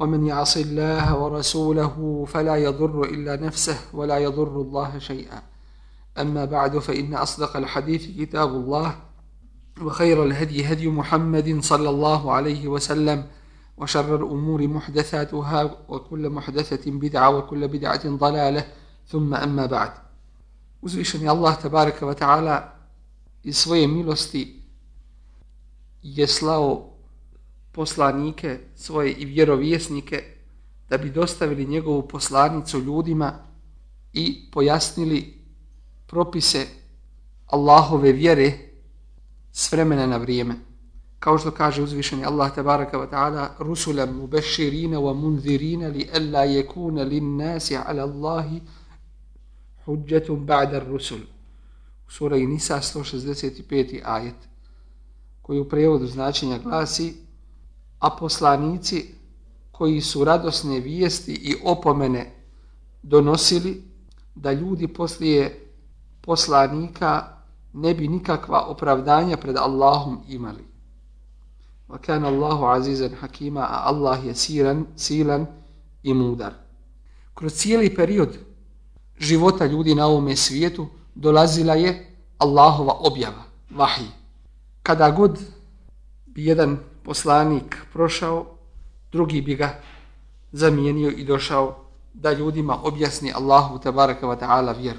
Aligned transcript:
ومن 0.00 0.26
يعص 0.26 0.56
الله 0.56 1.16
ورسوله 1.16 2.24
فلا 2.28 2.56
يضر 2.56 3.04
إلا 3.04 3.36
نفسه 3.36 3.78
ولا 3.92 4.18
يضر 4.18 4.60
الله 4.60 4.98
شيئا. 4.98 5.42
أما 6.18 6.44
بعد 6.44 6.78
فإن 6.78 7.14
أصدق 7.14 7.56
الحديث 7.56 8.16
كتاب 8.16 8.48
الله 8.48 8.96
وخير 9.82 10.24
الهدي 10.24 10.64
هدي 10.64 10.88
محمد 10.88 11.60
صلى 11.60 11.88
الله 11.88 12.32
عليه 12.32 12.68
وسلم 12.68 13.26
وشر 13.76 14.16
الأمور 14.16 14.68
محدثاتها 14.68 15.60
وكل 15.88 16.30
محدثة 16.30 16.90
بدعة 16.90 17.28
وكل 17.36 17.68
بدعة 17.68 18.04
ضلالة. 18.08 18.64
ثم 19.10 19.34
أما 19.34 19.66
بعد 19.66 19.92
uzvišeni 20.82 21.28
Allah 21.28 21.60
tabaraka 21.60 22.06
wa 22.06 22.14
ta'ala 22.14 22.72
slao 26.26 26.89
poslanike 27.72 28.58
svoje 28.76 29.12
i 29.12 29.24
vjerovjesnike 29.24 30.22
da 30.88 30.98
bi 30.98 31.10
dostavili 31.10 31.66
njegovu 31.66 32.08
poslanicu 32.08 32.80
ljudima 32.80 33.32
i 34.12 34.50
pojasnili 34.52 35.34
propise 36.06 36.66
Allahove 37.46 38.12
vjere 38.12 38.52
s 39.52 39.72
vremena 39.72 40.06
na 40.06 40.16
vrijeme. 40.16 40.54
Kao 41.18 41.38
što 41.38 41.50
kaže 41.50 41.82
uzvišeni 41.82 42.24
Allah 42.24 42.54
tabaraka 42.54 42.98
wa 42.98 43.10
ta'ala 43.10 43.48
rusulam 43.58 44.16
mubeširina 44.16 44.98
wa 44.98 45.14
munzirina 45.14 45.88
li 45.88 46.08
alla 46.14 46.46
yekuna 46.46 47.08
lin 47.08 47.36
nasi 47.36 47.76
ala 47.76 48.02
Allahi 48.02 48.60
hujjatum 49.84 50.46
ba'da 50.46 50.78
rusul. 50.78 51.20
Sura 52.08 52.36
Nisa 52.36 52.80
165. 52.80 54.00
ajet 54.04 54.34
koji 55.42 55.60
u 55.60 55.68
prevodu 55.68 56.06
značenja 56.06 56.58
glasi 56.58 57.14
a 58.00 58.10
poslanici 58.10 59.14
koji 59.72 60.00
su 60.00 60.24
radosne 60.24 60.80
vijesti 60.80 61.32
i 61.32 61.56
opomene 61.64 62.32
donosili 63.02 63.82
da 64.34 64.52
ljudi 64.52 64.88
poslije 64.88 65.66
poslanika 66.20 67.36
ne 67.72 67.94
bi 67.94 68.08
nikakva 68.08 68.66
opravdanja 68.66 69.36
pred 69.36 69.56
Allahom 69.56 70.20
imali. 70.28 70.64
Wa 71.88 71.98
kana 71.98 72.28
Allahu 72.28 72.64
azizan 72.64 73.14
hakima, 73.20 73.60
a 73.60 73.82
Allah 73.84 74.26
je 74.26 74.34
siran, 74.34 74.86
silan 74.96 75.46
i 76.02 76.14
mudar. 76.14 76.52
Kroz 77.34 77.52
cijeli 77.52 77.94
period 77.94 78.38
života 79.18 79.66
ljudi 79.66 79.94
na 79.94 80.06
ovome 80.06 80.36
svijetu 80.36 80.86
dolazila 81.14 81.74
je 81.74 82.16
Allahova 82.38 82.92
objava, 83.00 83.42
vahij. 83.70 84.06
Kada 84.82 85.10
god 85.10 85.38
bi 86.26 86.44
jedan 86.46 86.78
poslanik 87.10 87.76
prošao, 87.92 88.46
drugi 89.12 89.40
bi 89.42 89.54
ga 89.54 89.74
zamijenio 90.52 91.10
i 91.10 91.24
došao 91.24 91.76
da 92.14 92.32
ljudima 92.32 92.78
objasni 92.82 93.32
Allahu 93.32 93.78
tabaraka 93.78 94.26
wa 94.26 94.38
ta'ala 94.38 94.72
vjeru. 94.72 94.98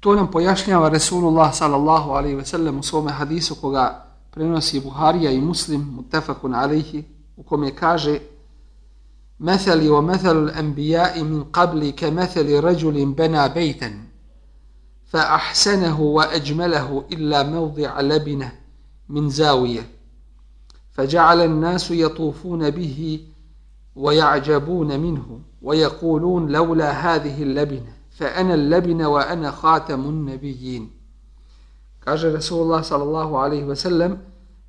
To 0.00 0.14
nam 0.14 0.30
pojašnjava 0.30 0.88
Resulullah 0.88 1.54
sallallahu 1.54 2.10
alaihi 2.10 2.36
ve 2.36 2.44
sellem 2.44 2.78
u 2.78 2.82
svome 2.82 3.12
hadisu 3.12 3.54
koga 3.54 4.04
prenosi 4.30 4.80
Buharija 4.80 5.30
i 5.30 5.40
Muslim 5.40 5.80
mutafakun 5.96 6.54
alaihi 6.54 7.04
u 7.36 7.42
kome 7.42 7.74
kaže 7.74 8.18
Methali 9.38 9.88
wa 9.88 10.02
methalu 10.02 10.40
l'anbijai 10.46 11.24
min 11.24 11.44
qabli 11.52 11.92
ke 11.92 12.10
methali 12.10 12.60
rađulin 12.60 13.14
bena 13.14 13.48
bejten 13.48 13.92
fa 15.10 15.18
ahsanahu 15.18 16.14
wa 16.14 16.26
ajmalahu 16.34 17.04
illa 17.08 17.44
فجعل 20.97 21.41
الناس 21.41 21.91
يطوفون 21.91 22.69
به 22.69 23.19
ويعجبون 23.95 24.99
منه 24.99 25.39
ويقولون 25.61 26.51
لولا 26.51 26.91
هذه 26.91 27.43
اللبنة 27.43 27.93
فأنا 28.11 28.53
اللبنة 28.53 29.07
وأنا 29.07 29.51
خاتم 29.51 30.01
النبيين 30.01 30.89
kaže 32.05 32.31
Rasulullah 32.31 32.83
sallallahu 32.83 33.37
alaihi 33.37 33.63
ve 33.63 33.75
sellem 33.75 34.17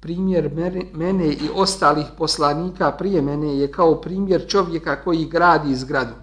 primjer 0.00 0.50
mene 0.94 1.26
i 1.26 1.48
ostalih 1.54 2.06
poslanika 2.18 2.92
prije 2.92 3.22
mene 3.22 3.58
je 3.58 3.70
kao 3.70 4.00
primjer 4.00 4.46
čovjeka 4.48 5.02
koji 5.04 5.24
gradi 5.24 5.74
zgradu 5.74 6.14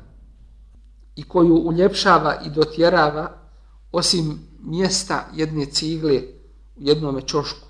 i 1.16 1.24
koju 1.24 1.56
uljepšava 1.56 2.36
i 2.46 2.50
dotjerava 2.50 3.32
osim 3.92 4.40
mjesta 4.60 5.26
jedne 5.34 5.66
cigle 5.66 6.22
u 6.76 6.82
jednom 6.82 7.22
čošku 7.22 7.65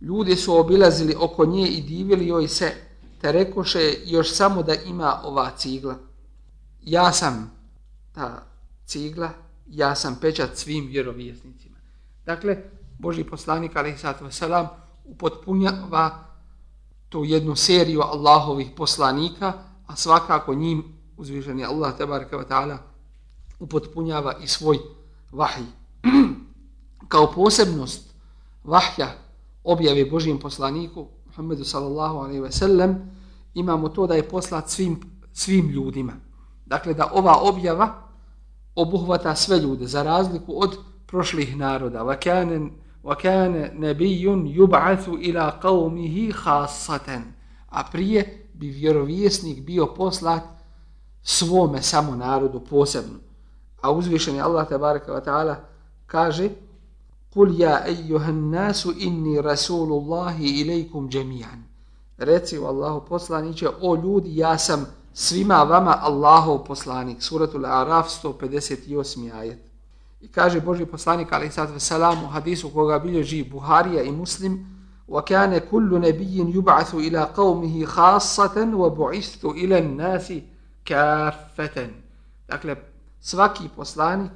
Ljudi 0.00 0.36
su 0.36 0.56
obilazili 0.56 1.14
oko 1.18 1.46
nje 1.46 1.68
i 1.68 1.82
divili 1.82 2.26
joj 2.26 2.48
se, 2.48 2.72
te 3.20 3.32
rekoše 3.32 3.94
još 4.04 4.34
samo 4.34 4.62
da 4.62 4.74
ima 4.74 5.20
ova 5.24 5.50
cigla. 5.56 5.94
Ja 6.82 7.12
sam 7.12 7.52
ta 8.14 8.42
cigla, 8.86 9.30
ja 9.66 9.94
sam 9.94 10.18
pečat 10.20 10.56
svim 10.56 10.86
vjerovjesnicima. 10.86 11.76
Dakle, 12.26 12.56
Boži 13.00 13.24
poslanik, 13.24 13.76
ali 13.76 13.98
sato 13.98 14.30
selam, 14.30 14.68
upotpunjava 15.04 16.24
tu 17.08 17.24
jednu 17.24 17.56
seriju 17.56 18.00
Allahovih 18.00 18.70
poslanika, 18.76 19.52
a 19.86 19.96
svakako 19.96 20.54
njim 20.54 20.84
uzvišeni 21.16 21.64
Allah, 21.64 21.98
tabaraka 21.98 22.36
wa 22.36 22.44
ta'ala, 22.48 22.76
upotpunjava 23.58 24.34
i 24.42 24.46
svoj 24.46 24.78
vahij. 25.32 25.64
Kao 27.08 27.32
posebnost 27.32 28.14
vahja 28.64 29.12
objave 29.69 30.05
Božijem 30.05 30.39
poslaniku 30.39 31.07
Muhammedu 31.25 31.63
sallallahu 31.63 32.17
alaihi 32.17 32.39
ve 32.39 32.51
sellem 32.51 33.11
imamo 33.53 33.89
to 33.89 34.07
da 34.07 34.13
je 34.13 34.29
poslat 34.29 34.69
svim, 34.69 34.99
svim 35.33 35.69
ljudima. 35.69 36.13
Dakle, 36.65 36.93
da 36.93 37.11
ova 37.13 37.39
objava 37.41 38.05
obuhvata 38.75 39.35
sve 39.35 39.59
ljude 39.59 39.87
za 39.87 40.03
razliku 40.03 40.53
od 40.63 40.77
prošlih 41.07 41.57
naroda. 41.57 42.03
وَكَانَ 42.03 42.71
وَكَانَ 43.03 43.71
نَبِيٌ 43.79 44.25
يُبْعَثُ 44.55 45.07
إِلَىٰ 45.07 45.51
قَوْمِهِ 45.61 46.31
خَاصَةً 46.33 47.21
A 47.69 47.83
prije 47.91 48.49
bi 48.53 48.67
vjerovjesnik 48.67 49.65
bio 49.65 49.85
poslat 49.85 50.43
svome 51.21 51.81
samo 51.81 52.15
narodu 52.15 52.59
posebno. 52.59 53.19
A 53.81 53.91
uzvišeni 53.91 54.41
Allah 54.41 54.69
tabaraka 54.69 55.11
wa 55.11 55.23
ta'ala 55.25 55.55
kaže 56.05 56.49
Kul 57.33 57.59
ja 57.59 57.87
ejuhan 57.87 58.49
nasu 58.49 58.93
inni 58.97 59.41
rasulullahi 59.41 60.61
ilaikum 60.61 61.09
džemijan. 61.09 61.63
Reci 62.17 62.57
u 62.57 62.65
Allahu 62.65 63.05
poslaniće, 63.07 63.69
o 63.81 63.95
ljudi, 63.95 64.37
ja 64.37 64.57
sam 64.57 64.85
svima 65.13 65.63
vama 65.63 65.97
Allahov 66.01 66.63
poslanik. 66.63 67.21
Suratul 67.21 67.65
Araf 67.65 68.07
158. 68.23 69.33
ajet. 69.33 69.59
I 70.21 70.27
kaže 70.27 70.61
Boži 70.61 70.85
poslanik, 70.85 71.33
ali 71.33 71.51
sad 71.51 71.71
veselamu, 71.71 72.27
hadisu 72.27 72.69
koga 72.69 72.99
bilježi 72.99 73.43
Buharija 73.43 74.03
i 74.03 74.11
Muslim, 74.11 74.75
وَكَانَ 75.07 75.57
كُلُّ 75.71 75.99
نَبِيٍّ 76.01 76.37
يُبْعَثُ 76.55 76.95
إِلَىٰ 76.95 77.23
قَوْمِهِ 77.35 77.85
خَاصَةً 77.85 78.75
وَبُعِثْتُ 78.75 79.45
إِلَى 79.45 79.77
النَّاسِ 79.77 80.33
كَافَةً 80.85 81.89
Dakle, 82.47 82.75
svaki 83.21 83.69
poslanik 83.75 84.31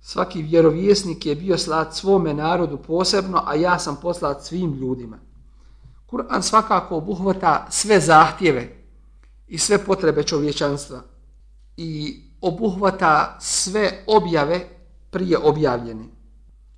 svaki 0.00 0.42
vjerovjesnik 0.42 1.26
je 1.26 1.34
bio 1.34 1.58
slat 1.58 1.94
svome 1.94 2.34
narodu 2.34 2.78
posebno, 2.78 3.42
a 3.46 3.54
ja 3.54 3.78
sam 3.78 3.96
poslat 4.02 4.44
svim 4.44 4.74
ljudima. 4.74 5.18
Kur'an 6.06 6.42
svakako 6.42 6.96
obuhvata 6.96 7.66
sve 7.70 8.00
zahtjeve 8.00 8.76
i 9.48 9.58
sve 9.58 9.84
potrebe 9.84 10.22
čovječanstva 10.22 11.00
i 11.76 12.20
obuhvata 12.40 13.36
sve 13.40 14.04
objave 14.06 14.68
prije 15.10 15.38
objavljene 15.38 16.04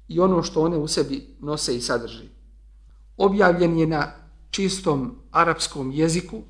i 0.08 0.20
ono 0.20 0.42
što 0.42 0.62
one 0.62 0.76
u 0.76 0.88
sebi 0.88 1.36
nose 1.40 1.76
i 1.76 1.80
sadrži. 1.80 2.28
Objavljen 3.16 3.78
je 3.78 3.86
na 3.86 4.12
čistom 4.50 5.14
arapskom 5.30 5.90
jeziku 5.90 6.42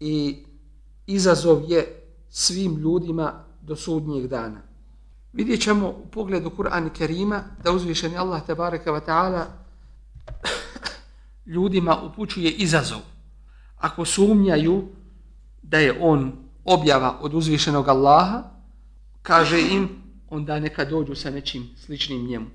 i 0.00 0.44
izazov 1.06 1.62
je 1.68 2.06
svim 2.28 2.76
ljudima 2.76 3.44
do 3.62 3.76
sudnjeg 3.76 4.26
dana. 4.26 4.69
Vidjet 5.32 5.62
ćemo 5.62 5.88
u 5.88 6.06
pogledu 6.06 6.50
Kur'ana 6.50 6.90
Kerima 6.92 7.42
da 7.64 7.72
uzvišeni 7.72 8.16
Allah 8.16 8.46
tabaraka 8.46 8.90
wa 8.92 9.00
ta'ala 9.06 9.44
ljudima 11.54 11.96
upućuje 12.02 12.50
izazov. 12.50 13.00
Ako 13.76 14.04
sumnjaju 14.04 14.88
da 15.62 15.78
je 15.78 15.98
on 16.00 16.32
objava 16.64 17.18
od 17.20 17.34
uzvišenog 17.34 17.88
Allaha, 17.88 18.42
kaže 19.22 19.60
im 19.60 19.88
onda 20.28 20.60
neka 20.60 20.84
dođu 20.84 21.14
sa 21.14 21.30
nečim 21.30 21.70
sličnim 21.76 22.26
njemu. 22.26 22.46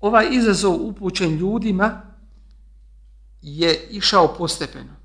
Ovaj 0.00 0.26
izazov 0.30 0.74
upućen 0.74 1.36
ljudima 1.36 2.02
je 3.42 3.88
išao 3.90 4.34
postepeno. 4.38 4.96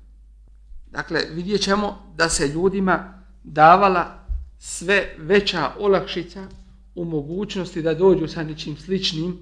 Dakle, 0.90 1.20
vidjet 1.30 1.62
ćemo 1.62 2.12
da 2.16 2.28
se 2.28 2.48
ljudima 2.48 3.22
davala 3.42 4.18
sve 4.58 5.14
veća 5.18 5.70
olakšica 5.78 6.46
u 6.95 7.05
mogućnosti 7.05 7.81
da 7.81 7.93
dođu 7.93 8.27
sa 8.27 8.43
nečim 8.43 8.77
sličnim 8.77 9.37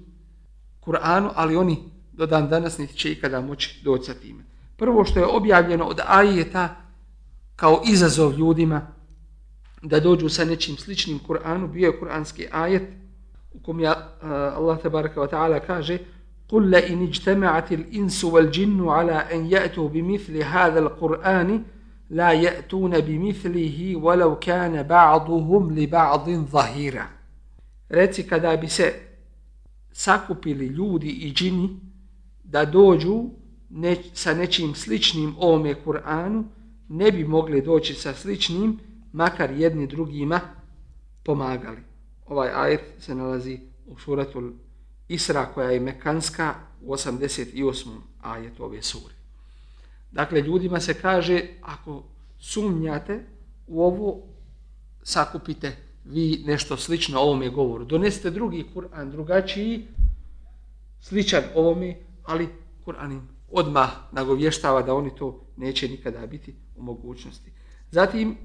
Kur'anu, 0.80 1.30
ali 1.34 1.56
oni 1.56 1.78
do 2.12 2.26
dan 2.26 2.48
danas 2.48 2.78
niti 2.78 2.96
će 2.96 3.12
ikada 3.12 3.40
moći 3.40 3.80
doći 3.84 4.04
sa 4.04 4.14
time. 4.14 4.44
Prvo 4.76 5.04
što 5.04 5.18
je 5.18 5.26
objavljeno 5.26 5.84
od 5.84 6.00
ajeta 6.06 6.76
kao 7.56 7.82
izazov 7.86 8.38
ljudima 8.38 8.86
da 9.82 10.00
dođu 10.00 10.28
sa 10.28 10.44
nečim 10.44 10.76
sličnim 10.76 11.20
Kur'anu, 11.28 11.72
bio 11.72 11.86
je 11.86 12.00
kur'anski 12.00 12.46
ajet 12.52 12.88
u 13.52 13.60
kom 13.60 13.80
je 13.80 13.90
uh, 13.90 13.96
Allah 14.30 14.82
tabaraka 14.82 15.20
wa 15.20 15.30
ta'ala 15.30 15.60
kaže 15.66 15.98
قل 16.48 16.70
لئن 16.70 17.02
اجتمعت 17.02 17.72
الإنس 17.72 18.24
والجن 18.24 18.88
على 18.88 19.12
أن 19.12 19.46
يأتوا 19.46 19.88
بمثل 19.88 20.36
هذا 20.42 20.78
القرآن 20.78 21.62
لا 22.10 22.32
يأتون 22.32 23.00
بمثله 23.00 23.96
ولو 23.96 24.38
كان 24.38 24.82
بعضهم 24.82 25.78
لبعض 25.78 26.30
ظهيرا 26.30 27.06
Reci 27.91 28.23
kada 28.23 28.57
bi 28.57 28.67
se 28.67 28.93
sakupili 29.91 30.65
ljudi 30.65 31.09
i 31.09 31.33
džini 31.33 31.79
da 32.43 32.65
dođu 32.65 33.29
ne, 33.69 33.97
sa 34.13 34.33
nečim 34.33 34.75
sličnim 34.75 35.35
ovome 35.37 35.75
Kur'anu, 35.85 36.43
ne 36.89 37.11
bi 37.11 37.23
mogli 37.23 37.61
doći 37.61 37.93
sa 37.93 38.13
sličnim, 38.13 38.79
makar 39.13 39.51
jedni 39.51 39.87
drugima 39.87 40.39
pomagali. 41.23 41.81
Ovaj 42.27 42.49
ajet 42.55 42.81
se 42.99 43.15
nalazi 43.15 43.59
u 43.87 43.99
suratul 43.99 44.51
Isra 45.07 45.45
koja 45.45 45.71
je 45.71 45.79
mekanska 45.79 46.55
u 46.81 46.93
88. 46.93 47.87
ajetu 48.21 48.63
ove 48.63 48.81
sure. 48.81 49.13
Dakle, 50.11 50.41
ljudima 50.41 50.79
se 50.79 50.93
kaže, 50.93 51.41
ako 51.61 52.03
sumnjate 52.39 53.25
u 53.67 53.83
ovo, 53.83 54.21
sakupite 55.03 55.90
vi 56.05 56.43
nešto 56.45 56.77
slično 56.77 57.19
ovome 57.19 57.49
govoru. 57.49 57.85
Donesite 57.85 58.29
drugi 58.29 58.65
Kur'an, 58.73 59.11
drugačiji, 59.11 59.87
sličan 60.99 61.43
ovome, 61.55 61.95
ali 62.23 62.49
Kur'an 62.85 63.11
im 63.11 63.27
odmah 63.51 63.89
nagovještava 64.11 64.81
da 64.81 64.93
oni 64.93 65.15
to 65.15 65.45
neće 65.57 65.87
nikada 65.87 66.27
biti 66.27 66.55
u 66.75 66.83
mogućnosti. 66.83 67.51
Zatim 67.91 68.37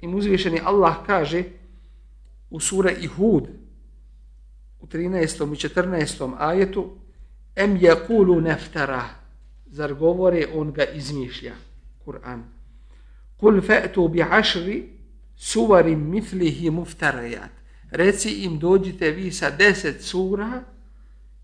im 0.00 0.14
uzvišeni 0.14 0.60
Allah 0.64 0.94
kaže 1.06 1.44
u 2.50 2.60
sura 2.60 2.90
Ihud 2.90 3.48
u 4.80 4.86
13. 4.86 5.52
i 5.52 5.68
14. 5.68 6.34
ajetu 6.38 6.90
em 7.56 7.78
yakulu 7.78 8.40
neftara 8.40 9.04
zar 9.66 9.94
govore 9.94 10.46
on 10.54 10.72
ga 10.72 10.84
izmišlja 10.84 11.54
Kur'an 12.04 12.42
kul 13.36 13.60
fa'tu 13.60 14.08
bi 14.08 14.22
ašri 14.22 14.93
suvarim 15.36 16.10
mithlihi 16.10 16.70
muftarajat 16.70 17.50
reci 17.94 18.30
im 18.30 18.58
dođite 18.58 19.10
vi 19.10 19.32
sa 19.32 19.50
deset 19.50 20.02
sura 20.02 20.62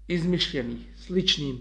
izmišljenih 0.08 0.78
sličnim 1.06 1.60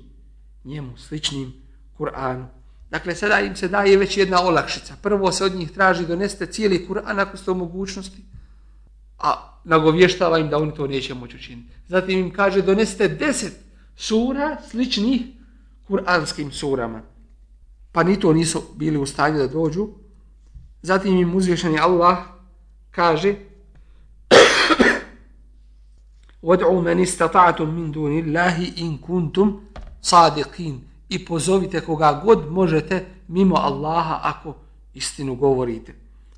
njemu, 0.63 0.97
sličnim 0.97 1.53
Kur'anu. 1.97 2.45
Dakle, 2.91 3.15
sada 3.15 3.39
im 3.39 3.55
se 3.55 3.67
daje 3.67 3.97
već 3.97 4.17
jedna 4.17 4.41
olakšica. 4.41 4.95
Prvo 5.01 5.31
se 5.31 5.45
od 5.45 5.55
njih 5.55 5.71
traži 5.71 6.05
doneste 6.05 6.45
cijeli 6.45 6.87
Kur'an 6.89 7.21
ako 7.21 7.37
ste 7.37 7.51
u 7.51 7.55
mogućnosti, 7.55 8.23
a 9.17 9.59
nagovještava 9.63 10.39
im 10.39 10.49
da 10.49 10.57
oni 10.57 10.75
to 10.75 10.87
neće 10.87 11.13
moći 11.13 11.35
učiniti. 11.35 11.75
Zatim 11.87 12.19
im 12.19 12.33
kaže 12.33 12.61
doneste 12.61 13.07
deset 13.07 13.53
sura 13.95 14.57
sličnih 14.69 15.21
kur'anskim 15.89 16.51
surama. 16.51 17.01
Pa 17.91 18.03
ni 18.03 18.19
to 18.19 18.33
nisu 18.33 18.63
bili 18.75 18.97
u 18.97 19.05
stanju 19.05 19.37
da 19.37 19.47
dođu. 19.47 19.87
Zatim 20.82 21.16
im 21.16 21.36
uzvješani 21.36 21.80
Allah 21.80 22.18
kaže 22.90 23.34
وَدْعُوا 26.44 26.82
مَنِ 26.82 27.00
اسْتَطَعْتُمْ 27.00 27.68
مِنْ 27.76 27.92
دُونِ 27.92 28.12
اللَّهِ 28.18 28.56
إِنْ 28.78 28.98
كُنْتُمْ 29.00 29.48
sadiqin 30.04 30.80
i 31.08 31.24
pozovite 31.24 31.80
koga 31.80 32.20
god 32.24 32.50
možete 32.50 33.04
mimo 33.28 33.56
Allaha 33.56 34.20
ako 34.22 34.54
istinu 34.94 35.34
govorite. 35.34 35.94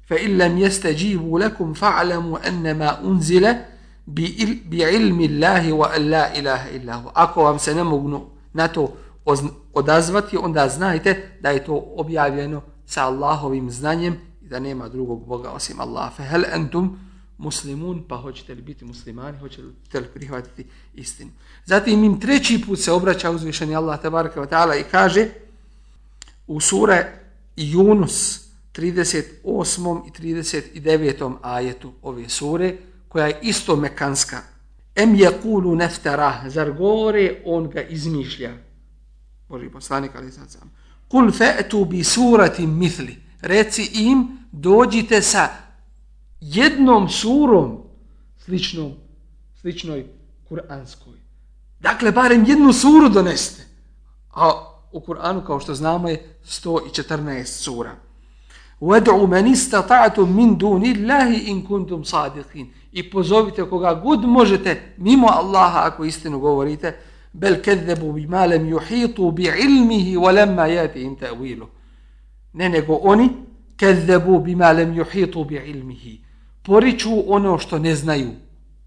Fa 0.09 0.15
illam 0.15 0.59
yastajibu 0.59 1.39
lakum 1.39 1.75
fa'lamu 1.75 2.39
annama 2.49 2.99
unzila 3.03 3.55
bi, 4.07 4.25
il, 4.25 4.61
bi 4.71 4.77
ilmi 4.77 5.27
Allahi 5.27 5.73
wa 5.73 5.99
la 5.99 6.35
ilaha 6.35 6.71
illa 6.71 6.95
hu. 6.97 7.11
Ako 7.15 7.43
vam 7.45 7.59
se 7.59 7.75
ne 7.75 7.83
mogu 7.83 8.31
na 8.55 8.69
to 8.69 8.93
odazvati, 9.75 10.37
onda 10.37 10.69
znajte 10.69 11.39
da 11.41 11.51
je 11.51 11.65
to 11.65 11.85
objavljeno 11.97 12.63
sa 12.87 13.07
Allahovim 13.07 13.71
znanjem 13.71 14.13
i 14.13 14.30
da 14.52 14.60
nema 14.60 14.90
drugog 14.90 15.26
Boga 15.28 15.52
osim 15.52 15.80
Allaha. 15.80 16.12
Fe 16.16 16.24
hal 16.24 16.44
antum 16.54 17.00
muslimun, 17.38 18.04
pa 18.08 18.18
hoćete 18.18 18.54
li 18.54 18.62
biti 18.62 18.86
muslimani, 18.86 19.40
hoćete 19.40 20.00
li 20.00 20.08
prihvatiti 20.14 20.66
istinu. 20.94 21.32
Zatim 21.66 22.04
im 22.04 22.20
treći 22.20 22.62
put 22.68 22.80
se 22.80 22.92
obraća 22.92 23.32
uzvišeni 23.32 23.76
Allah 23.76 24.02
tabaraka 24.02 24.42
wa 24.42 24.50
ta'ala 24.50 24.80
i 24.80 24.84
kaže 24.92 25.28
u 26.48 26.60
sure 26.60 27.20
Yunus 27.58 28.40
38. 28.74 30.02
i 30.08 30.12
39. 30.22 31.36
ajetu 31.42 31.94
ove 32.02 32.30
sure, 32.30 32.76
koja 33.08 33.28
je 33.28 33.40
isto 33.42 33.76
mekanska. 33.76 34.42
Em 34.96 35.16
je 35.16 35.32
kulu 35.42 35.76
neftara, 35.76 36.44
zar 36.48 36.72
govore, 36.72 37.42
on 37.46 37.70
ga 37.70 37.82
izmišlja. 37.82 38.52
Boži 39.50 39.70
poslanik, 39.70 40.12
ali 40.16 40.32
sad 40.32 40.52
sam. 40.52 40.72
Kul 41.08 41.32
fe'tu 41.32 41.86
bi 41.86 42.04
surati 42.04 42.68
mithli 42.68 43.31
Reci 43.41 43.91
im, 43.95 44.39
dođite 44.53 45.23
sa 45.23 45.49
jednom 46.41 47.09
surom 47.09 47.83
sličnom, 48.39 48.93
sličnoj 49.61 50.07
kuranskoj. 50.49 51.15
Dakle, 51.81 52.13
barem 52.13 52.45
jednu 52.49 52.73
suru 52.73 53.09
doneste. 53.09 53.63
A 54.35 54.51
u 54.93 55.01
Kur'anu, 55.01 55.47
kao 55.47 55.61
što 55.61 55.75
znamo, 55.75 56.09
je 56.09 56.39
114 56.45 57.45
sura. 57.45 57.97
وَدْعُ 58.81 59.27
مَنِ 59.27 59.53
اسْتَطَعْتُمْ 59.53 60.29
مِنْ 60.37 60.57
دُونِ 60.57 60.85
اللَّهِ 60.85 61.49
إِنْ 61.49 61.63
كُنْتُمْ 61.63 62.05
صَادِقِينَ 62.05 62.67
I 62.93 63.11
pozovite 63.11 63.65
koga 63.71 63.95
god 63.95 64.25
možete 64.25 64.95
mimo 64.97 65.29
Allaha 65.29 65.79
ako 65.79 66.05
istinu 66.05 66.39
govorite 66.39 66.97
bel 67.33 67.63
kezebu 67.63 68.13
bi 68.13 68.27
malem 68.27 68.69
juhitu 68.69 69.31
bi 69.31 69.43
ilmihi 69.43 70.17
walemma 70.17 70.67
jati 70.67 71.03
im 71.03 71.17
ta'wilu. 71.17 71.67
Ne 72.54 72.70
nego 72.70 73.00
oni 73.02 73.30
kezebu 73.78 74.40
bima 74.40 74.72
lem 74.72 74.96
yuhitu 74.96 75.48
bi 75.48 75.56
ilmihi 75.56 76.32
poriču 76.64 77.24
ono 77.28 77.58
što 77.58 77.80
ne 77.80 77.96
znaju, 77.96 78.30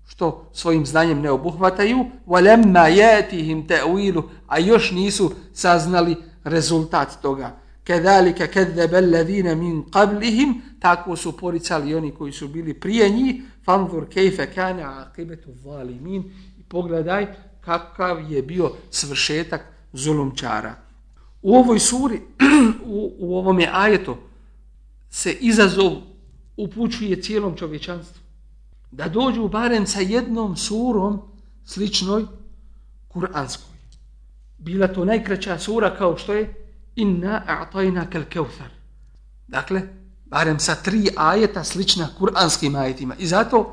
što 0.06 0.50
svojim 0.52 0.87
znanjem 0.87 1.21
ne 1.21 1.30
obuhvataju, 1.30 2.06
walamma 2.26 2.88
yatihim 2.97 3.66
ta'wilu, 3.66 4.23
a 4.47 4.59
još 4.59 4.90
nisu 4.90 5.33
saznali 5.52 6.16
rezultat 6.44 7.23
toga. 7.23 7.56
Kedalika 7.85 8.47
kadzaba 8.47 8.97
alladhina 8.97 9.54
min 9.54 9.85
qablihim, 9.85 10.54
tako 10.80 11.16
su 11.16 11.37
poricali 11.37 11.94
oni 11.94 12.11
koji 12.11 12.33
su 12.33 12.49
bili 12.49 12.75
prije 12.75 13.09
njih, 13.09 13.42
fanzur 13.64 14.06
kayfa 14.14 14.47
kana 14.54 15.04
aqibatu 15.06 15.52
zalimin. 15.54 16.23
I 16.59 16.62
pogledaj 16.62 17.26
kakav 17.61 18.33
je 18.33 18.42
bio 18.42 18.73
svršetak 18.90 19.61
zulumčara. 19.92 20.75
U 21.44 21.56
ovoj 21.56 21.80
suri, 21.80 22.20
u, 22.84 23.12
u 23.18 23.36
ovom 23.36 23.60
je 23.60 23.70
ajetu, 23.72 24.16
se 25.10 25.32
izazov 25.32 25.92
upućuje 26.56 27.22
cijelom 27.22 27.56
čovječanstvu. 27.56 28.22
Da 28.90 29.08
dođu 29.08 29.48
barem 29.48 29.86
sa 29.86 30.00
jednom 30.00 30.56
surom 30.56 31.20
sličnoj 31.64 32.24
kuranskoj. 33.08 33.76
Bila 34.58 34.88
to 34.88 35.04
najkraća 35.04 35.58
sura 35.58 35.96
kao 35.96 36.16
što 36.16 36.32
je 36.32 36.54
Inna 36.96 37.42
a'tajna 37.46 38.10
kal 38.10 38.22
keuthar. 38.28 38.70
Dakle, 39.48 39.82
barem 40.24 40.58
sa 40.58 40.74
tri 40.74 41.08
ajeta 41.16 41.64
slična 41.64 42.08
kuranskim 42.18 42.74
ajetima. 42.74 43.14
I 43.18 43.26
zato 43.26 43.58
uh, 43.58 43.72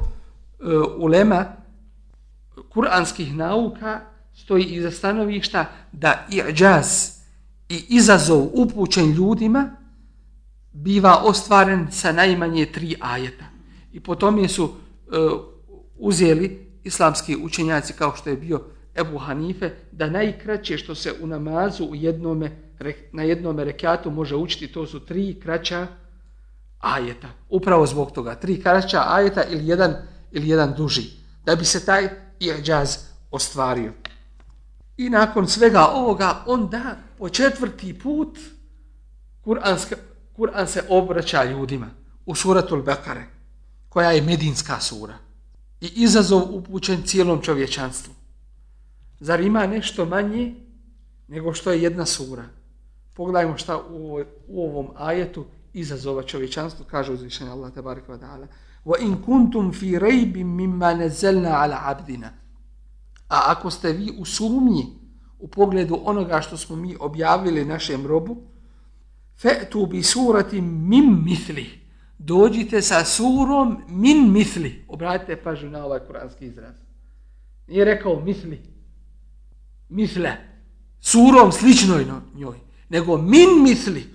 ulema 0.97 1.45
kuranskih 2.69 3.35
nauka 3.35 4.01
stoji 4.33 4.63
iza 4.63 4.91
stanovišta 4.91 5.65
da 5.91 6.27
i'đaz 6.29 7.20
i 7.71 7.85
izazov 7.89 8.47
upućen 8.53 9.11
ljudima 9.11 9.75
biva 10.71 11.21
ostvaren 11.23 11.87
sa 11.91 12.11
najmanje 12.11 12.65
tri 12.65 12.95
ajeta. 12.99 13.45
I 13.91 13.99
potom 13.99 14.35
tome 14.35 14.47
su 14.47 14.63
uh, 14.63 14.71
uzeli 15.97 16.71
islamski 16.83 17.37
učenjaci 17.43 17.93
kao 17.93 18.15
što 18.15 18.29
je 18.29 18.37
bio 18.37 18.61
Ebu 18.95 19.17
Hanife, 19.17 19.69
da 19.91 20.09
najkraće 20.09 20.77
što 20.77 20.95
se 20.95 21.13
u 21.21 21.27
namazu 21.27 21.85
u 21.85 21.95
jednome, 21.95 22.51
na 23.11 23.23
jednom 23.23 23.59
rekatu 23.59 24.11
može 24.11 24.35
učiti, 24.35 24.73
to 24.73 24.85
su 24.87 24.99
tri 24.99 25.39
kraća 25.43 25.87
ajeta. 26.79 27.27
Upravo 27.49 27.85
zbog 27.85 28.11
toga. 28.11 28.35
Tri 28.35 28.61
kraća 28.61 29.03
ajeta 29.07 29.43
ili 29.43 29.67
jedan, 29.67 29.95
ili 30.31 30.49
jedan 30.49 30.73
duži. 30.77 31.03
da 31.45 31.55
bi 31.55 31.65
se 31.65 31.85
taj 31.85 32.09
iđaz 32.39 32.97
ostvario. 33.31 33.93
I 35.01 35.09
nakon 35.09 35.47
svega 35.47 35.87
ovoga, 35.87 36.43
onda 36.45 36.95
po 37.17 37.29
četvrti 37.29 37.99
put 37.99 38.39
Kur'an, 39.45 39.77
Kur'an 40.37 40.67
se 40.67 40.83
obraća 40.89 41.43
ljudima 41.43 41.89
u 42.25 42.35
suratul 42.35 42.81
Bekare, 42.81 43.23
koja 43.89 44.11
je 44.11 44.21
medinska 44.21 44.79
sura 44.79 45.13
i 45.81 45.91
izazov 45.95 46.41
upućen 46.55 47.03
cijelom 47.05 47.41
čovječanstvu. 47.41 48.13
Zar 49.19 49.39
ima 49.39 49.67
nešto 49.67 50.05
manje 50.05 50.55
nego 51.27 51.53
što 51.53 51.71
je 51.71 51.81
jedna 51.81 52.05
sura? 52.05 52.45
Pogledajmo 53.15 53.57
šta 53.57 53.77
u, 53.77 54.23
u 54.47 54.63
ovom 54.63 54.87
ajetu 54.97 55.45
izazova 55.73 56.23
čovječanstvu, 56.23 56.85
kaže 56.91 57.11
uzvišenje 57.11 57.49
Allah 57.49 57.73
tabaraka 57.73 58.13
wa 58.13 58.19
ta'ala. 58.19 58.47
Wa 58.85 59.01
in 59.01 59.21
kuntum 59.25 59.73
fi 59.73 59.97
مِمَّا 59.97 60.43
mimma 60.43 60.85
عَلَى 60.85 61.75
ala. 61.75 62.40
A 63.31 63.41
ako 63.45 63.71
ste 63.71 63.93
vi 63.93 64.11
u 64.17 64.25
sumnji 64.25 64.85
u 65.39 65.47
pogledu 65.47 65.99
onoga 66.03 66.41
što 66.41 66.57
smo 66.57 66.75
mi 66.75 66.97
objavili 66.99 67.65
našem 67.65 68.07
robu, 68.07 68.37
fe'tu 69.41 69.89
bi 69.89 70.03
surati 70.03 70.61
min 70.61 71.23
mithli. 71.25 71.81
Dođite 72.17 72.81
sa 72.81 73.05
surom 73.05 73.83
min 73.87 74.31
mithli. 74.31 74.85
Obratite 74.87 75.35
pažnju 75.43 75.69
na 75.69 75.85
ovaj 75.85 75.99
kuranski 75.99 76.45
izraz. 76.45 76.75
Nije 77.67 77.85
rekao 77.85 78.19
mithli. 78.19 78.61
Mithle. 79.89 80.37
Surom 80.99 81.51
sličnoj 81.51 82.05
njoj. 82.35 82.57
Nego 82.89 83.17
min 83.17 83.63
mithli. 83.63 84.05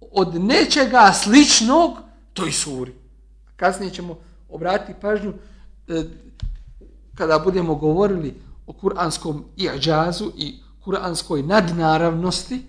Od 0.00 0.34
nečega 0.34 1.12
sličnog 1.12 1.98
toj 2.32 2.52
suri. 2.52 2.92
Kasnije 3.56 3.90
ćemo 3.90 4.18
obratiti 4.48 5.00
pažnju 5.00 5.32
e, 5.88 6.02
kada 7.14 7.38
budemo 7.38 7.74
govorili 7.74 8.45
o 8.66 8.72
kuranskom 8.72 9.44
i'đazu 9.56 10.30
i 10.36 10.54
kuranskoj 10.84 11.42
nadnaravnosti, 11.42 12.62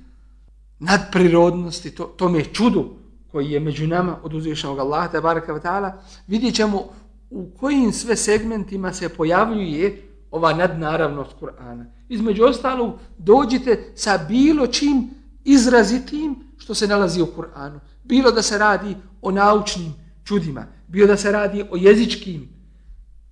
nadprirodnosti, 0.80 1.92
to, 1.92 2.04
tome 2.04 2.44
čudu 2.44 2.90
koji 3.32 3.52
je 3.52 3.60
među 3.60 3.88
nama 3.88 4.18
od 4.24 4.34
uzvišenog 4.34 4.80
Allaha, 4.80 5.08
te 5.08 5.22
baraka 5.22 5.54
wa 5.54 5.62
ta'ala, 5.62 5.92
vidjet 6.28 6.56
ćemo 6.56 6.84
u 7.30 7.50
kojim 7.60 7.92
sve 7.92 8.16
segmentima 8.16 8.94
se 8.94 9.10
pojavljuje 9.10 10.04
ova 10.32 10.54
nadnaravnost 10.54 11.32
Kur'ana. 11.42 11.86
Između 12.10 12.44
ostalog, 12.44 12.94
dođite 13.18 13.92
sa 13.96 14.18
bilo 14.28 14.68
čim 14.68 15.10
izrazitim 15.44 16.36
što 16.58 16.74
se 16.74 16.88
nalazi 16.88 17.22
u 17.22 17.26
Kur'anu. 17.26 17.80
Bilo 18.04 18.32
da 18.32 18.42
se 18.42 18.58
radi 18.58 18.96
o 19.22 19.32
naučnim 19.32 19.94
čudima, 20.24 20.66
bilo 20.88 21.08
da 21.08 21.18
se 21.18 21.32
radi 21.32 21.64
o 21.72 21.78
jezičkim 21.78 22.50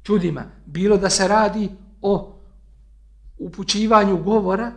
čudima, 0.03 0.43
bilo 0.65 0.97
da 0.97 1.09
se 1.09 1.27
radi 1.27 1.69
o 2.01 2.34
upućivanju 3.37 4.23
govora 4.23 4.71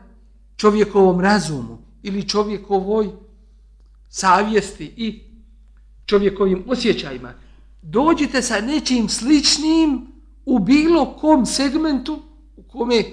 čovjekovom 0.56 1.20
razumu 1.20 1.78
ili 2.02 2.28
čovjekovoj 2.28 3.08
savjesti 4.08 4.84
i 4.96 5.22
čovjekovim 6.06 6.64
osjećajima. 6.68 7.32
Dođite 7.82 8.42
sa 8.42 8.60
nečim 8.60 9.08
sličnim 9.08 10.06
u 10.46 10.58
bilo 10.58 11.16
kom 11.20 11.46
segmentu 11.46 12.22
u 12.56 12.62
kome 12.62 13.04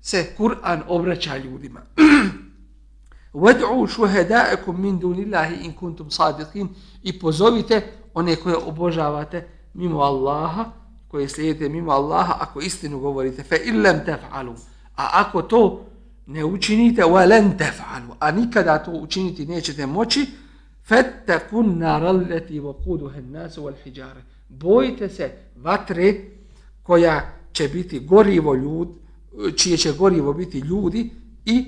se 0.00 0.34
Kur'an 0.38 0.82
obraća 0.88 1.36
ljudima. 1.36 1.80
Wad'u 3.42 3.86
shuhada'akum 3.86 4.78
min 4.78 4.98
dunillahi 4.98 5.64
in 5.64 5.72
kuntum 5.72 6.10
sadiqin 6.10 6.68
i 7.02 7.18
pozovite 7.18 7.92
one 8.14 8.36
koje 8.36 8.56
obožavate 8.56 9.48
mimo 9.74 10.00
Allaha, 10.00 10.64
koje 11.08 11.28
slijedite 11.28 11.68
mimo 11.68 11.92
Allaha 11.92 12.36
ako 12.40 12.60
istinu 12.60 12.98
govorite 13.00 13.42
fa 13.42 13.56
illam 13.56 13.96
taf'alu 14.06 14.54
A 14.95 15.09
ako 15.13 15.41
to 15.41 15.85
ne 16.27 16.45
učinite, 16.45 17.03
وَلَنْ 17.03 17.57
تَفْعَلُوا 17.57 18.15
A 18.19 18.31
nikada 18.31 18.83
to 18.83 18.91
učiniti 18.91 19.45
nećete 19.45 19.85
moći, 19.85 20.25
فَتَّكُنْ 20.89 21.79
نَارَ 21.79 22.03
الَّتِي 22.09 22.59
وَقُودُهَ 22.59 23.17
النَّاسُ 23.17 23.57
وَالْحِجَارَ 23.57 24.15
Bojite 24.49 25.09
se 25.09 25.31
vatre 25.55 26.13
koja 26.83 27.33
će 27.53 27.67
biti 27.67 27.99
gorivo 27.99 28.55
ljud, 28.55 28.87
čije 29.57 29.77
će 29.77 29.91
gorivo 29.91 30.33
biti 30.33 30.59
ljudi 30.59 31.09
i 31.45 31.65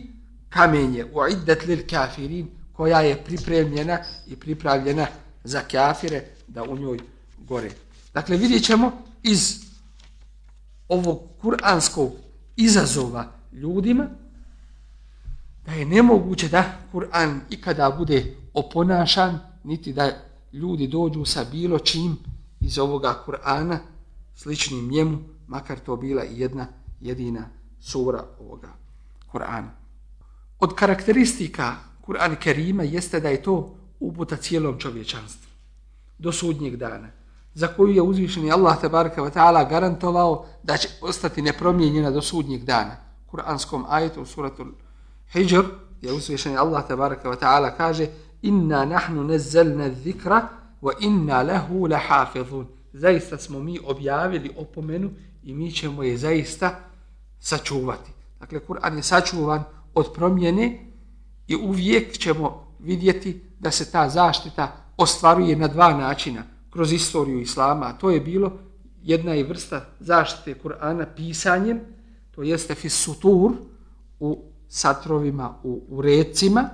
kamenje 0.49 1.05
uiddat 1.13 1.65
lil 1.65 1.79
kafirin 1.89 2.47
koja 2.73 3.01
je 3.01 3.23
pripremljena 3.23 3.99
i 4.27 4.35
pripravljena 4.35 5.07
za 5.43 5.61
kafire 5.71 6.23
da 6.47 6.63
u 6.63 6.77
njoj 6.77 6.99
gore. 7.37 7.69
Dakle, 8.13 8.37
vidjet 8.37 8.63
ćemo 8.63 8.91
iz 9.23 9.59
ovog 10.87 11.21
kuranskog 11.41 12.11
izazova 12.58 13.32
ljudima, 13.52 14.06
da 15.66 15.72
je 15.72 15.84
nemoguće 15.84 16.48
da 16.48 16.64
Kur'an 16.92 17.40
ikada 17.50 17.90
bude 17.98 18.36
oponašan, 18.54 19.38
niti 19.64 19.92
da 19.92 20.10
ljudi 20.52 20.86
dođu 20.86 21.24
sa 21.24 21.44
bilo 21.52 21.78
čim 21.78 22.16
iz 22.60 22.78
ovoga 22.78 23.22
Kur'ana, 23.26 23.78
sličnim 24.34 24.88
njemu, 24.88 25.18
makar 25.46 25.78
to 25.78 25.96
bila 25.96 26.24
i 26.24 26.40
jedna 26.40 26.66
jedina 27.00 27.48
sura 27.80 28.24
ovoga 28.40 28.68
Kur'ana. 29.32 29.70
Od 30.58 30.74
karakteristika 30.74 31.76
Kur'an 32.06 32.36
Kerima 32.36 32.82
jeste 32.82 33.20
da 33.20 33.28
je 33.28 33.42
to 33.42 33.76
uputa 34.00 34.36
cijelom 34.36 34.78
čovječanstvu 34.78 35.48
do 36.18 36.32
sudnjeg 36.32 36.76
dana 36.76 37.17
za 37.58 37.66
koju 37.66 37.94
je 37.94 38.02
uzvišeni 38.02 38.52
Allah 38.52 38.80
tabaraka 38.80 39.22
wa 39.22 39.30
ta'ala 39.30 39.68
garantovao 39.68 40.46
da 40.62 40.76
će 40.76 40.88
ostati 41.00 41.42
nepromijenjena 41.42 42.10
do 42.10 42.22
sudnjeg 42.22 42.64
dana. 42.64 42.96
Kur'anskom 43.30 43.84
ajetu 43.88 44.22
u 44.22 44.26
suratu 44.26 44.66
Hijr 45.32 45.64
je 46.02 46.12
uzvišeni 46.12 46.56
Allah 46.56 46.86
tabaraka 46.88 47.30
wa 47.30 47.36
ta'ala 47.36 47.76
kaže 47.76 48.06
Inna 48.42 48.84
nahnu 48.84 49.24
nezzelna 49.24 49.90
zikra 50.04 50.48
wa 50.82 50.92
inna 51.00 51.42
lehu 51.42 51.86
lahafidhun. 51.86 52.66
Zaista 52.92 53.38
smo 53.38 53.60
mi 53.60 53.80
objavili 53.84 54.50
opomenu 54.56 55.10
i 55.42 55.54
mi 55.54 55.72
ćemo 55.72 56.02
je 56.02 56.16
zaista 56.16 56.74
sačuvati. 57.40 58.10
Dakle, 58.40 58.60
Kur'an 58.60 58.96
je 58.96 59.02
sačuvan 59.02 59.64
od 59.94 60.12
promjene 60.14 60.86
i 61.46 61.56
uvijek 61.56 62.18
ćemo 62.18 62.74
vidjeti 62.78 63.42
da 63.58 63.70
se 63.70 63.90
ta 63.90 64.08
zaštita 64.08 64.72
ostvaruje 64.96 65.56
na 65.56 65.68
dva 65.68 65.92
načina– 65.96 66.42
kroz 66.78 66.92
istoriju 66.92 67.40
Islama, 67.40 67.86
a 67.86 67.92
to 67.92 68.10
je 68.10 68.20
bilo 68.20 68.52
jedna 69.02 69.34
i 69.34 69.42
vrsta 69.42 69.84
zaštite 70.00 70.60
Kur'ana 70.62 71.06
pisanjem, 71.16 71.80
to 72.30 72.42
jeste 72.42 72.74
fisutur 72.74 73.52
u 74.20 74.44
satrovima, 74.68 75.54
u, 75.62 75.82
u 75.88 76.02
recima, 76.02 76.68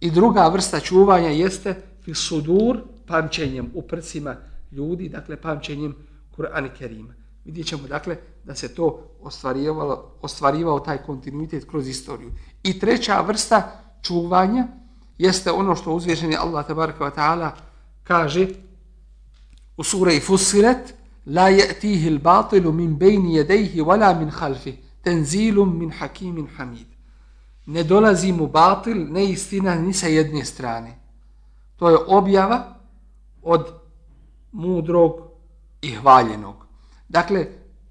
i 0.00 0.10
druga 0.10 0.48
vrsta 0.48 0.80
čuvanja 0.80 1.28
jeste 1.28 1.74
fisudur 2.02 2.80
pamćenjem 3.06 3.70
u 3.74 3.82
prsima 3.82 4.36
ljudi, 4.72 5.08
dakle 5.08 5.36
pamćenjem 5.36 5.94
Kur'ana 6.36 6.68
Kerima. 6.78 7.14
Vidjet 7.44 7.66
ćemo, 7.66 7.88
dakle, 7.88 8.16
da 8.44 8.54
se 8.54 8.74
to 8.74 9.02
ostvarivalo, 9.22 10.18
ostvarivao 10.22 10.80
taj 10.80 10.98
kontinuitet 10.98 11.64
kroz 11.70 11.88
istoriju. 11.88 12.30
I 12.62 12.78
treća 12.78 13.20
vrsta 13.20 13.80
čuvanja 14.02 14.66
jeste 15.18 15.50
ono 15.50 15.76
što 15.76 15.92
uzvišeni 15.92 16.36
Allah 16.36 16.66
tabaraka 16.66 17.04
wa 17.04 17.14
ta'ala 17.16 17.50
kaže 18.02 18.48
u 19.76 19.84
suri 19.84 20.20
Fussilet 20.20 20.94
la 21.26 21.50
ya'tihi 21.50 22.08
al-batilu 22.08 22.72
min 22.72 22.98
bayni 22.98 23.36
yadayhi 23.36 23.80
wala 23.80 24.14
min 24.18 24.30
khalfi 24.30 24.78
tanzilun 25.02 25.78
min 25.78 25.90
hakimin 25.90 26.46
hamid. 26.56 26.86
Ne 27.66 27.84
dolazi 27.84 28.32
mu 28.32 28.46
batil 28.46 29.12
ne 29.12 29.24
istina 29.24 29.74
ni 29.74 29.92
sa 29.92 30.06
jedne 30.06 30.44
strane. 30.44 30.98
To 31.76 31.90
je 31.90 31.98
objava 32.06 32.76
od 33.42 33.66
mudrog 34.52 35.20
i 35.82 35.90
hvaljenog. 35.90 36.66
Dakle 37.08 37.46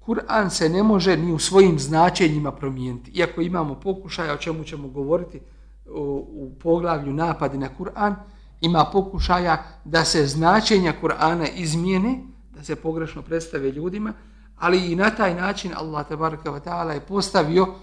Kur'an 0.06 0.50
se 0.50 0.68
ne 0.68 0.82
može 0.82 1.16
ni 1.16 1.32
u 1.32 1.38
svojim 1.38 1.78
značenjima 1.78 2.52
promijeniti 2.52 3.10
iako 3.10 3.40
imamo 3.40 3.74
pokušaja 3.80 4.32
o 4.32 4.36
čemu 4.36 4.64
ćemo 4.64 4.88
govoriti 4.88 5.40
u, 5.86 6.00
u 6.32 6.52
poglavlju 6.62 7.12
napadi 7.12 7.58
na 7.58 7.68
Kur'an 7.78 8.14
ima 8.60 8.84
pokušaja 8.92 9.64
da 9.84 10.04
se 10.04 10.26
značenja 10.26 10.94
Kur'ana 11.02 11.48
izmijene, 11.54 12.18
da 12.54 12.64
se 12.64 12.76
pogrešno 12.76 13.22
predstave 13.22 13.70
ljudima, 13.70 14.12
ali 14.56 14.92
i 14.92 14.96
na 14.96 15.10
taj 15.10 15.34
način 15.34 15.72
Allah 15.76 16.08
tabaraka 16.08 16.50
wa 16.50 16.60
ta'ala 16.60 16.90
je 16.90 17.00
postavio 17.00 17.74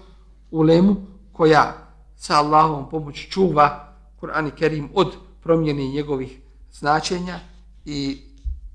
ulemu 0.50 0.96
koja 1.32 1.74
sa 2.16 2.38
Allahom 2.38 2.88
pomoć 2.90 3.28
čuva 3.30 3.94
Kur'an 4.20 4.48
i 4.48 4.50
Kerim 4.50 4.88
od 4.94 5.12
promjene 5.42 5.88
njegovih 5.88 6.38
značenja 6.72 7.40
i 7.84 8.22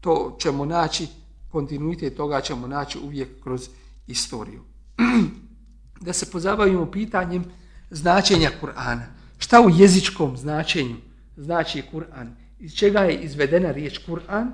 to 0.02 0.38
ćemo 0.40 0.66
naći, 0.66 1.08
kontinuitet 1.52 2.18
toga 2.18 2.42
ćemo 2.42 2.68
naći 2.68 3.00
uvijek 3.00 3.44
kroz 3.44 3.70
istoriju. 4.08 4.62
da 6.06 6.14
se 6.14 6.32
pozabavimo 6.32 6.92
pitanjem 6.92 7.46
značenja 7.90 8.52
Kur'ana. 8.62 9.06
Šta 9.38 9.62
u 9.62 9.70
jezičkom 9.70 10.38
značenju 10.38 10.96
znači 11.38 11.84
Kur'an, 11.92 12.36
iz 12.60 12.74
čega 12.74 13.00
je 13.00 13.18
izvedena 13.18 13.72
riječ 13.72 14.00
Kur'an 14.08 14.52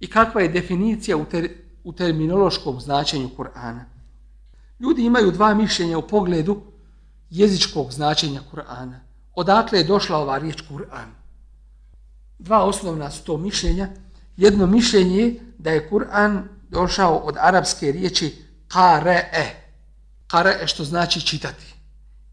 i 0.00 0.06
kakva 0.06 0.40
je 0.40 0.48
definicija 0.48 1.16
u, 1.16 1.24
ter, 1.24 1.50
u 1.84 1.92
terminološkom 1.92 2.80
značenju 2.80 3.30
Kur'ana. 3.36 3.84
Ljudi 4.80 5.04
imaju 5.04 5.30
dva 5.30 5.54
mišljenja 5.54 5.98
u 5.98 6.08
pogledu 6.08 6.62
jezičkog 7.30 7.92
značenja 7.92 8.40
Kur'ana. 8.52 9.00
Odakle 9.34 9.78
je 9.78 9.84
došla 9.84 10.18
ova 10.18 10.38
riječ 10.38 10.62
Kur'an? 10.70 11.08
Dva 12.38 12.64
osnovna 12.64 13.10
su 13.10 13.24
to 13.24 13.36
mišljenja. 13.36 13.88
Jedno 14.36 14.66
mišljenje 14.66 15.16
je 15.16 15.40
da 15.58 15.70
je 15.70 15.88
Kur'an 15.90 16.42
došao 16.68 17.16
od 17.16 17.36
arapske 17.38 17.92
riječi 17.92 18.34
qare'e. 18.68 19.46
Qare'e 20.28 20.66
što 20.66 20.84
znači 20.84 21.20
čitati. 21.20 21.73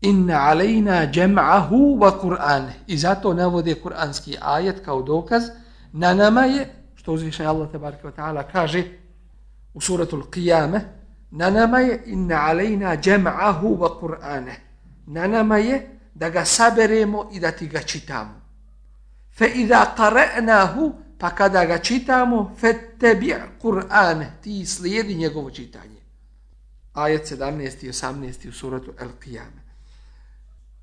Inna 0.01 0.39
alejna 0.49 1.07
džem'ahu 1.11 1.97
wa 1.97 2.19
Kur'an. 2.21 2.71
I 2.87 2.97
zato 2.97 3.33
navode 3.33 3.75
kur'anski 3.75 4.37
ajet 4.41 4.85
kao 4.85 5.01
dokaz. 5.01 5.43
Na 5.91 6.13
nama 6.13 6.41
je, 6.41 6.69
što 6.95 7.13
uzvišen 7.13 7.47
Allah 7.47 7.71
tabaraka 7.71 8.07
wa 8.07 8.15
ta'ala 8.15 8.43
kaže 8.51 8.83
u 9.73 9.81
suratul 9.81 10.23
Qiyame, 10.23 10.79
na 11.31 11.49
nama 11.49 11.79
je 11.79 12.03
inna 12.05 12.35
alejna 12.35 12.97
džem'ahu 12.97 13.77
wa 13.77 13.99
Kur'ane. 13.99 14.55
Na 15.07 15.27
nama 15.27 15.57
je 15.57 15.99
da 16.13 16.29
ga 16.29 16.45
saberemo 16.45 17.29
i 17.33 17.39
da 17.39 17.51
ti 17.51 17.67
ga 17.67 17.79
čitamo. 17.79 18.41
Fe 19.37 19.47
idha 19.55 19.95
qara'nahu, 19.97 20.91
pa 21.17 21.29
kada 21.29 21.65
ga 21.65 21.77
čitamo, 21.77 22.55
fe 22.57 22.73
tebi' 22.99 23.35
Kur'ane, 23.61 24.25
ti 24.41 24.65
slijedi 24.65 25.15
njegovo 25.15 25.51
čitanje. 25.51 26.01
Ajet 26.93 27.31
17. 27.31 27.85
i 27.85 27.89
18. 27.89 28.49
u 28.49 28.51
suratu 28.51 28.93
El 28.99 29.09
Qiyame. 29.25 29.60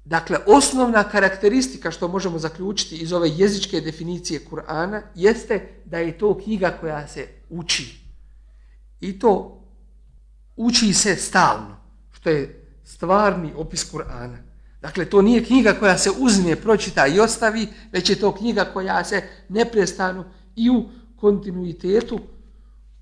Dakle, 0.09 0.39
osnovna 0.47 1.05
karakteristika 1.05 1.91
što 1.91 2.09
možemo 2.09 2.39
zaključiti 2.39 2.97
iz 2.97 3.13
ove 3.13 3.29
jezičke 3.31 3.81
definicije 3.81 4.41
Kur'ana 4.51 5.03
jeste 5.15 5.69
da 5.85 5.99
je 5.99 6.19
to 6.19 6.39
knjiga 6.39 6.77
koja 6.81 7.09
se 7.09 7.27
uči. 7.49 8.01
I 9.01 9.19
to 9.19 9.63
uči 10.57 10.93
se 10.93 11.17
stalno, 11.17 11.77
što 12.13 12.31
je 12.31 12.67
stvarni 12.85 13.53
opis 13.57 13.93
Kur'ana. 13.93 14.37
Dakle, 14.81 15.05
to 15.05 15.23
nije 15.23 15.45
knjiga 15.45 15.73
koja 15.73 15.99
se 15.99 16.11
uzme, 16.19 16.57
pročita 16.57 17.07
i 17.07 17.21
ostavi, 17.21 17.69
već 17.93 18.11
je 18.11 18.21
to 18.21 18.35
knjiga 18.35 18.65
koja 18.65 19.05
se 19.05 19.23
neprestano 19.49 20.25
i 20.57 20.71
u 20.71 20.89
kontinuitetu 21.17 22.21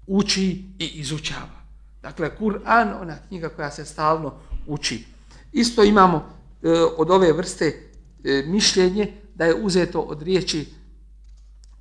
uči 0.06 0.64
i 0.78 0.86
izučava. 0.94 1.62
Dakle, 2.02 2.30
Kur'an, 2.38 3.00
ona 3.02 3.16
knjiga 3.28 3.48
koja 3.48 3.70
se 3.70 3.84
stalno 3.84 4.34
uči. 4.66 5.04
Isto 5.52 5.84
imamo 5.84 6.35
e, 6.62 6.68
od 6.96 7.10
ove 7.10 7.32
vrste 7.32 7.90
e, 8.24 8.42
mišljenje 8.46 9.12
da 9.34 9.44
je 9.44 9.54
uzeto 9.54 10.00
od 10.00 10.22
riječi 10.22 10.66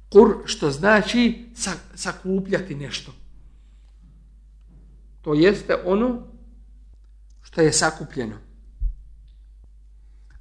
kur, 0.09 0.37
što 0.45 0.71
znači 0.71 1.45
sakupljati 1.95 2.75
nešto. 2.75 3.11
To 5.21 5.33
jeste 5.33 5.75
ono 5.85 6.27
što 7.41 7.61
je 7.61 7.73
sakupljeno. 7.73 8.35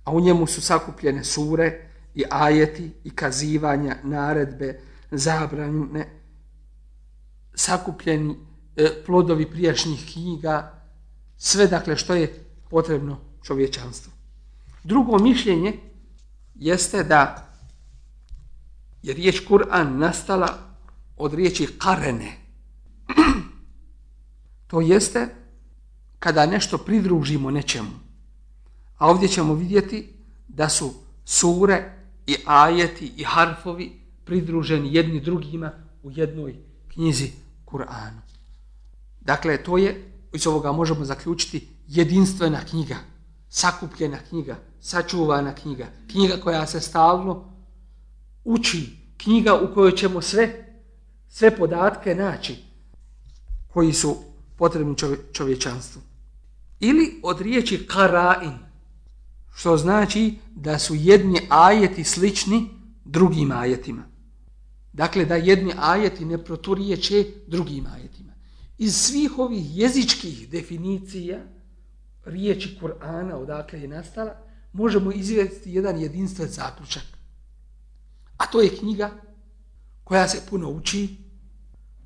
A 0.04 0.12
u 0.12 0.20
njemu 0.20 0.46
su 0.46 0.60
sakupljene 0.60 1.24
sure 1.24 1.90
i 2.14 2.24
ajeti 2.30 2.90
i 3.04 3.10
kazivanja, 3.10 3.96
naredbe, 4.02 4.80
zabrane, 5.10 6.06
sakupljeni 7.54 8.36
e, 8.76 9.02
plodovi 9.06 9.50
prijašnjih 9.50 10.12
knjiga, 10.12 10.82
sve 11.36 11.66
dakle 11.66 11.96
što 11.96 12.14
je 12.14 12.44
potrebno 12.70 13.20
čovječanstvu. 13.42 14.13
Drugo 14.84 15.18
mišljenje 15.18 15.72
jeste 16.54 17.04
da 17.04 17.50
je 19.02 19.14
riječ 19.14 19.40
Kur'an 19.48 19.98
nastala 19.98 20.58
od 21.16 21.34
riječi 21.34 21.68
karene. 21.78 22.32
to 24.70 24.80
jeste 24.80 25.28
kada 26.18 26.46
nešto 26.46 26.78
pridružimo 26.78 27.50
nečemu. 27.50 27.90
A 28.98 29.08
ovdje 29.10 29.28
ćemo 29.28 29.54
vidjeti 29.54 30.08
da 30.48 30.68
su 30.68 30.94
sure 31.24 31.92
i 32.26 32.36
ajeti 32.46 33.12
i 33.16 33.24
harfovi 33.24 33.92
pridruženi 34.24 34.94
jedni 34.94 35.20
drugima 35.20 35.72
u 36.02 36.10
jednoj 36.10 36.54
knjizi 36.88 37.30
Kur'anu. 37.66 38.20
Dakle, 39.20 39.62
to 39.62 39.78
je, 39.78 40.12
iz 40.32 40.46
ovoga 40.46 40.72
možemo 40.72 41.04
zaključiti, 41.04 41.68
jedinstvena 41.88 42.60
knjiga, 42.70 42.96
sakupljena 43.54 44.18
knjiga, 44.28 44.56
sačuvana 44.80 45.54
knjiga, 45.54 45.86
knjiga 46.10 46.36
koja 46.36 46.66
se 46.66 46.80
stalno 46.80 47.52
uči, 48.44 48.96
knjiga 49.16 49.54
u 49.54 49.74
kojoj 49.74 49.96
ćemo 49.96 50.22
sve, 50.22 50.74
sve 51.28 51.56
podatke 51.56 52.14
naći 52.14 52.56
koji 53.72 53.92
su 53.92 54.16
potrebni 54.56 54.96
čovječanstvu. 55.32 56.02
Ili 56.80 57.20
od 57.22 57.40
riječi 57.40 57.86
karain, 57.86 58.58
što 59.54 59.76
znači 59.76 60.34
da 60.54 60.78
su 60.78 60.94
jedni 60.94 61.46
ajeti 61.48 62.04
slični 62.04 62.68
drugim 63.04 63.52
ajetima. 63.52 64.02
Dakle, 64.92 65.24
da 65.24 65.34
jedni 65.36 65.72
ajeti 65.78 66.24
ne 66.24 66.44
proturiječe 66.44 67.24
drugim 67.46 67.86
ajetima. 67.86 68.32
Iz 68.78 68.96
svih 68.96 69.38
ovih 69.38 69.76
jezičkih 69.76 70.50
definicija 70.50 71.53
riječi 72.24 72.78
Kur'ana, 72.80 73.34
odakle 73.34 73.80
je 73.80 73.88
nastala, 73.88 74.36
možemo 74.72 75.12
izvesti 75.12 75.72
jedan 75.72 75.98
jedinstven 76.00 76.48
zaključak. 76.48 77.02
A 78.36 78.46
to 78.46 78.60
je 78.60 78.76
knjiga 78.76 79.10
koja 80.04 80.28
se 80.28 80.42
puno 80.50 80.70
uči, 80.70 81.16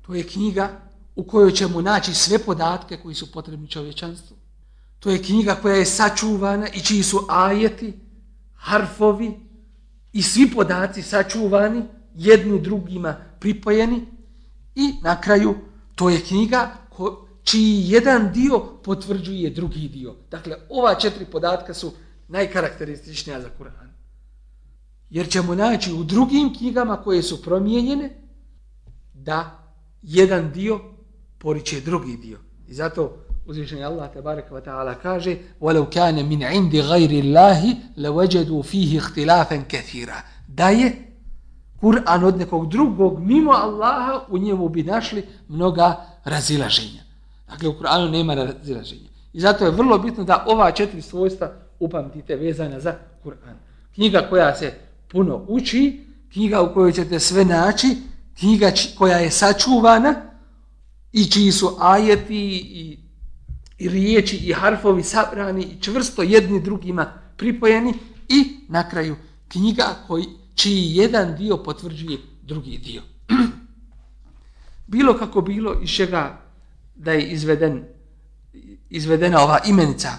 to 0.01 0.15
je 0.15 0.27
knjiga 0.27 0.69
u 1.15 1.23
kojoj 1.23 1.51
ćemo 1.51 1.81
naći 1.81 2.13
sve 2.13 2.39
podatke 2.39 2.97
koji 2.97 3.15
su 3.15 3.31
potrebni 3.31 3.67
čovječanstvu. 3.67 4.37
To 4.99 5.09
je 5.09 5.23
knjiga 5.23 5.55
koja 5.55 5.75
je 5.75 5.85
sačuvana 5.85 6.67
i 6.67 6.79
čiji 6.79 7.03
su 7.03 7.25
ajeti, 7.29 7.93
harfovi 8.55 9.39
i 10.13 10.21
svi 10.21 10.51
podaci 10.51 11.01
sačuvani, 11.01 11.83
jedni 12.15 12.61
drugima 12.61 13.15
pripojeni. 13.39 14.05
I 14.75 14.93
na 15.03 15.21
kraju, 15.21 15.55
to 15.95 16.09
je 16.09 16.21
knjiga 16.21 16.71
ko, 16.89 17.27
čiji 17.42 17.84
jedan 17.88 18.32
dio 18.32 18.60
potvrđuje 18.84 19.50
drugi 19.50 19.88
dio. 19.88 20.14
Dakle, 20.30 20.56
ova 20.68 20.94
četiri 20.94 21.24
podatka 21.24 21.74
su 21.74 21.92
najkarakterističnija 22.28 23.40
za 23.40 23.48
Kur'an. 23.58 23.88
Jer 25.10 25.28
ćemo 25.28 25.54
naći 25.54 25.92
u 25.92 26.04
drugim 26.04 26.54
knjigama 26.54 26.96
koje 26.96 27.22
su 27.22 27.42
promijenjene 27.42 28.10
da 29.14 29.68
jedan 30.02 30.52
dio 30.52 30.80
poriče 31.38 31.80
drugi 31.80 32.16
dio. 32.16 32.38
I 32.68 32.74
zato 32.74 33.16
uzvišeni 33.46 33.84
Allah 33.84 34.12
tabaraka 34.12 34.54
wa 34.54 34.64
ta'ala 34.64 34.94
kaže 35.02 35.36
وَلَوْ 35.60 35.86
كَانَ 35.90 36.28
مِنْ 36.28 36.42
عِنْدِ 36.42 36.74
غَيْرِ 36.74 37.10
اللَّهِ 37.24 37.76
لَوَجَدُوا 37.96 38.62
فِيهِ 38.62 38.98
اخْتِلَافًا 38.98 39.56
كَثِيرًا 39.56 40.22
Da 40.48 40.68
je 40.68 41.14
Kur'an 41.80 42.24
od 42.24 42.38
nekog 42.38 42.68
drugog 42.68 43.20
mimo 43.20 43.52
Allaha 43.52 44.26
u 44.28 44.38
njemu 44.38 44.68
bi 44.68 44.82
našli 44.82 45.24
mnoga 45.48 46.06
razilaženja. 46.24 47.04
Dakle, 47.49 47.69
u 47.69 47.73
Kur'anu 47.73 48.11
nema 48.11 48.33
razilaženja. 48.33 49.09
I 49.33 49.39
zato 49.39 49.65
je 49.65 49.71
vrlo 49.71 49.97
bitno 49.97 50.23
da 50.23 50.43
ova 50.47 50.71
četiri 50.71 51.01
svojstva 51.01 51.51
upamtite 51.79 52.35
vezana 52.35 52.79
za 52.79 52.95
Kur'an. 53.23 53.55
Knjiga 53.93 54.27
koja 54.29 54.55
se 54.55 54.73
puno 55.11 55.45
uči, 55.47 56.05
knjiga 56.33 56.61
u 56.61 56.73
kojoj 56.73 56.91
ćete 56.91 57.19
sve 57.19 57.45
naći, 57.45 57.87
knjiga 58.39 58.71
koja 58.97 59.17
je 59.17 59.31
sačuvana 59.31 60.15
i 61.13 61.31
čiji 61.31 61.51
su 61.51 61.75
ajeti 61.79 62.57
i, 62.57 62.97
i 63.77 63.89
riječi 63.89 64.37
i 64.37 64.53
harfovi 64.53 65.03
sabrani 65.03 65.63
i 65.63 65.81
čvrsto 65.81 66.23
jedni 66.23 66.61
drugima 66.61 67.13
pripojeni 67.37 67.93
i 68.29 68.57
na 68.67 68.89
kraju 68.89 69.15
knjiga 69.47 69.85
koji, 70.07 70.25
čiji 70.55 70.95
jedan 70.95 71.35
dio 71.35 71.57
potvrđuje 71.57 72.17
drugi 72.41 72.77
dio. 72.77 73.01
bilo 74.87 75.13
kako 75.17 75.41
bilo 75.41 75.79
iz 75.83 75.89
čega 75.89 76.48
da 76.99 77.11
je 77.11 77.27
izveden, 77.27 77.85
izvedena 78.89 79.43
ova 79.43 79.59
imenica 79.65 80.09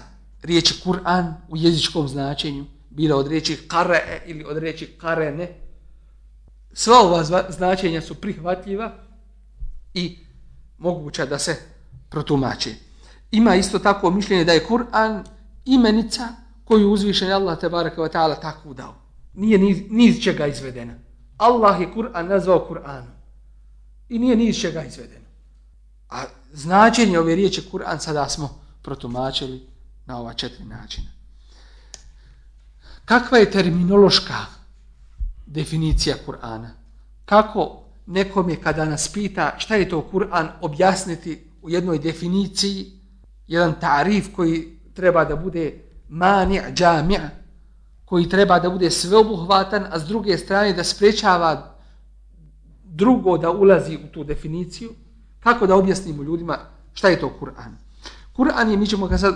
riječi 0.43 0.81
Kur'an 0.83 1.33
u 1.49 1.57
jezičkom 1.57 2.07
značenju, 2.07 2.65
bila 2.89 3.17
od 3.17 3.27
riječi 3.27 3.57
kare 3.67 4.21
ili 4.25 4.43
od 4.43 4.57
riječi 4.57 4.85
karene, 4.97 5.49
sva 6.73 6.99
ova 6.99 7.23
značenja 7.49 8.01
su 8.01 8.15
prihvatljiva 8.15 8.93
i 9.93 10.17
moguća 10.77 11.25
da 11.25 11.39
se 11.39 11.55
protumači. 12.09 12.75
Ima 13.31 13.55
isto 13.55 13.79
tako 13.79 14.11
mišljenje 14.11 14.43
da 14.43 14.51
je 14.51 14.65
Kur'an 14.65 15.23
imenica 15.65 16.27
koju 16.63 16.91
uzviše 16.91 17.31
Allah 17.31 17.59
te 17.59 17.69
baraka 17.69 18.01
wa 18.01 18.13
ta'ala 18.13 18.41
tako 18.41 18.73
dao. 18.73 18.95
Nije 19.33 19.57
niz, 19.57 19.77
niz 19.89 20.23
čega 20.23 20.47
izvedena. 20.47 20.93
Allah 21.37 21.81
je 21.81 21.93
Kur'an 21.95 22.27
nazvao 22.27 22.67
Kur'anom. 22.69 23.11
I 24.09 24.19
nije 24.19 24.35
niz 24.35 24.61
čega 24.61 24.83
izvedena. 24.83 25.25
A 26.09 26.23
značenje 26.53 27.19
ove 27.19 27.35
riječi 27.35 27.69
Kur'an 27.71 27.99
sada 27.99 28.29
smo 28.29 28.61
protumačili 28.81 29.67
na 30.05 30.19
ova 30.19 30.33
četiri 30.33 30.65
načina. 30.65 31.07
Kakva 33.05 33.37
je 33.37 33.51
terminološka 33.51 34.35
definicija 35.45 36.15
Kur'ana? 36.27 36.69
Kako 37.25 37.83
nekom 38.05 38.49
je 38.49 38.61
kada 38.61 38.85
nas 38.85 39.07
pita 39.07 39.55
šta 39.57 39.75
je 39.75 39.89
to 39.89 40.09
Kur'an 40.11 40.47
objasniti 40.61 41.47
u 41.61 41.69
jednoj 41.69 41.99
definiciji, 41.99 42.91
jedan 43.47 43.79
tarif 43.79 44.35
koji 44.35 44.79
treba 44.93 45.25
da 45.25 45.35
bude 45.35 45.83
mani' 46.09 46.73
džami' 46.73 47.29
koji 48.11 48.29
treba 48.29 48.59
da 48.59 48.69
bude 48.69 48.89
sveobuhvatan, 48.91 49.85
a 49.91 49.99
s 49.99 50.03
druge 50.03 50.37
strane 50.37 50.73
da 50.73 50.83
sprečava 50.83 51.75
drugo 52.83 53.37
da 53.37 53.51
ulazi 53.51 53.95
u 53.95 54.07
tu 54.11 54.23
definiciju, 54.23 54.89
kako 55.43 55.67
da 55.67 55.75
objasnimo 55.75 56.23
ljudima 56.23 56.57
šta 56.93 57.07
je 57.09 57.19
to 57.19 57.31
Kur'an. 57.39 57.75
Kur'an 58.33 58.71
je, 58.71 58.77
mi 58.77 58.87
ćemo 58.87 59.07
ga 59.07 59.17
sad 59.17 59.35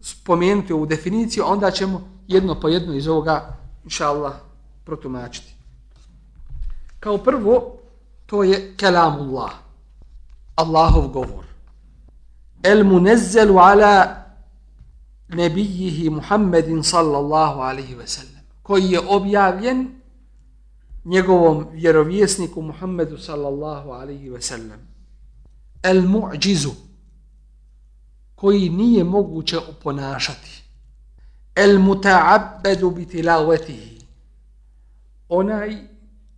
spomenuti 0.00 0.72
ovu 0.72 0.86
definiciju, 0.86 1.44
onda 1.46 1.70
ćemo 1.70 2.08
jedno 2.26 2.60
po 2.60 2.68
jedno 2.68 2.94
iz 2.94 3.08
ovoga, 3.08 3.56
inša 3.84 4.08
Allah, 4.08 4.32
protumačiti. 4.84 5.54
Kao 7.00 7.18
prvo, 7.18 7.78
to 8.26 8.42
je 8.42 8.74
kelamullah, 8.76 9.52
Allahov 10.54 11.08
govor. 11.08 11.44
El 12.62 12.84
munezzelu 12.84 13.58
ala 13.58 14.22
nebijihi 15.28 16.10
Muhammedin 16.10 16.82
sallallahu 16.82 17.60
alaihi 17.60 17.94
ve 17.94 18.06
sellem, 18.06 18.42
koji 18.62 18.90
je 18.90 19.00
objavljen 19.08 20.01
njegovom 21.04 21.66
vjerovjesniku 21.72 22.62
Muhammedu 22.62 23.18
sallallahu 23.18 23.90
alaihi 23.90 24.30
ve 24.30 24.40
sellem. 24.40 24.80
El 25.82 26.02
mu'đizu, 26.02 26.70
koji 28.34 28.68
nije 28.68 29.04
moguće 29.04 29.58
oponašati. 29.58 30.62
El 31.54 31.78
muta'abbedu 31.78 32.94
bitilavetihi, 32.94 34.00
onaj 35.28 35.76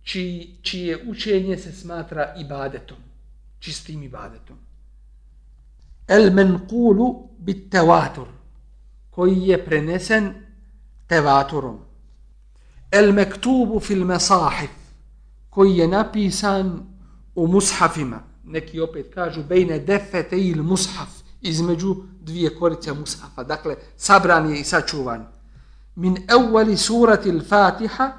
čiji, 0.03 0.59
čije 0.61 1.05
učenje 1.07 1.57
se 1.57 1.71
smatra 1.71 2.35
ibadetom, 2.37 2.97
čistim 3.59 4.03
ibadetom. 4.03 4.57
El 6.07 6.31
menqulu 6.31 7.29
bit 7.37 7.71
tevatur, 7.71 8.27
koji 9.09 9.47
je 9.47 9.65
prenesen 9.65 10.33
tevaturom. 11.07 11.79
El 12.95 13.11
mektubu 13.13 13.79
fil 13.79 14.05
mesahif, 14.05 14.71
koji 15.49 15.77
je 15.77 15.87
napisan 15.87 16.79
u 17.35 17.47
mushafima. 17.47 18.19
Neki 18.43 18.79
opet 18.79 19.13
kažu 19.13 19.43
bejne 19.43 19.79
defete 19.79 20.39
il 20.39 20.63
mushaf, 20.63 21.09
između 21.41 21.95
dvije 22.21 22.55
korice 22.55 22.93
mushafa. 22.93 23.43
Dakle, 23.43 23.75
sabran 23.97 24.49
je 24.49 24.59
i 24.59 24.63
sačuvan. 24.63 25.27
Min 25.95 26.17
evvali 26.29 26.77
surati 26.77 27.29
il 27.29 27.41
fatiha, 27.49 28.11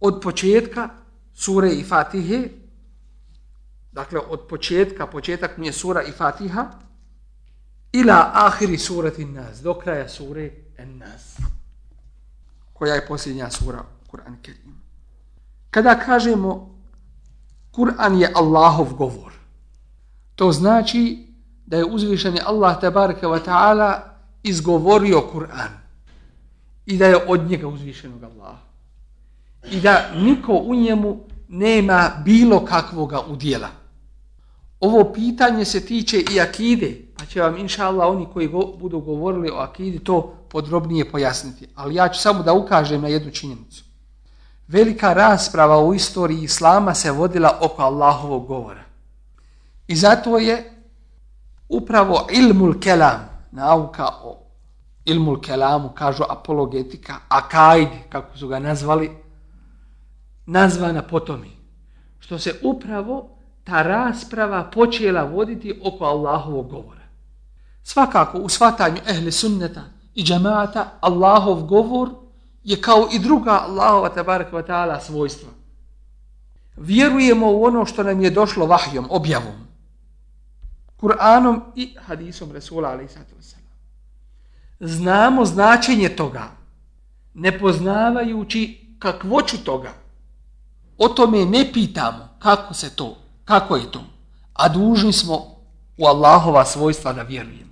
od 0.00 0.20
početka 0.22 0.88
sure 1.34 1.70
i 1.70 1.84
fatihe, 1.84 2.48
dakle, 3.92 4.20
od 4.28 4.40
početka, 4.48 5.06
početak 5.06 5.58
mi 5.58 5.66
je 5.66 5.72
sura 5.72 6.02
i 6.02 6.12
fatiha, 6.12 6.66
ila 7.92 8.30
ahiri 8.34 8.78
surati 8.78 9.24
nas, 9.24 9.62
do 9.62 9.74
kraja 9.74 10.08
sure 10.08 10.50
en 10.78 10.98
nas, 10.98 11.36
koja 12.78 12.94
je 12.94 13.06
posljednja 13.06 13.50
sura 13.50 13.82
Kur'an 14.10 14.36
Kerim. 14.42 14.82
Kada 15.70 15.94
kažemo 15.94 16.78
Kur'an 17.72 18.20
je 18.20 18.32
Allahov 18.34 18.94
govor, 18.94 19.32
to 20.34 20.52
znači 20.52 21.26
da 21.66 21.76
je 21.76 21.84
uzvišeni 21.84 22.40
Allah 22.44 22.80
tabaraka 22.80 23.28
wa 23.28 23.40
ta'ala 23.44 24.00
izgovorio 24.42 25.20
Kur'an 25.32 25.70
i 26.86 26.96
da 26.96 27.06
je 27.06 27.16
od 27.26 27.50
njega 27.50 27.68
uzvišenog 27.68 28.22
Allaha 28.22 28.68
i 29.70 29.80
da 29.80 30.10
niko 30.14 30.52
u 30.52 30.74
njemu 30.74 31.20
nema 31.48 32.10
bilo 32.24 32.64
kakvoga 32.64 33.20
udjela. 33.20 33.68
Ovo 34.80 35.12
pitanje 35.12 35.64
se 35.64 35.86
tiče 35.86 36.24
i 36.32 36.40
akide, 36.40 36.96
pa 37.18 37.24
će 37.24 37.40
vam 37.40 37.56
inša 37.56 37.86
Allah 37.86 38.08
oni 38.08 38.26
koji 38.32 38.48
go, 38.48 38.72
budu 38.80 39.00
govorili 39.00 39.50
o 39.50 39.56
akidi 39.56 39.98
to 39.98 40.37
podrobnije 40.50 41.10
pojasniti. 41.10 41.68
Ali 41.74 41.94
ja 41.94 42.08
ću 42.08 42.20
samo 42.20 42.42
da 42.42 42.52
ukažem 42.52 43.02
na 43.02 43.08
jednu 43.08 43.30
činjenicu. 43.30 43.84
Velika 44.68 45.12
rasprava 45.12 45.78
u 45.78 45.94
istoriji 45.94 46.42
Islama 46.42 46.94
se 46.94 47.10
vodila 47.10 47.58
oko 47.60 47.82
Allahovog 47.82 48.46
govora. 48.46 48.84
I 49.86 49.96
zato 49.96 50.38
je 50.38 50.74
upravo 51.68 52.26
ilmul 52.32 52.80
kelam, 52.80 53.28
nauka 53.50 54.06
o 54.06 54.38
ilmul 55.04 55.40
kelamu, 55.40 55.88
kažu 55.88 56.24
apologetika, 56.28 57.14
akaid, 57.28 57.88
kako 58.08 58.38
su 58.38 58.48
ga 58.48 58.58
nazvali, 58.58 59.10
nazvana 60.46 61.02
potomi. 61.02 61.50
Što 62.18 62.38
se 62.38 62.60
upravo 62.62 63.28
ta 63.64 63.82
rasprava 63.82 64.70
počela 64.74 65.22
voditi 65.22 65.80
oko 65.84 66.04
Allahovog 66.04 66.70
govora. 66.70 67.00
Svakako 67.82 68.38
u 68.38 68.48
shvatanju 68.48 68.96
ehli 69.06 69.32
sunneta 69.32 69.97
i 70.18 70.24
džemata 70.24 70.98
Allahov 71.00 71.62
govor 71.62 72.10
je 72.64 72.80
kao 72.80 73.08
i 73.12 73.18
druga 73.18 73.50
Allahova 73.50 74.08
tabaraka 74.08 74.56
wa 74.56 74.66
ta'ala 74.66 75.00
svojstva. 75.00 75.48
Vjerujemo 76.76 77.52
u 77.52 77.64
ono 77.64 77.86
što 77.86 78.02
nam 78.02 78.22
je 78.22 78.30
došlo 78.30 78.66
vahjom, 78.66 79.06
objavom. 79.10 79.54
Kur'anom 81.00 81.60
i 81.76 81.94
hadisom 82.06 82.52
Resula 82.52 82.88
alaih 82.88 83.10
sato 83.10 83.34
Znamo 84.80 85.44
značenje 85.44 86.08
toga, 86.08 86.48
ne 87.34 87.58
poznavajući 87.58 88.94
kakvoću 88.98 89.64
toga. 89.64 89.92
O 90.98 91.08
tome 91.08 91.44
ne 91.44 91.72
pitamo 91.72 92.28
kako 92.38 92.74
se 92.74 92.96
to, 92.96 93.16
kako 93.44 93.76
je 93.76 93.90
to, 93.90 94.02
a 94.54 94.68
dužni 94.68 95.12
smo 95.12 95.34
u 95.96 96.06
Allahova 96.06 96.64
svojstva 96.64 97.12
da 97.12 97.22
vjerujemo. 97.22 97.67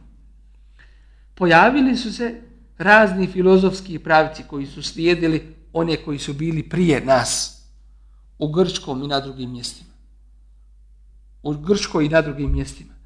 Pojavili 1.36 1.96
su 1.96 2.12
se 2.12 2.42
razni 2.78 3.26
filozofski 3.26 3.98
pravci 3.98 4.42
koji 4.48 4.66
su 4.66 4.82
slijedili 4.82 5.56
one 5.72 5.96
koji 5.96 6.18
su 6.18 6.34
bili 6.34 6.68
prije 6.68 7.04
nas 7.04 7.62
u 8.38 8.48
Grčkom 8.48 9.02
i 9.02 9.08
na 9.08 9.20
drugim 9.20 9.52
mjestima. 9.52 9.90
U 11.42 11.52
Grčkoj 11.52 12.06
i 12.06 12.08
na 12.08 12.22
drugim 12.22 12.52
mjestima 12.52 12.96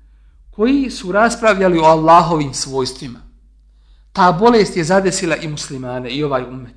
koji 0.51 0.91
su 0.91 1.13
raspravljali 1.13 1.79
o 1.79 1.85
Allahovim 1.85 2.55
svojstvima. 2.55 3.19
Ta 4.13 4.33
bolest 4.33 4.77
je 4.77 4.85
zadesila 4.85 5.37
i 5.37 5.49
muslimane 5.49 6.11
i 6.11 6.25
ovaj 6.25 6.45
umet. 6.45 6.77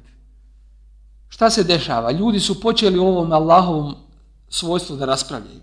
Šta 1.30 1.50
se 1.50 1.63
dešava? 1.63 2.12
Ljudi 2.12 2.39
su 2.39 2.62
počeli 2.62 3.00
o 3.00 3.08
ovom 3.08 3.32
Allahovom 3.32 3.96
svojstvu 4.50 4.96
da 4.96 5.06
raspravljaju. 5.06 5.62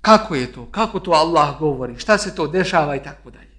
Kako 0.00 0.34
je 0.34 0.52
to? 0.52 0.66
Kako 0.70 1.00
to 1.00 1.10
Allah 1.10 1.58
govori? 1.58 1.98
Šta 1.98 2.18
se 2.18 2.34
to 2.34 2.46
dešava 2.46 2.96
i 2.96 3.02
tako 3.02 3.30
dalje? 3.30 3.53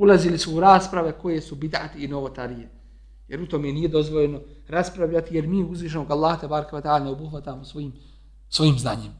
Ulazili 0.00 0.38
su 0.38 0.56
u 0.56 0.60
rasprave 0.60 1.12
koje 1.12 1.40
su 1.40 1.54
bidati 1.54 2.04
i 2.04 2.08
novotarije. 2.08 2.68
Jer 3.28 3.42
u 3.42 3.46
tome 3.46 3.72
nije 3.72 3.88
dozvoljeno 3.88 4.40
raspravljati 4.68 5.34
jer 5.34 5.46
mi 5.46 5.64
uzvišenog 5.64 6.10
Allaha 6.10 6.40
te 6.40 6.48
barka 6.48 6.98
ne 6.98 7.10
obuhvatamo 7.10 7.64
svojim, 7.64 7.92
svojim 8.48 8.78
znanjem. 8.78 9.12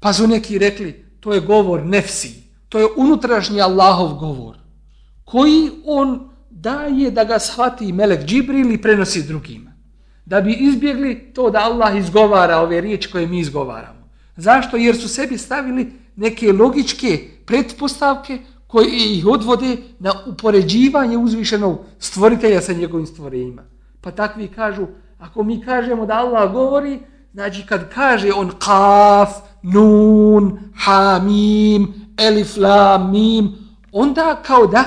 Pa 0.00 0.12
su 0.12 0.26
neki 0.26 0.58
rekli, 0.58 1.04
to 1.20 1.32
je 1.32 1.40
govor 1.40 1.82
nefsi, 1.84 2.42
to 2.68 2.78
je 2.78 2.86
unutrašnji 2.96 3.60
Allahov 3.60 4.14
govor, 4.14 4.56
koji 5.24 5.70
on 5.84 6.30
daje 6.50 7.10
da 7.10 7.24
ga 7.24 7.38
shvati 7.38 7.92
Melek 7.92 8.24
Džibril 8.26 8.72
i 8.72 8.82
prenosi 8.82 9.22
drugima. 9.22 9.72
Da 10.24 10.40
bi 10.40 10.52
izbjegli 10.52 11.32
to 11.34 11.50
da 11.50 11.58
Allah 11.58 11.96
izgovara 11.96 12.60
ove 12.60 12.80
riječi 12.80 13.10
koje 13.10 13.26
mi 13.26 13.40
izgovaramo. 13.40 14.10
Zašto? 14.36 14.76
Jer 14.76 14.96
su 14.96 15.08
sebi 15.08 15.38
stavili 15.38 15.92
neke 16.16 16.52
logičke 16.52 17.28
pretpostavke 17.46 18.38
koji 18.66 18.88
ih 18.88 19.26
odvode 19.26 19.76
na 19.98 20.12
upoređivanje 20.26 21.18
uzvišenog 21.18 21.78
stvoritelja 21.98 22.60
sa 22.60 22.72
njegovim 22.72 23.06
stvorenjima. 23.06 23.62
Pa 24.00 24.10
takvi 24.10 24.48
kažu, 24.48 24.86
ako 25.18 25.42
mi 25.42 25.64
kažemo 25.64 26.06
da 26.06 26.14
Allah 26.14 26.52
govori, 26.52 27.00
znači 27.32 27.66
kad 27.66 27.94
kaže 27.94 28.32
on 28.32 28.50
kaf, 28.58 29.30
nun, 29.62 30.58
hamim, 30.76 31.94
elif, 32.18 32.56
lam, 32.56 33.10
mim, 33.10 33.52
onda 33.92 34.42
kao 34.46 34.66
da 34.66 34.84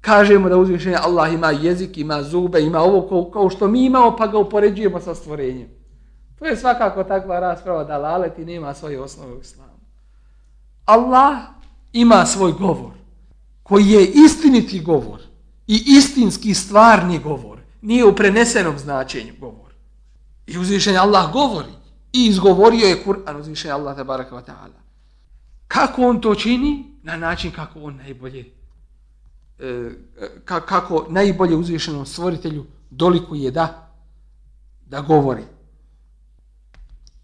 kažemo 0.00 0.48
da 0.48 0.56
uzvišenje 0.56 0.96
Allah 0.96 1.32
ima 1.32 1.50
jezik, 1.50 1.98
ima 1.98 2.22
zube, 2.22 2.60
ima 2.60 2.80
ovo 2.80 3.08
kao, 3.08 3.30
kao 3.30 3.50
što 3.50 3.68
mi 3.68 3.84
imamo, 3.84 4.16
pa 4.16 4.26
ga 4.26 4.38
upoređujemo 4.38 5.00
sa 5.00 5.14
stvorenjem. 5.14 5.68
To 6.38 6.46
je 6.46 6.56
svakako 6.56 7.04
takva 7.04 7.40
rasprava 7.40 7.84
da 7.84 7.98
laleti 7.98 8.44
nema 8.44 8.74
svoje 8.74 9.00
osnove 9.00 9.32
u 9.32 9.40
islamu. 9.40 9.72
Allah 10.84 11.38
ima 11.92 12.26
svoj 12.26 12.52
govor, 12.52 12.90
koji 13.62 13.86
je 13.86 14.06
istiniti 14.06 14.80
govor 14.80 15.20
i 15.66 15.82
istinski 15.86 16.54
stvarni 16.54 17.18
govor, 17.18 17.58
nije 17.82 18.04
u 18.04 18.16
prenesenom 18.16 18.78
značenju 18.78 19.32
govor. 19.40 19.72
I 20.46 20.58
uzvišenje 20.58 20.98
Allah 20.98 21.32
govori. 21.32 21.72
I 22.12 22.26
izgovorio 22.26 22.86
je 22.86 23.04
Kur'an 23.04 23.40
uzviše 23.40 23.70
Allah 23.70 23.96
tabaraka 23.96 24.36
wa 24.36 24.42
ta'ala. 24.44 24.80
Kako 25.68 26.02
on 26.02 26.20
to 26.20 26.34
čini? 26.34 26.84
Na 27.02 27.16
način 27.16 27.50
kako 27.50 27.80
on 27.80 27.96
najbolje 27.96 28.44
e, 29.58 29.90
kako 30.44 31.06
najbolje 31.08 31.56
uzvišenom 31.56 32.06
stvoritelju 32.06 32.66
doliku 32.90 33.36
je 33.36 33.50
da 33.50 33.92
da 34.86 35.00
govori. 35.00 35.44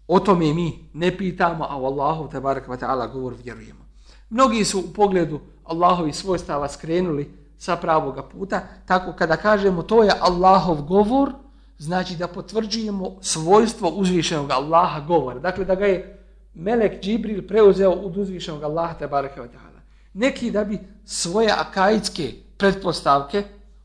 o 0.07 0.19
tome 0.19 0.53
mi 0.53 0.89
ne 0.93 1.17
pitamo, 1.17 1.65
a 1.69 1.77
u 1.77 1.85
Allahu 1.85 2.29
te 2.29 2.39
wa 2.39 2.77
ta'ala 2.79 3.11
govor 3.13 3.33
vjerujemo. 3.43 3.85
Mnogi 4.29 4.65
su 4.65 4.79
u 4.79 4.93
pogledu 4.93 5.39
Allahovi 5.69 6.13
svojstava 6.13 6.67
skrenuli 6.67 7.31
sa 7.57 7.75
pravoga 7.75 8.23
puta, 8.23 8.61
tako 8.85 9.13
kada 9.13 9.35
kažemo 9.37 9.83
to 9.83 10.03
je 10.03 10.11
Allahov 10.19 10.81
govor, 10.81 11.31
znači 11.77 12.15
da 12.15 12.27
potvrđujemo 12.27 13.15
svojstvo 13.21 13.89
uzvišenog 13.89 14.51
Allaha 14.51 14.99
govora. 14.99 15.39
Dakle, 15.39 15.65
da 15.65 15.75
ga 15.75 15.85
je 15.85 16.19
Melek 16.53 17.01
Džibril 17.01 17.47
preuzeo 17.47 17.91
od 17.91 18.17
uzvišenog 18.17 18.63
Allaha 18.63 18.93
te 18.93 19.07
bareke 19.07 19.39
ta'ala. 19.39 19.79
Neki 20.13 20.51
da 20.51 20.63
bi 20.63 20.79
svoje 21.05 21.51
akaidske 21.51 22.33
pretpostavke 22.57 23.43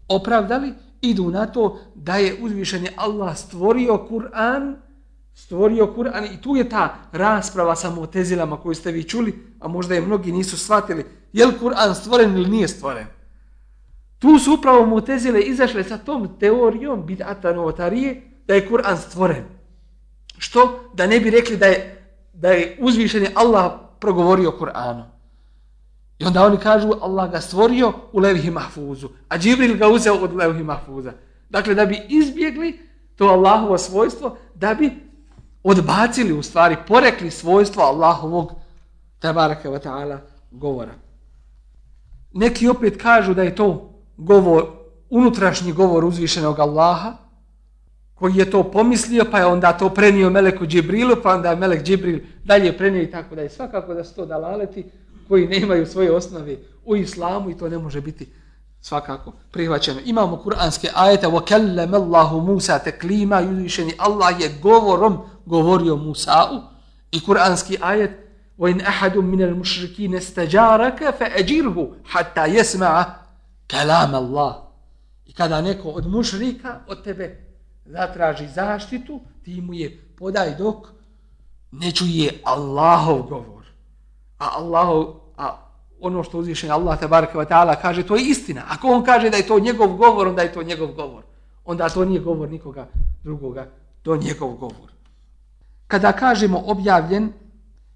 opravdali, 0.09 0.73
idu 1.01 1.31
na 1.31 1.47
to 1.47 1.79
da 1.95 2.17
je 2.17 2.37
uzvišeni 2.43 2.89
Allah 2.97 3.37
stvorio 3.37 4.07
Kur'an, 4.09 4.77
stvorio 5.35 5.93
Kur'an 5.97 6.25
i 6.25 6.43
tu 6.43 6.57
je 6.57 6.69
ta 6.69 6.95
rasprava 7.13 7.77
sa 7.77 7.91
motezilama 7.91 8.57
koju 8.57 8.75
ste 8.75 8.93
vi 8.93 9.05
čuli, 9.05 9.55
a 9.61 9.69
možda 9.69 9.95
je 9.95 10.01
mnogi 10.01 10.33
nisu 10.33 10.59
shvatili, 10.59 11.05
je 11.35 11.47
li 11.47 11.59
Kur'an 11.59 11.95
stvoren 11.95 12.37
ili 12.37 12.51
nije 12.51 12.69
stvoren. 12.69 13.07
Tu 14.19 14.39
su 14.39 14.55
upravo 14.55 14.87
mutezile 14.87 15.41
izašle 15.41 15.85
sa 15.85 15.99
tom 15.99 16.29
teorijom 16.41 17.07
bid'ata 17.07 17.55
novotarije 17.55 18.23
da 18.47 18.55
je 18.55 18.69
Kur'an 18.69 18.97
stvoren. 18.97 19.45
Što? 20.39 20.91
Da 20.95 21.07
ne 21.07 21.21
bi 21.21 21.31
rekli 21.31 21.57
da 21.57 21.67
je, 21.67 22.07
da 22.33 22.49
je 22.49 22.79
uzvišeni 22.81 23.29
Allah 23.35 23.73
progovorio 24.01 24.55
Kur'anu. 24.61 25.05
I 26.19 26.25
onda 26.25 26.47
oni 26.47 26.57
kažu 26.57 26.93
Allah 27.01 27.31
ga 27.31 27.41
stvorio 27.41 27.93
u 28.13 28.21
levhi 28.21 28.51
mahfuzu, 28.51 29.09
a 29.29 29.39
Džibril 29.39 29.77
ga 29.77 29.89
uzeo 29.89 30.15
od 30.15 30.37
levhi 30.37 30.63
mahfuza. 30.63 31.13
Dakle, 31.51 31.75
da 31.75 31.87
bi 31.87 32.01
izbjegli 32.09 32.79
to 33.17 33.25
Allahovo 33.25 33.79
svojstvo, 33.79 34.37
da 34.55 34.75
bi 34.75 34.91
odbacili 35.63 36.33
u 36.33 36.43
stvari, 36.43 36.77
porekli 36.89 37.31
svojstvo 37.31 37.83
Allahovog 37.83 38.53
tabaraka 39.19 39.71
wa 39.71 39.83
ta'ala 39.83 40.19
govora. 40.51 41.04
Neki 42.34 42.68
opet 42.68 43.02
kažu 43.02 43.34
da 43.34 43.44
je 43.44 43.56
to 43.56 43.94
govor, 44.18 44.66
unutrašnji 45.10 45.74
govor 45.74 46.06
uzvišenog 46.06 46.60
Allaha, 46.60 47.14
koji 48.20 48.36
je 48.36 48.52
to 48.52 48.64
pomislio, 48.64 49.26
pa 49.32 49.40
je 49.40 49.46
onda 49.46 49.74
to 49.74 49.90
prenio 49.90 50.30
Meleku 50.30 50.66
Džibrilu, 50.66 51.16
pa 51.24 51.36
onda 51.36 51.50
je 51.50 51.56
Melek 51.56 51.84
Džibril 51.84 52.20
dalje 52.44 52.78
prenio 52.78 53.02
i 53.02 53.12
tako 53.12 53.36
da 53.36 53.42
je 53.42 53.50
svakako 53.50 53.94
da 53.94 54.04
su 54.04 54.16
to 54.16 54.26
dalaleti 54.26 54.86
koji 55.28 55.48
ne 55.48 55.58
imaju 55.58 55.86
svoje 55.86 56.12
osnove 56.12 56.58
u 56.86 56.96
islamu 56.96 57.50
i 57.50 57.58
to 57.58 57.70
ne 57.70 57.78
može 57.78 58.02
biti 58.02 58.28
svakako 58.82 59.32
prihvaćeno. 59.52 60.00
Imamo 60.06 60.38
kuranske 60.38 60.90
ajete 60.96 61.28
وَكَلَّمَ 61.28 61.92
اللَّهُ 61.92 62.46
مُوسَى 62.46 62.80
تَكْلِيمًا 62.86 63.52
Uzvišeni 63.52 63.94
Allah 63.98 64.42
je 64.42 64.52
govorom 64.62 65.18
govorio 65.46 65.96
Musa'u 65.96 66.62
i 67.12 67.26
kuranski 67.26 67.78
ajet 67.82 68.12
وَإِنْ 68.60 68.82
أَحَدٌ 68.82 69.18
مِنَ 69.18 69.42
الْمُشْرِكِينَ 69.42 70.16
اسْتَجَارَكَ 70.16 71.10
فَأَجِرْهُ 71.20 71.78
حَتَّى 72.04 72.46
يَسْمَعَ 72.46 73.16
كَلَامَ 73.72 74.16
اللَّهِ 74.16 74.54
I 75.26 75.34
kada 75.34 75.62
neko 75.62 75.90
od 75.90 76.08
mušrika 76.08 76.80
od 76.88 77.04
tebe 77.04 77.50
zatraži 77.86 78.48
zaštitu, 78.48 79.20
ti 79.44 79.62
mu 79.62 79.74
je 79.74 79.98
podaj 80.18 80.56
dok 80.56 80.88
ne 81.72 81.92
čuje 81.92 82.42
Allahov 82.44 83.22
govor. 83.22 83.64
A 84.38 84.50
Allahov, 84.58 85.16
a 85.38 85.70
ono 86.00 86.24
što 86.24 86.38
uzvišen 86.38 86.72
Allah 86.72 87.00
te 87.00 87.08
bareke 87.08 87.38
ve 87.38 87.46
taala 87.46 87.76
kaže 87.76 88.08
to 88.08 88.16
je 88.16 88.24
istina. 88.24 88.64
Ako 88.70 88.88
on 88.88 89.04
kaže 89.04 89.30
da 89.30 89.38
je 89.38 89.48
to 89.48 89.60
njegov 89.60 89.88
govor, 89.88 90.28
onda 90.28 90.42
je 90.42 90.54
to 90.54 90.64
njegov 90.64 90.88
govor. 90.88 91.24
Onda 91.66 91.90
to 91.90 92.06
nije 92.06 92.20
govor 92.20 92.50
nikoga 92.50 92.88
drugoga, 93.24 93.68
to 94.04 94.14
je 94.14 94.20
njegov 94.20 94.54
govor. 94.54 94.92
Kada 95.88 96.12
kažemo 96.12 96.64
objavljen 96.66 97.34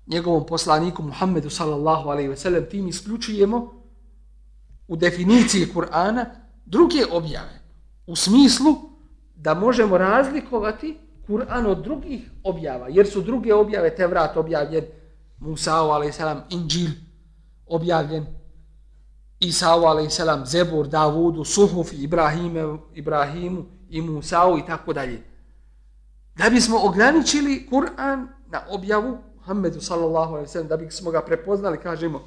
njegovom 0.08 0.46
poslaniku 0.46 1.02
Muhammedu 1.02 1.50
sallallahu 1.50 2.08
alejhi 2.08 2.28
ve 2.28 2.36
sellem, 2.36 2.66
tim 2.70 2.88
isključujemo 2.88 3.72
u 4.88 4.96
definiciji 4.96 5.66
Kur'ana 5.74 6.24
druge 6.66 7.04
objave. 7.10 7.60
U 8.06 8.16
smislu 8.16 8.76
da 9.36 9.54
možemo 9.54 9.98
razlikovati 9.98 10.98
Kur'an 11.26 11.66
od 11.66 11.82
drugih 11.84 12.30
objava, 12.44 12.88
jer 12.88 13.06
su 13.06 13.20
druge 13.20 13.54
objave 13.54 13.96
te 13.96 14.06
vrat 14.06 14.36
objavljen 14.36 14.84
Musa 15.38 15.74
alejhi 15.74 16.12
selam 16.12 16.42
Injil 16.50 16.90
objavljen 17.66 18.26
Isau 19.40 19.86
a.s. 19.86 20.20
Zebur, 20.44 20.88
Davudu, 20.88 21.44
Suhuf, 21.44 21.92
Ibrahime, 21.92 22.78
Ibrahimu 22.94 23.64
i 23.88 24.02
Musa 24.02 24.42
i 24.58 24.66
tako 24.66 24.92
dalje. 24.92 25.22
Da 26.36 26.50
bismo 26.50 26.78
ograničili 26.82 27.68
Kur'an 27.70 28.28
na 28.50 28.62
objavu 28.68 29.18
Muhammedu 29.48 29.80
sallallahu 29.80 30.34
alaihi 30.34 30.48
sallam, 30.48 30.68
da 30.68 30.76
bi 30.76 30.90
smo 30.90 31.10
ga 31.10 31.22
prepoznali, 31.22 31.78
kažemo, 31.80 32.20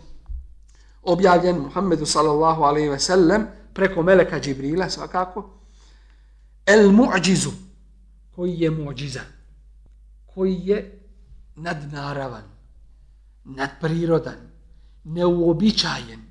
objavljen 1.04 1.58
Muhammedu 1.58 2.06
sallallahu 2.06 2.64
alaihi 2.64 3.00
sallam 3.00 3.46
preko 3.74 4.04
Meleka 4.04 4.40
Džibrila 4.40 4.90
svakako, 4.90 5.50
el 6.66 6.92
mu'đizu, 6.92 7.52
koji 8.36 8.60
je 8.60 8.72
mu'điza, 8.72 9.22
koji 10.26 10.62
je 10.64 11.00
nadnaravan, 11.56 12.44
nadprirodan, 13.44 14.50
neuobičajen. 15.04 16.22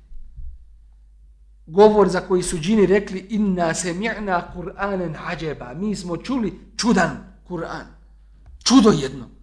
Govor 1.65 2.09
za 2.09 2.21
koji 2.21 2.43
su 2.43 2.57
džini 2.57 2.85
rekli 2.85 3.19
inna 3.29 3.73
se 3.73 3.93
mi'na 3.93 4.41
Kur'anen 4.55 5.15
ađeba. 5.25 5.73
Mi 5.73 5.95
smo 5.95 6.17
čuli 6.17 6.59
čudan 6.77 7.17
Kur'an. 7.49 7.85
Čudo 8.63 8.91
jedno. 8.91 9.40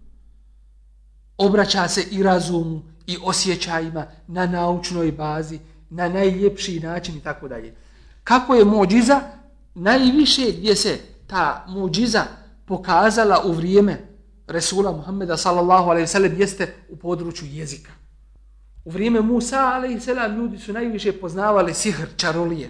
Obraća 1.39 1.87
se 1.87 2.03
i 2.11 2.23
razumu 2.23 2.81
i 3.07 3.17
osjećajima 3.23 4.05
na 4.27 4.45
naučnoj 4.45 5.11
bazi, 5.11 5.59
na 5.89 6.09
najljepši 6.09 6.79
način 6.79 7.17
i 7.17 7.21
tako 7.21 7.47
dalje. 7.47 7.75
Kako 8.23 8.55
je 8.55 8.65
mođiza? 8.65 9.21
Najviše 9.75 10.51
gdje 10.57 10.75
se 10.75 10.99
ta 11.27 11.65
mođiza 11.67 12.23
pokazala 12.65 13.41
u 13.45 13.51
vrijeme 13.51 13.97
Resula 14.47 14.91
Muhammeda 14.91 15.37
sallallahu 15.37 15.89
alaihi 15.89 16.07
sallam 16.07 16.39
jeste 16.39 16.75
u 16.89 16.95
području 16.95 17.47
jezika. 17.51 17.91
U 18.85 18.89
vrijeme 18.89 19.21
Musa, 19.21 19.59
alaihi 19.59 19.99
sallam 19.99 20.35
ljudi 20.35 20.57
su 20.57 20.73
najviše 20.73 21.11
poznavali 21.11 21.73
sihr, 21.73 22.07
čarolije. 22.17 22.69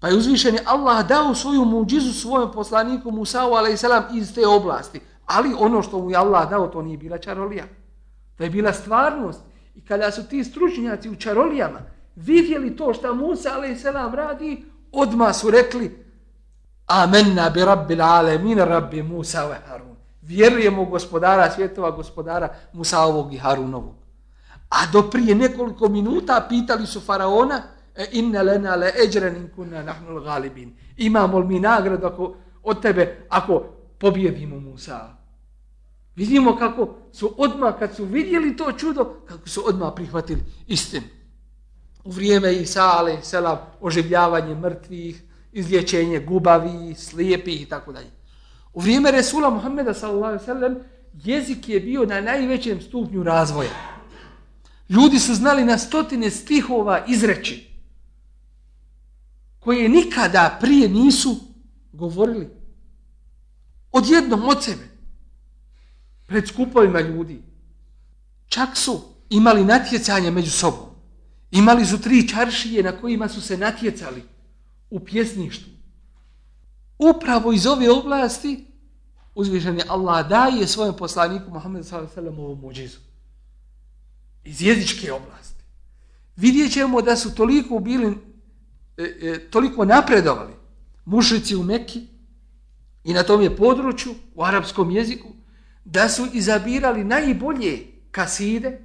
Pa 0.00 0.08
je 0.08 0.16
uzvišen 0.16 0.58
Allah 0.64 1.08
dao 1.08 1.34
svoju 1.34 1.64
muđizu 1.64 2.12
svojom 2.12 2.52
poslaniku 2.52 3.10
Musa, 3.10 3.40
alaihi 3.40 3.78
i 4.14 4.18
iz 4.18 4.34
te 4.34 4.46
oblasti. 4.46 5.00
Ali 5.32 5.54
ono 5.58 5.82
što 5.82 5.98
mu 5.98 6.10
je 6.10 6.16
Allah 6.16 6.50
dao, 6.50 6.68
to 6.68 6.82
nije 6.82 6.98
bila 6.98 7.18
čarolija. 7.18 7.64
To 8.36 8.44
je 8.44 8.50
bila 8.50 8.72
stvarnost. 8.72 9.40
I 9.74 9.84
kada 9.84 10.10
su 10.10 10.28
ti 10.28 10.44
stručnjaci 10.44 11.10
u 11.10 11.16
čarolijama 11.16 11.80
vidjeli 12.16 12.76
to 12.76 12.94
što 12.94 13.14
Musa, 13.14 13.50
ali 13.54 13.76
radi, 14.14 14.64
odma 14.92 15.32
su 15.32 15.50
rekli 15.50 16.02
Amenna 16.86 17.50
bi 17.50 17.64
rabbil 17.64 18.02
alemin, 18.02 18.58
rabbi 18.58 19.02
Musa 19.02 19.46
ve 19.46 19.56
Harun. 19.68 19.96
Vjerujemo 20.22 20.84
gospodara 20.84 21.50
svjetova, 21.50 21.90
gospodara 21.90 22.48
Musa 22.72 23.00
ovog 23.00 23.34
i 23.34 23.38
Harunovog. 23.38 23.94
A 24.68 24.86
do 24.92 25.02
prije 25.02 25.34
nekoliko 25.34 25.88
minuta 25.88 26.46
pitali 26.48 26.86
su 26.86 27.00
faraona 27.00 27.62
e, 27.96 28.06
inna 28.12 28.42
lena 28.42 28.76
le 28.76 28.92
eđren 29.04 29.36
in 29.36 29.48
kunna 29.56 29.82
nahnu 29.82 30.20
galibin. 30.20 30.76
Imamo 30.96 31.38
li 31.38 31.46
mi 31.46 31.60
nagradu 31.60 32.06
ako, 32.06 32.34
od 32.62 32.82
tebe 32.82 33.26
ako 33.28 33.62
pobjedimo 33.98 34.60
Musa? 34.60 35.21
Vidimo 36.16 36.56
kako 36.56 36.94
su 37.12 37.34
odmah, 37.38 37.78
kad 37.78 37.96
su 37.96 38.04
vidjeli 38.04 38.56
to 38.56 38.72
čudo, 38.72 39.04
kako 39.28 39.48
su 39.48 39.62
odmah 39.66 39.92
prihvatili 39.96 40.42
istinu. 40.66 41.04
U 42.04 42.10
vrijeme 42.10 42.54
Isa, 42.54 42.82
ale, 42.82 43.22
selam, 43.22 43.58
oživljavanje 43.80 44.54
mrtvih, 44.54 45.22
izlječenje 45.52 46.20
gubavi, 46.20 46.94
slijepih 46.94 47.62
i 47.62 47.66
tako 47.66 47.92
dalje. 47.92 48.10
U 48.72 48.80
vrijeme 48.80 49.10
Resula 49.10 49.50
Muhammeda, 49.50 49.94
sallallahu 49.94 50.44
sallam, 50.44 50.74
jezik 51.14 51.68
je 51.68 51.80
bio 51.80 52.04
na 52.04 52.20
najvećem 52.20 52.80
stupnju 52.80 53.22
razvoja. 53.22 53.70
Ljudi 54.88 55.18
su 55.18 55.34
znali 55.34 55.64
na 55.64 55.78
stotine 55.78 56.30
stihova 56.30 57.04
izreći 57.08 57.72
koje 59.60 59.88
nikada 59.88 60.58
prije 60.60 60.88
nisu 60.88 61.36
govorili. 61.92 62.48
Odjednom 63.92 64.48
od 64.48 64.64
sebe. 64.64 64.91
Pred 66.32 66.48
skupovima 66.48 67.00
ljudi. 67.00 67.42
Čak 68.48 68.76
su 68.76 69.00
imali 69.30 69.64
natjecanja 69.64 70.30
među 70.30 70.50
sobom. 70.50 70.88
Imali 71.50 71.86
su 71.86 72.00
tri 72.00 72.28
čaršije 72.28 72.82
na 72.82 72.92
kojima 73.00 73.28
su 73.28 73.40
se 73.40 73.56
natjecali 73.56 74.22
u 74.90 75.00
pjesništvu. 75.00 75.72
Upravo 76.98 77.52
iz 77.52 77.66
ove 77.66 77.90
oblasti 77.90 78.66
uzvišen 79.34 79.78
je 79.78 79.84
Allah 79.88 80.28
daje 80.28 80.66
svojem 80.66 80.96
poslaniku 80.96 81.50
Muhammedu 81.50 81.84
s.a.v. 81.84 82.28
ovu 82.28 82.56
muđizu 82.56 82.98
iz 84.44 84.62
jezičke 84.62 85.12
oblasti. 85.12 85.64
Vidjet 86.36 86.72
ćemo 86.72 87.02
da 87.02 87.16
su 87.16 87.34
toliko 87.34 87.78
bili, 87.78 88.18
e, 88.96 89.02
e, 89.02 89.50
toliko 89.50 89.84
napredovali 89.84 90.52
mušici 91.04 91.56
u 91.56 91.62
Mekki 91.62 92.06
i 93.04 93.12
na 93.12 93.22
tom 93.22 93.42
je 93.42 93.56
području, 93.56 94.14
u 94.34 94.44
arapskom 94.44 94.90
jeziku, 94.90 95.28
da 95.84 96.08
su 96.08 96.26
izabirali 96.32 97.04
najbolje 97.04 97.86
kaside, 98.10 98.80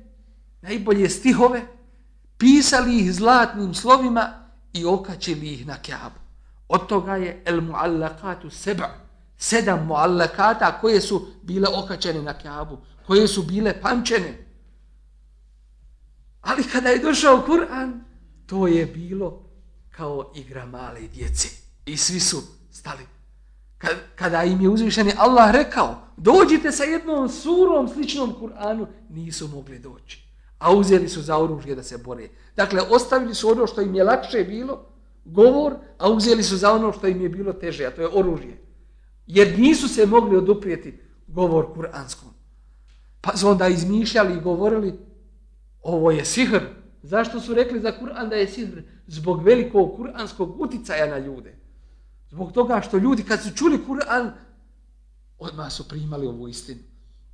najbolje 0.62 1.10
stihove, 1.10 1.62
pisali 2.38 3.00
ih 3.00 3.14
zlatnim 3.14 3.74
slovima 3.74 4.50
i 4.74 4.86
okačili 4.86 5.54
ih 5.54 5.68
na 5.68 5.82
kjabu. 5.82 6.20
Od 6.68 6.88
toga 6.88 7.16
je 7.16 7.44
el 7.46 7.62
muallakatu 7.62 8.50
seba, 8.50 8.90
sedam 9.38 9.86
muallakata 9.86 10.80
koje 10.82 11.02
su 11.02 11.28
bile 11.44 11.68
okačene 11.68 12.22
na 12.22 12.34
kjabu, 12.34 12.78
koje 13.08 13.28
su 13.28 13.44
bile 13.44 13.82
pamčene. 13.82 14.48
Ali 16.42 16.64
kada 16.64 16.90
je 16.90 17.00
došao 17.00 17.44
Kur'an, 17.48 18.04
to 18.46 18.68
je 18.68 18.86
bilo 18.86 19.44
kao 19.90 20.32
igra 20.36 20.66
male 20.66 21.02
djece. 21.02 21.50
I 21.86 21.98
svi 21.98 22.20
su 22.20 22.42
stali. 22.72 23.17
Kada 24.16 24.44
im 24.44 24.62
je 24.62 24.70
uzvišeni 24.70 25.14
Allah 25.18 25.52
rekao, 25.52 26.02
dođite 26.18 26.72
sa 26.72 26.84
jednom 26.84 27.30
surom 27.30 27.90
sličnom 27.90 28.36
Kur'anu, 28.42 28.86
nisu 29.10 29.48
mogli 29.48 29.80
doći. 29.80 30.28
A 30.60 30.74
uzeli 30.74 31.10
su 31.10 31.22
za 31.22 31.38
oružje 31.38 31.76
da 31.76 31.84
se 31.84 31.98
bore. 31.98 32.30
Dakle, 32.56 32.82
ostavili 32.82 33.36
su 33.36 33.50
ono 33.50 33.68
što 33.68 33.82
im 33.82 33.96
je 33.96 34.04
lakše 34.04 34.44
bilo, 34.44 34.86
govor, 35.26 35.74
a 35.98 36.10
uzeli 36.10 36.44
su 36.44 36.58
za 36.58 36.74
ono 36.74 36.94
što 36.94 37.08
im 37.08 37.22
je 37.22 37.30
bilo 37.30 37.54
teže, 37.54 37.86
a 37.86 37.92
to 37.92 38.02
je 38.02 38.10
oružje. 38.14 38.58
Jer 39.28 39.60
nisu 39.60 39.88
se 39.88 40.06
mogli 40.06 40.38
oduprijeti 40.38 41.00
govor 41.28 41.74
kuranskom. 41.74 42.30
Pa 43.22 43.38
su 43.38 43.50
onda 43.50 43.68
izmišljali 43.68 44.38
i 44.38 44.42
govorili, 44.42 45.00
ovo 45.82 46.12
je 46.12 46.26
sihr. 46.26 46.62
Zašto 47.04 47.40
su 47.40 47.54
rekli 47.54 47.80
za 47.80 47.92
Kur'an 48.02 48.30
da 48.30 48.36
je 48.36 48.48
sihr? 48.48 48.82
Zbog 49.08 49.44
velikog 49.44 49.96
kuranskog 49.96 50.62
uticaja 50.62 51.08
na 51.08 51.18
ljude. 51.18 51.67
Zbog 52.30 52.52
toga 52.52 52.82
što 52.82 52.98
ljudi 52.98 53.24
kad 53.24 53.44
su 53.44 53.52
čuli 53.56 53.80
Kur'an, 53.88 54.32
odmah 55.40 55.72
su 55.72 55.88
primali 55.88 56.28
ovu 56.28 56.48
istinu. 56.48 56.80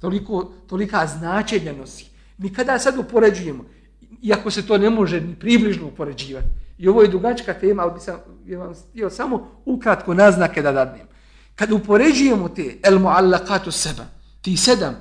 Toliko, 0.02 0.52
tolika 0.68 1.08
značenja 1.08 1.74
nosi. 1.74 2.06
Mi 2.38 2.54
kada 2.54 2.80
sad 2.80 2.98
upoređujemo, 2.98 3.66
iako 4.22 4.52
se 4.52 4.68
to 4.68 4.78
ne 4.78 4.90
može 4.90 5.22
ni 5.22 5.36
približno 5.40 5.88
upoređivati, 5.88 6.48
i 6.78 6.88
ovo 6.88 7.02
je 7.02 7.08
dugačka 7.08 7.54
tema, 7.54 7.84
ali 7.84 7.94
bi 7.94 8.00
sam 8.00 8.20
ja 8.46 8.60
vam 8.60 8.74
htio 8.90 9.10
samo 9.10 9.62
ukratko 9.66 10.14
naznake 10.14 10.62
da 10.62 10.72
dadnem. 10.72 11.08
Kad 11.56 11.72
upoređujemo 11.72 12.50
te 12.50 12.80
el 12.84 13.00
muallakatu 13.00 13.72
seba, 13.72 14.06
ti 14.42 14.58
sedam 14.58 14.94
e, 14.94 15.00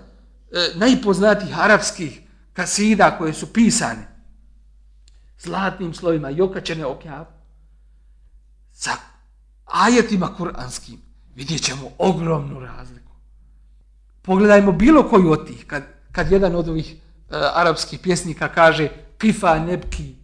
najpoznatijih 0.74 1.58
arapskih 1.58 2.20
kasida 2.52 3.18
koje 3.18 3.32
su 3.32 3.52
pisane 3.52 4.08
zlatnim 5.38 5.94
slovima 5.94 6.30
i 6.30 6.40
okačene 6.40 6.86
okjav, 6.86 7.24
sa 8.72 8.90
ajetima 9.72 10.34
kuranskim, 10.34 10.98
vidjet 11.34 11.62
ćemo 11.62 11.90
ogromnu 11.98 12.60
razliku. 12.60 13.12
Pogledajmo 14.22 14.72
bilo 14.72 15.08
koju 15.08 15.30
od 15.30 15.46
tih, 15.46 15.66
kad, 15.66 15.82
kad 16.12 16.32
jedan 16.32 16.54
od 16.54 16.68
ovih 16.68 16.92
e, 16.92 16.96
arapskih 17.54 18.00
pjesnika 18.00 18.48
kaže 18.48 18.88
kifa 19.18 19.58
nebki 19.58 20.14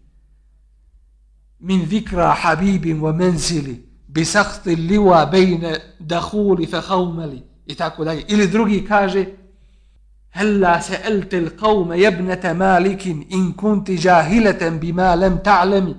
min 1.58 1.84
vikra 1.84 2.34
habibin 2.40 3.00
wa 3.00 3.12
menzili 3.12 3.88
bi 4.08 4.24
sahti 4.24 4.76
liwa 4.76 5.26
bejne 5.26 5.76
dahuli 5.98 6.66
fe 6.66 6.80
haumeli 6.80 7.42
i 7.66 7.74
tako 7.74 8.04
dalje. 8.04 8.24
Ili 8.28 8.48
drugi 8.48 8.84
kaže 8.84 9.26
Hella 10.30 10.80
se 10.80 11.00
eltel 11.04 11.50
qavme 11.60 11.98
jebnete 11.98 12.54
malikin 12.54 13.24
in 13.28 13.52
kunti 13.56 13.98
jahileten 14.04 14.78
bima 14.78 15.14
lem 15.14 15.38
ta'lemi. 15.44 15.94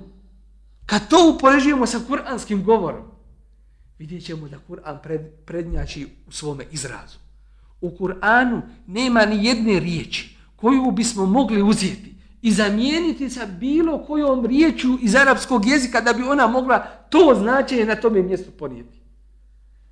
Kad 0.86 1.08
to 1.08 1.34
uporežujemo 1.34 1.86
sa 1.86 1.98
kuranskim 2.06 2.64
govorom, 2.64 3.09
vidjet 4.00 4.24
ćemo 4.24 4.48
da 4.48 4.56
Kur'an 4.68 4.98
pred, 5.02 5.20
prednjači 5.44 6.06
u 6.26 6.32
svome 6.32 6.64
izrazu. 6.72 7.18
U 7.80 7.90
Kur'anu 7.90 8.60
nema 8.86 9.26
ni 9.26 9.44
jedne 9.44 9.80
riječi 9.80 10.36
koju 10.56 10.90
bismo 10.90 11.26
mogli 11.26 11.62
uzeti 11.62 12.14
i 12.42 12.52
zamijeniti 12.52 13.30
sa 13.30 13.46
bilo 13.46 14.04
kojom 14.06 14.46
riječju 14.46 14.98
iz 15.02 15.14
arapskog 15.14 15.66
jezika 15.66 16.00
da 16.00 16.12
bi 16.12 16.22
ona 16.22 16.46
mogla 16.46 16.78
to 17.10 17.34
značenje 17.38 17.84
na 17.84 17.96
tome 17.96 18.22
mjestu 18.22 18.50
ponijeti. 18.58 19.00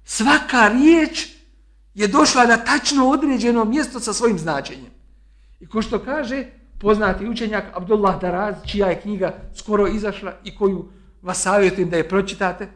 Svaka 0.05 0.69
riječ 0.69 1.29
je 1.95 2.09
došla 2.09 2.47
na 2.47 2.57
tačno 2.57 3.09
određeno 3.09 3.65
mjesto 3.65 4.01
sa 4.01 4.13
svojim 4.13 4.39
značenjem. 4.39 4.91
I 5.61 5.67
ko 5.67 5.83
što 5.83 5.99
kaže 5.99 6.47
poznati 6.79 7.29
učenjak 7.29 7.65
Abdullah 7.75 8.21
Daraz, 8.21 8.55
čija 8.67 8.87
je 8.87 9.01
knjiga 9.01 9.35
skoro 9.55 9.87
izašla 9.87 10.33
i 10.45 10.57
koju 10.57 10.89
vas 11.23 11.43
savjetujem 11.43 11.91
da 11.91 11.97
je 11.97 12.09
pročitate, 12.09 12.69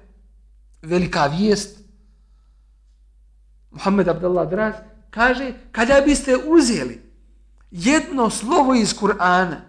velika 0.83 1.27
vijest, 1.27 1.79
Muhammed 3.71 4.09
Abdullah 4.09 4.51
Draz, 4.51 4.75
kaže, 5.11 5.55
kada 5.73 6.01
biste 6.07 6.37
uzeli 6.37 7.03
jedno 7.71 8.31
slovo 8.31 8.75
iz 8.75 8.95
Kur'ana 8.95 9.61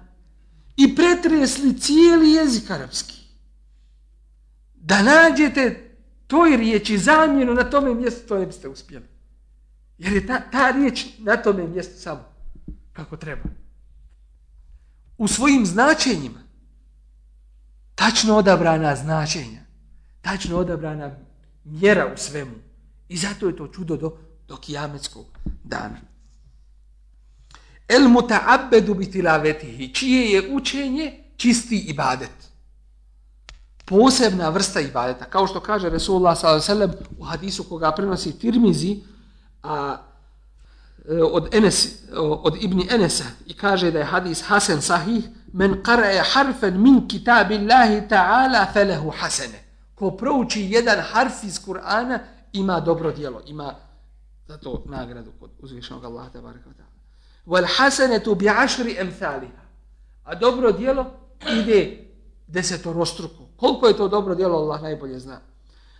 i 0.77 0.95
pretresli 0.95 1.79
cijeli 1.79 2.31
jezik 2.31 2.71
arapski, 2.71 3.21
da 4.75 5.01
nađete 5.01 5.95
toj 6.27 6.57
riječi 6.57 6.97
zamjenu 6.97 7.53
na 7.53 7.63
tome 7.63 7.93
mjestu, 7.93 8.27
to 8.27 8.37
ne 8.37 8.45
biste 8.45 8.67
uspjeli. 8.67 9.05
Jer 9.97 10.13
je 10.13 10.27
ta, 10.27 10.41
ta 10.51 10.71
riječ 10.71 11.05
na 11.19 11.37
tome 11.37 11.67
mjestu 11.67 12.01
samo 12.01 12.25
kako 12.93 13.17
treba. 13.17 13.43
U 15.17 15.27
svojim 15.27 15.65
značenjima, 15.65 16.39
tačno 17.95 18.35
odabrana 18.37 18.95
značenja, 18.95 19.62
tačno 20.23 20.57
odabrana 20.57 21.11
mjera 21.63 22.07
u 22.13 22.17
svemu. 22.17 22.55
I 23.09 23.17
zato 23.17 23.47
je 23.47 23.55
to 23.55 23.67
čudo 23.67 23.97
do, 23.97 24.17
do 24.47 24.57
kijametskog 24.57 25.25
dana. 25.63 25.97
El 27.87 28.07
muta'abbedu 28.09 28.93
bi 28.93 29.11
tilavetihi, 29.11 29.93
čije 29.93 30.31
je 30.31 30.55
učenje 30.55 31.23
čisti 31.37 31.77
ibadet. 31.77 32.31
Posebna 33.85 34.49
vrsta 34.49 34.79
ibadeta, 34.79 35.25
kao 35.25 35.47
što 35.47 35.59
kaže 35.59 35.89
Resulullah 35.89 36.37
s.a.v. 36.37 36.87
u 37.19 37.23
hadisu 37.23 37.63
koga 37.63 37.91
prenosi 37.91 38.39
Tirmizi, 38.39 39.01
a, 39.63 39.97
e, 41.09 41.23
od, 41.23 41.55
Enes, 41.55 41.87
od 42.17 42.57
Ibni 42.61 42.87
Enesa 42.91 43.25
i 43.45 43.53
kaže 43.53 43.91
da 43.91 43.99
je 43.99 44.05
hadis 44.05 44.43
Hasan 44.47 44.81
sahih, 44.81 45.23
men 45.53 45.83
qara'a 45.83 46.23
harfan 46.33 46.81
min 46.81 47.07
kitabillahi 47.07 48.07
ta'ala 48.09 48.73
falahu 48.73 49.11
hasana 49.19 49.63
Ko 49.95 50.11
prouči 50.11 50.61
jedan 50.71 50.99
harf 50.99 51.43
iz 51.43 51.59
Kur'ana 51.65 52.19
ima 52.53 52.79
dobro 52.79 53.11
djelo, 53.11 53.41
ima 53.47 53.75
za 54.47 54.57
to 54.57 54.83
nagradu 54.85 55.31
kod 55.39 55.49
uzvišenog 55.59 56.05
Allaha 56.05 56.29
te 56.29 56.37
wa 56.39 56.53
ta'ala. 56.53 56.93
Wal 57.45 57.65
hasanatu 57.77 58.35
bi 58.35 58.49
ashri 58.49 58.99
amthaliha 58.99 59.63
a 60.23 60.35
dobro 60.35 60.71
djelo 60.71 61.05
ide 61.59 62.07
desetorostruko. 62.47 63.43
Koliko 63.57 63.87
je 63.87 63.97
to 63.97 64.07
dobro 64.07 64.35
djelo 64.35 64.57
Allah 64.57 64.81
najbolje 64.81 65.19
zna. 65.19 65.39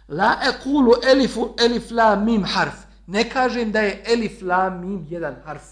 La 0.07 0.35
aqulu 0.41 0.93
alif 1.11 1.37
alif 1.65 1.91
lam 1.91 2.25
mim 2.25 2.43
harf. 2.43 2.75
Ne 3.07 3.29
kažem 3.29 3.71
da 3.71 3.79
je 3.79 4.03
alif 4.13 4.41
lam 4.41 4.79
mim 4.81 5.07
jedan 5.09 5.35
harf. 5.45 5.63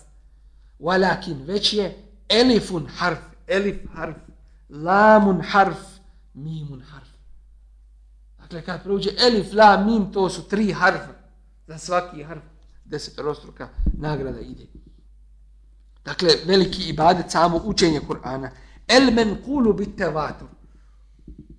Walakin 0.79 1.45
već 1.45 1.73
je 1.73 1.97
alifun 2.41 2.87
harf. 2.97 3.19
Alif 3.55 3.77
harf 3.95 4.15
lamun 4.69 5.41
harf 5.41 5.79
mimun 6.33 6.81
harf 6.81 7.10
dakle 8.51 8.65
kad 8.65 8.83
prođe 8.83 9.09
elif, 9.19 9.53
la, 9.53 9.77
mim 9.77 10.11
to 10.13 10.29
su 10.29 10.43
tri 10.43 10.71
harfa 10.71 11.13
za 11.67 11.77
svaki 11.77 12.23
harf 12.23 12.43
desetorostruka 12.85 13.67
nagrada 13.97 14.39
ide 14.39 14.65
Dakle, 16.05 16.29
veliki 16.45 16.89
ibadet, 16.89 17.31
samo 17.31 17.61
učenje 17.65 18.01
Kur'ana. 18.07 18.49
El 18.87 19.11
men 19.13 19.37
kulu 19.45 19.73
bit 19.73 19.97
tevatur. 19.97 20.47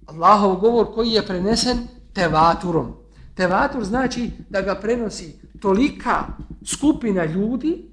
Allahov 0.07 0.57
govor 0.57 0.95
koji 0.95 1.11
je 1.11 1.27
prenesen 1.27 1.87
tevaturom. 2.13 2.95
Tevatur 3.35 3.85
znači 3.85 4.31
da 4.49 4.61
ga 4.61 4.75
prenosi 4.75 5.41
tolika 5.61 6.25
skupina 6.67 7.25
ljudi 7.25 7.91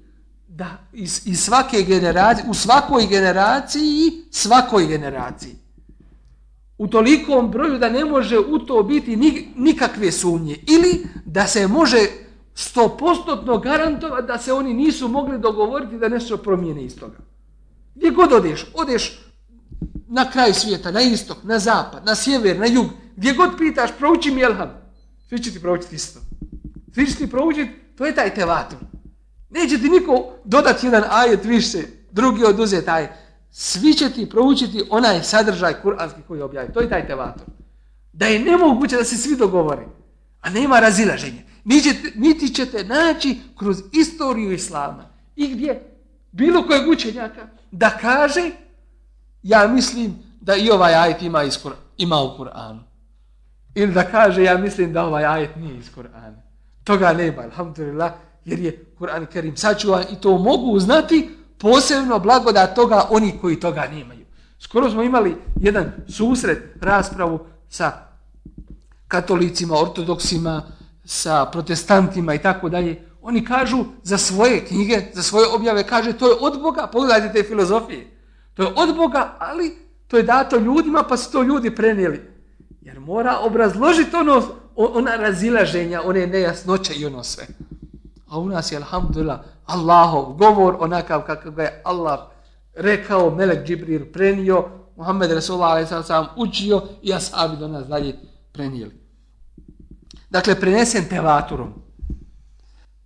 da 0.48 0.78
iz, 0.92 1.26
iz 1.26 1.40
svake 1.40 1.82
generacije, 1.82 2.50
u 2.50 2.54
svakoj 2.54 3.06
generaciji 3.06 4.24
svakoj 4.30 4.86
generaciji. 4.86 5.59
U 6.80 6.88
tolikom 6.88 7.50
broju 7.50 7.78
da 7.78 7.88
ne 7.88 8.04
može 8.04 8.38
u 8.38 8.58
to 8.58 8.82
biti 8.82 9.16
nikakve 9.56 10.12
sumnje. 10.12 10.56
Ili 10.66 11.06
da 11.24 11.46
se 11.46 11.66
može 11.68 11.98
stopostotno 12.54 13.58
garantovati 13.58 14.26
da 14.26 14.38
se 14.38 14.52
oni 14.52 14.74
nisu 14.74 15.08
mogli 15.08 15.38
dogovoriti 15.38 15.98
da 15.98 16.08
nešto 16.08 16.36
promijene 16.36 16.84
iz 16.84 16.96
toga. 16.98 17.16
Gdje 17.94 18.10
god 18.10 18.32
odeš, 18.32 18.66
odeš 18.74 19.20
na 20.08 20.30
kraj 20.30 20.54
svijeta, 20.54 20.90
na 20.90 21.00
istok, 21.00 21.36
na 21.42 21.58
zapad, 21.58 22.04
na 22.06 22.14
sjever, 22.14 22.58
na 22.58 22.66
jug, 22.66 22.86
gdje 23.16 23.32
god 23.32 23.50
pitaš, 23.58 23.90
prouči 23.98 24.30
mi 24.30 24.40
Elham, 24.40 24.70
svi 25.28 25.38
će 25.38 25.52
ti 25.52 25.60
proučiti 25.60 25.96
isto. 25.96 26.20
Svi 26.94 27.06
će 27.06 27.16
ti 27.16 27.30
proučiti, 27.30 27.70
to 27.96 28.06
je 28.06 28.14
taj 28.14 28.34
tevator. 28.34 28.78
Neće 29.50 29.78
ti 29.78 29.88
niko 29.88 30.32
dodati 30.44 30.86
jedan 30.86 31.04
ajet 31.10 31.44
više, 31.44 31.78
drugi 32.12 32.44
oduzeti 32.44 32.86
taj. 32.86 33.08
Svi 33.50 33.94
će 33.94 34.10
ti 34.10 34.28
proučiti 34.30 34.82
onaj 34.90 35.22
sadržaj 35.22 35.82
kuranski 35.82 36.20
koji 36.28 36.42
objavi. 36.42 36.72
To 36.72 36.80
je 36.80 36.88
taj 36.88 37.06
tevator. 37.06 37.46
Da 38.12 38.26
je 38.26 38.38
nemoguće 38.38 38.96
da 38.96 39.04
se 39.04 39.16
svi 39.16 39.36
dogovori, 39.36 39.82
a 40.40 40.50
nema 40.50 40.80
razilaženja. 40.80 41.42
niti, 41.64 42.12
niti 42.14 42.54
ćete 42.54 42.84
naći 42.84 43.38
kroz 43.58 43.82
istoriju 43.92 44.52
Islama. 44.52 45.04
I 45.36 45.54
gdje 45.54 45.82
bilo 46.32 46.66
kojeg 46.66 46.88
učenjaka 46.88 47.48
da 47.70 47.90
kaže 47.90 48.50
ja 49.42 49.68
mislim 49.68 50.14
da 50.40 50.56
i 50.56 50.70
ovaj 50.70 50.94
ajet 50.94 51.22
ima, 51.22 51.42
iz 51.42 51.62
Kur 51.62 51.72
ima 51.96 52.22
u 52.22 52.38
Kur'anu. 52.38 52.80
Ili 53.74 53.92
da 53.92 54.10
kaže 54.10 54.42
ja 54.42 54.58
mislim 54.58 54.92
da 54.92 55.06
ovaj 55.06 55.24
ajet 55.24 55.56
nije 55.56 55.78
iz 55.78 55.90
Kur'ana. 55.96 56.40
Toga 56.84 57.12
nema, 57.12 57.42
alhamdulillah, 57.42 58.12
jer 58.44 58.58
je 58.58 58.84
Kur'an 58.98 59.26
Kerim 59.26 59.56
sačuvan 59.56 60.04
i 60.12 60.20
to 60.20 60.38
mogu 60.38 60.78
znati 60.78 61.30
posebno 61.60 62.18
blagodat 62.18 62.74
toga 62.74 63.06
oni 63.10 63.38
koji 63.40 63.60
toga 63.60 63.88
nemaju. 63.92 64.26
Skoro 64.58 64.90
smo 64.90 65.02
imali 65.02 65.36
jedan 65.60 65.92
susret, 66.08 66.62
raspravu 66.80 67.40
sa 67.68 67.92
katolicima, 69.08 69.80
ortodoksima, 69.80 70.62
sa 71.04 71.46
protestantima 71.52 72.34
i 72.34 72.38
tako 72.38 72.68
dalje. 72.68 73.02
Oni 73.22 73.44
kažu 73.44 73.84
za 74.02 74.18
svoje 74.18 74.64
knjige, 74.64 75.02
za 75.14 75.22
svoje 75.22 75.48
objave, 75.48 75.86
kaže 75.86 76.12
to 76.12 76.28
je 76.28 76.36
od 76.40 76.62
Boga, 76.62 76.86
pogledajte 76.86 77.32
te 77.32 77.48
filozofije. 77.48 78.06
To 78.54 78.62
je 78.62 78.72
od 78.76 78.96
Boga, 78.96 79.36
ali 79.38 79.76
to 80.08 80.16
je 80.16 80.22
dato 80.22 80.56
ljudima 80.56 81.02
pa 81.08 81.16
su 81.16 81.32
to 81.32 81.42
ljudi 81.42 81.74
prenijeli. 81.74 82.20
Jer 82.80 83.00
mora 83.00 83.38
obrazložiti 83.38 84.16
ono, 84.16 84.42
ona 84.76 85.16
razilaženja, 85.16 86.02
one 86.04 86.26
nejasnoće 86.26 86.94
i 86.94 87.06
ono 87.06 87.24
sve. 87.24 87.46
A 88.30 88.38
u 88.38 88.48
nas 88.48 88.72
je, 88.72 88.76
alhamdulillah, 88.76 89.40
Allahov 89.66 90.32
govor 90.32 90.76
onakav 90.80 91.22
kakav 91.26 91.52
ga 91.52 91.62
je 91.62 91.82
Allah 91.84 92.20
rekao, 92.74 93.30
Melek 93.30 93.66
Džibril 93.66 94.12
prenio, 94.12 94.68
Muhammed 94.96 95.30
Rasulullah 95.30 95.72
a.s. 95.72 96.06
sam 96.06 96.26
učio 96.36 96.82
i 97.02 97.14
asabi 97.14 97.56
do 97.56 97.68
nas 97.68 97.86
dalje 97.86 98.14
prenijeli. 98.52 99.00
Dakle, 100.30 100.60
prenesen 100.60 101.08
tevaturom. 101.08 101.72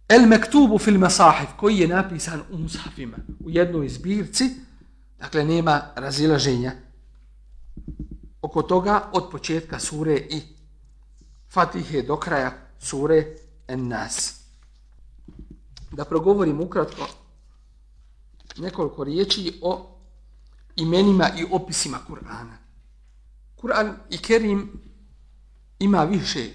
El 0.09 0.27
mektubu 0.27 0.79
fil 0.79 0.99
masahif, 0.99 1.49
koji 1.57 1.79
je 1.79 1.89
napisan 1.89 2.43
u 2.51 2.59
mushafima, 2.59 3.17
u 3.45 3.51
jednoj 3.51 3.89
zbirci, 3.89 4.51
dakle, 5.19 5.45
nema 5.45 5.81
razilaženja 5.97 6.73
oko 8.43 8.63
toga 8.63 9.09
od 9.13 9.31
početka 9.31 9.79
sure 9.79 10.17
i 10.17 10.43
Fatihe 11.53 12.03
do 12.03 12.17
kraja 12.17 12.53
sure 12.79 13.25
En 13.69 13.89
Nas. 13.89 14.44
Da 15.97 16.05
progovorim 16.05 16.61
ukratko 16.61 17.07
nekoliko 18.59 19.05
riječi 19.05 19.59
o 19.63 19.99
imenima 20.77 21.31
i 21.39 21.47
opisima 21.51 21.99
Kur'ana. 22.09 22.57
Kur'an 23.57 23.95
i 24.11 24.19
Kerim 24.19 24.73
ima 25.79 26.05
više 26.05 26.51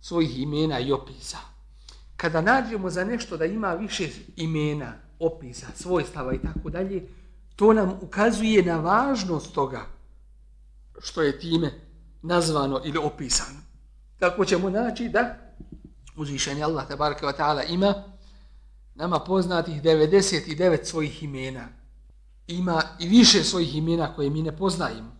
svojih 0.00 0.38
imena 0.38 0.78
i 0.80 0.92
opisa. 0.92 1.38
Kada 2.16 2.40
nađemo 2.40 2.90
za 2.90 3.04
nešto 3.04 3.36
da 3.36 3.44
ima 3.44 3.74
više 3.74 4.08
imena, 4.36 4.92
opisa, 5.18 5.66
svojstava 5.74 6.34
i 6.34 6.38
tako 6.38 6.70
dalje, 6.70 7.08
to 7.56 7.72
nam 7.72 7.98
ukazuje 8.00 8.62
na 8.62 8.76
važnost 8.76 9.52
toga 9.54 9.86
što 10.98 11.22
je 11.22 11.38
time 11.38 11.72
nazvano 12.22 12.80
ili 12.84 12.98
opisano. 12.98 13.58
Tako 14.18 14.44
ćemo 14.44 14.70
naći 14.70 15.08
da 15.08 15.36
uzvišenje 16.16 16.62
Allah 16.62 16.88
tabaraka 16.88 17.26
wa 17.26 17.36
ta'ala 17.38 17.62
ima 17.68 18.15
nama 18.96 19.18
poznatih 19.18 19.82
99 19.82 20.84
svojih 20.84 21.22
imena. 21.22 21.68
Ima 22.46 22.82
i 22.98 23.08
više 23.08 23.44
svojih 23.44 23.76
imena 23.76 24.14
koje 24.14 24.30
mi 24.30 24.42
ne 24.42 24.56
poznajemo. 24.56 25.16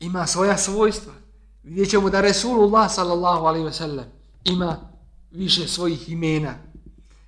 Ima 0.00 0.26
svoja 0.26 0.56
svojstva. 0.56 1.12
Vidjet 1.62 1.90
ćemo 1.90 2.10
da 2.10 2.20
Resulullah 2.20 2.92
sallallahu 2.92 3.44
alaihi 3.44 3.64
ve 3.64 3.72
sellem 3.72 4.04
ima 4.44 4.76
više 5.30 5.68
svojih 5.68 6.08
imena. 6.08 6.54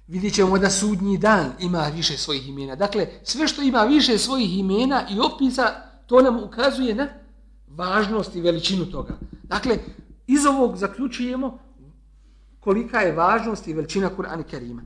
Vidjet 0.09 0.35
ćemo 0.35 0.59
da 0.59 0.71
sudnji 0.71 1.19
dan 1.19 1.53
ima 1.61 1.91
više 1.95 2.17
svojih 2.17 2.49
imena. 2.49 2.77
Dakle, 2.77 3.09
sve 3.23 3.49
što 3.49 3.63
ima 3.63 3.83
više 3.83 4.19
svojih 4.19 4.59
imena 4.59 5.07
i 5.11 5.21
opisa, 5.21 5.75
to 6.07 6.23
nam 6.23 6.43
ukazuje 6.43 6.95
na 6.95 7.09
važnost 7.69 8.37
i 8.37 8.41
veličinu 8.41 8.87
toga. 8.87 9.19
Dakle, 9.43 9.79
iz 10.27 10.47
ovog 10.47 10.77
zaključujemo 10.77 11.59
kolika 12.65 13.01
je 13.01 13.13
važnost 13.13 13.69
i 13.69 13.73
veličina 13.73 14.11
Kur'ana 14.17 14.43
Kerima. 14.43 14.83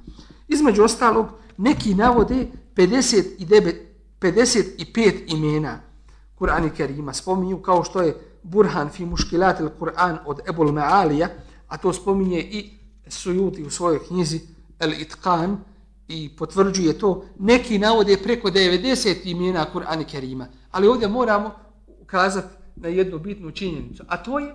Između 0.48 0.82
ostalog, 0.82 1.26
neki 1.56 1.94
navode 1.94 2.46
59, 2.76 3.74
55 4.20 5.36
imena 5.36 5.80
Kur'ana 6.38 6.70
Kerima. 6.76 7.12
Spominju 7.12 7.62
kao 7.62 7.84
što 7.84 8.02
je 8.02 8.16
Burhan 8.42 8.88
fi 8.88 9.04
muškilat 9.04 9.60
il 9.60 9.70
Kur'an 9.80 10.18
od 10.26 10.40
Ebul 10.48 10.72
Ma'alija, 10.72 11.28
a 11.68 11.76
to 11.76 11.92
spominje 11.92 12.40
i 12.40 12.78
Sujuti 13.08 13.64
u 13.64 13.70
svojoj 13.70 13.98
knjizi 14.06 14.40
El 14.78 14.92
Itqan 14.92 15.56
i 16.08 16.36
potvrđuje 16.36 16.98
to. 16.98 17.24
Neki 17.38 17.78
navode 17.78 18.16
preko 18.22 18.48
90 18.48 19.16
imena 19.24 19.66
Kur'ana 19.74 20.04
Kerima. 20.04 20.48
Ali 20.70 20.88
ovdje 20.88 21.08
moramo 21.08 21.50
ukazati 22.00 22.56
na 22.76 22.88
jednu 22.88 23.18
bitnu 23.18 23.50
činjenicu, 23.50 24.04
a 24.08 24.16
to 24.16 24.38
je 24.38 24.54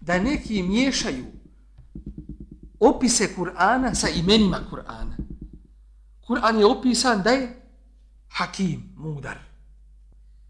da 0.00 0.18
neki 0.18 0.62
miješaju 0.62 1.24
opise 2.84 3.34
Kur'ana 3.34 3.94
sa 3.94 4.08
imenima 4.08 4.60
Kur'ana. 4.70 5.16
Kur'an 6.26 6.58
je 6.58 6.66
opisan 6.66 7.22
da 7.22 7.30
je 7.30 7.62
hakim, 8.28 8.92
mudar. 8.96 9.38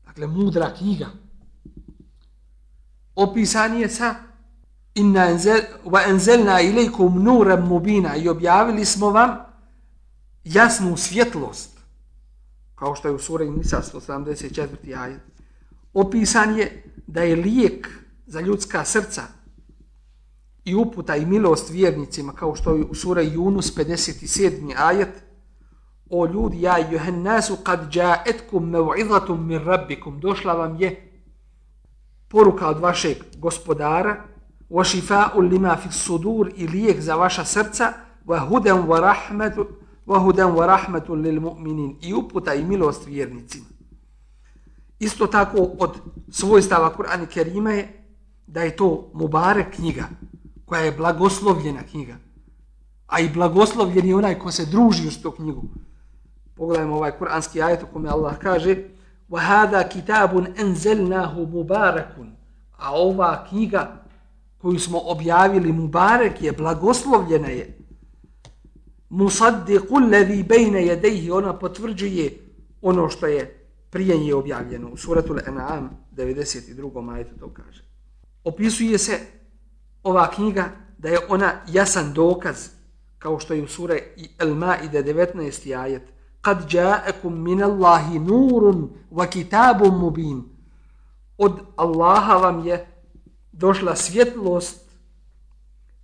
Dakle, 0.07 0.27
mudra 0.27 0.75
knjiga. 0.75 1.07
Opisan 3.15 3.81
je 3.81 3.89
sa 3.89 4.15
inna 4.95 5.31
enzel, 5.31 5.61
wa 5.85 6.09
enzelna 6.09 6.61
ilaikum 6.61 7.23
nuram 7.23 7.69
mubina 7.69 8.17
i 8.17 8.29
objavili 8.29 8.85
smo 8.85 9.11
vam 9.11 9.39
jasnu 10.45 10.97
svjetlost. 10.97 11.71
Kao 12.75 12.95
što 12.95 13.09
je 13.09 13.15
u 13.15 13.19
suri 13.19 13.51
Nisa 13.51 13.83
174. 13.95 14.99
ajet. 14.99 15.21
Opisan 15.95 16.59
je 16.59 16.85
da 17.07 17.23
je 17.23 17.37
lijek 17.37 17.89
za 18.27 18.41
ljudska 18.41 18.85
srca 18.85 19.23
i 20.65 20.75
uputa 20.75 21.17
i 21.17 21.27
milost 21.27 21.71
vjernicima, 21.71 22.33
kao 22.33 22.57
što 22.57 22.75
je 22.75 22.85
u 22.85 22.95
sura 22.95 23.23
Yunus 23.23 23.79
57. 23.79 24.75
ajet, 24.77 25.25
o 26.11 26.27
ljudi, 26.27 26.63
ja 26.63 26.79
juhen 26.79 27.25
kad 27.63 27.95
jaetkum 27.95 28.71
mev'idhatum 28.71 29.47
min 29.47 29.65
rabbikum, 29.65 30.21
došla 30.21 30.53
vam 30.53 30.81
je 30.81 31.11
poruka 32.29 32.69
od 32.69 32.81
vašeg 32.81 33.17
gospodara, 33.39 34.25
wa 34.71 34.85
šifa'u 34.85 35.41
lima 35.41 35.77
fi 35.77 35.93
sudur 35.93 36.51
i 36.57 36.67
lijek 36.67 37.01
za 37.01 37.15
vaša 37.15 37.45
srca, 37.45 37.93
wa 38.27 38.49
hudan 38.49 38.87
wa 38.89 39.01
rahmetu, 39.01 39.67
wa 40.07 40.19
hudan 40.19 40.53
wa 40.53 40.67
rahmetu 40.67 41.15
lil 41.15 41.41
mu'minin 41.41 41.97
i 42.03 42.15
uputa 42.15 42.55
i 42.55 42.65
milost 42.65 43.07
vjernicima. 43.07 43.67
Isto 44.99 45.27
tako 45.27 45.59
od 45.79 45.97
svojstava 46.31 46.95
Kur'ana 46.97 47.27
Kerima 47.27 47.73
je 47.73 48.05
da 48.47 48.63
je 48.63 48.77
to 48.77 49.11
Mubarek 49.15 49.75
knjiga, 49.75 50.05
koja 50.66 50.82
je 50.82 50.92
blagoslovljena 50.92 51.84
knjiga. 51.84 52.16
A 53.08 53.20
i 53.20 53.30
blagoslovljen 53.30 54.06
je 54.06 54.16
onaj 54.16 54.40
ko 54.40 54.52
se 54.52 54.66
druži 54.66 55.08
uz 55.08 55.22
tu 55.22 55.32
knjigu. 55.32 55.64
Pogledajmo 56.56 56.96
ovaj 56.96 57.12
kuranski 57.12 57.62
ajet 57.62 57.84
u 57.84 57.94
kome 57.94 58.10
Allah 58.10 58.38
kaže 58.38 58.78
وَهَذَا 59.30 59.82
كِتَابٌ 59.82 60.58
أَنْزَلْنَاهُ 60.58 61.34
مُبَارَكٌ 61.54 62.26
A 62.78 62.94
ova 62.94 63.46
knjiga 63.50 64.06
koju 64.58 64.80
smo 64.80 65.00
objavili 65.06 65.74
Mubarek 65.74 66.42
je, 66.42 66.52
blagoslovljena 66.52 67.48
je. 67.48 67.78
مُصَدِّقُ 69.10 69.90
الَّذِي 69.92 70.44
بَيْنَ 70.44 70.76
يَدَيْهِ 70.76 71.32
Ona 71.32 71.60
potvrđuje 71.60 72.38
ono 72.82 73.10
što 73.10 73.26
je 73.28 73.68
prije 73.90 74.18
nje 74.18 74.34
objavljeno. 74.34 74.90
U 74.90 74.98
suratul 74.98 75.38
An'am 75.38 75.90
92. 76.16 77.14
ajetu 77.14 77.40
to 77.40 77.50
kaže. 77.54 77.84
Opisuje 78.44 78.98
se 78.98 79.20
ova 80.05 80.31
knjiga 80.31 80.71
da 80.99 81.09
je 81.09 81.19
ona 81.29 81.53
jasan 81.69 82.13
dokaz 82.13 82.69
kao 83.19 83.39
što 83.39 83.55
je 83.55 83.63
u 83.63 83.69
sure 83.69 84.03
El-Ma'ide 84.39 85.03
19. 85.03 85.79
ajet 85.79 86.03
kad 86.41 86.71
ja'akum 86.71 87.31
min 87.31 87.63
Allahi 87.63 88.19
nurun 88.19 88.91
wa 89.11 89.29
kitabun 89.29 89.99
mubin 89.99 90.43
od 91.39 91.53
Allaha 91.77 92.35
vam 92.35 92.67
je 92.67 92.87
došla 93.53 93.97
svjetlost 93.97 94.81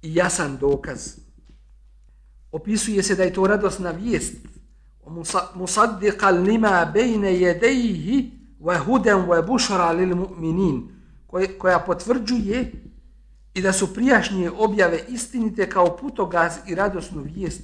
i 0.02 0.14
jasan 0.14 0.56
dokaz 0.56 1.16
opisuje 2.52 3.02
se 3.02 3.14
da 3.14 3.22
je 3.22 3.32
to 3.32 3.46
radosna 3.46 3.90
vijest 3.90 4.34
musaddiqa 5.54 6.30
lima 6.30 6.90
bejne 6.94 7.40
jedejhi 7.40 8.30
wa 8.60 8.84
hudan 8.84 9.26
wa 9.26 9.46
bušara 9.46 9.92
lil 9.92 10.16
mu'minin 10.16 10.88
koja 11.58 11.78
potvrđuje 11.78 12.72
i 13.54 13.62
da 13.62 13.72
su 13.72 13.94
prijašnje 13.94 14.50
objave 14.50 15.04
istinite 15.08 15.68
kao 15.70 15.96
putogaz 15.96 16.52
i 16.66 16.74
radosnu 16.74 17.22
vijest 17.22 17.62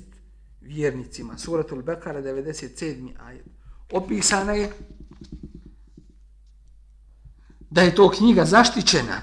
vjernicima. 0.61 1.39
Suratul 1.39 1.83
Bekara 1.83 2.23
97. 2.23 3.11
ajet. 3.27 3.45
Opisana 3.93 4.53
je 4.53 4.73
da 7.71 7.83
je 7.83 7.95
to 7.95 8.11
knjiga 8.11 8.45
zaštićena 8.45 9.21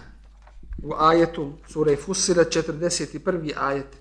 u 0.84 0.94
ajetu 1.00 1.54
sura 1.68 1.96
Fusira 2.06 2.44
41. 2.44 3.52
ajet 3.58 3.98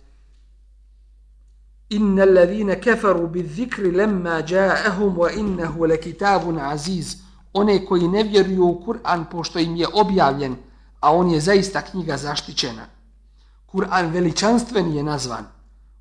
inna 1.88 2.22
alladhina 2.22 2.74
kafaru 2.74 3.28
bizikri 3.28 3.90
lamma 3.90 4.42
ja'ahum 4.42 5.16
wa 5.16 5.30
innahu 5.38 5.86
lakitabun 5.86 6.58
aziz 6.58 7.16
one 7.52 7.86
koji 7.86 8.08
ne 8.08 8.22
vjeruju 8.22 8.64
u 8.64 8.82
Kur'an 8.86 9.24
pošto 9.30 9.58
im 9.58 9.76
je 9.76 9.86
objavljen 9.92 10.56
a 11.02 11.12
on 11.12 11.30
je 11.30 11.40
zaista 11.40 11.82
knjiga 11.82 12.16
zaštićena 12.16 12.86
Kur'an 13.66 14.12
veličanstven 14.12 14.92
je 14.94 15.02
nazvan 15.02 15.44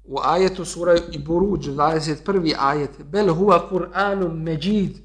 u 0.03 0.19
ajetu 0.23 0.65
sura 0.65 0.95
Iburuđ 1.11 1.67
21. 1.67 2.55
ajet 2.59 3.03
bel 3.03 3.27
huwa 3.27 3.69
Kur'anun 3.71 4.33
međid 4.43 4.97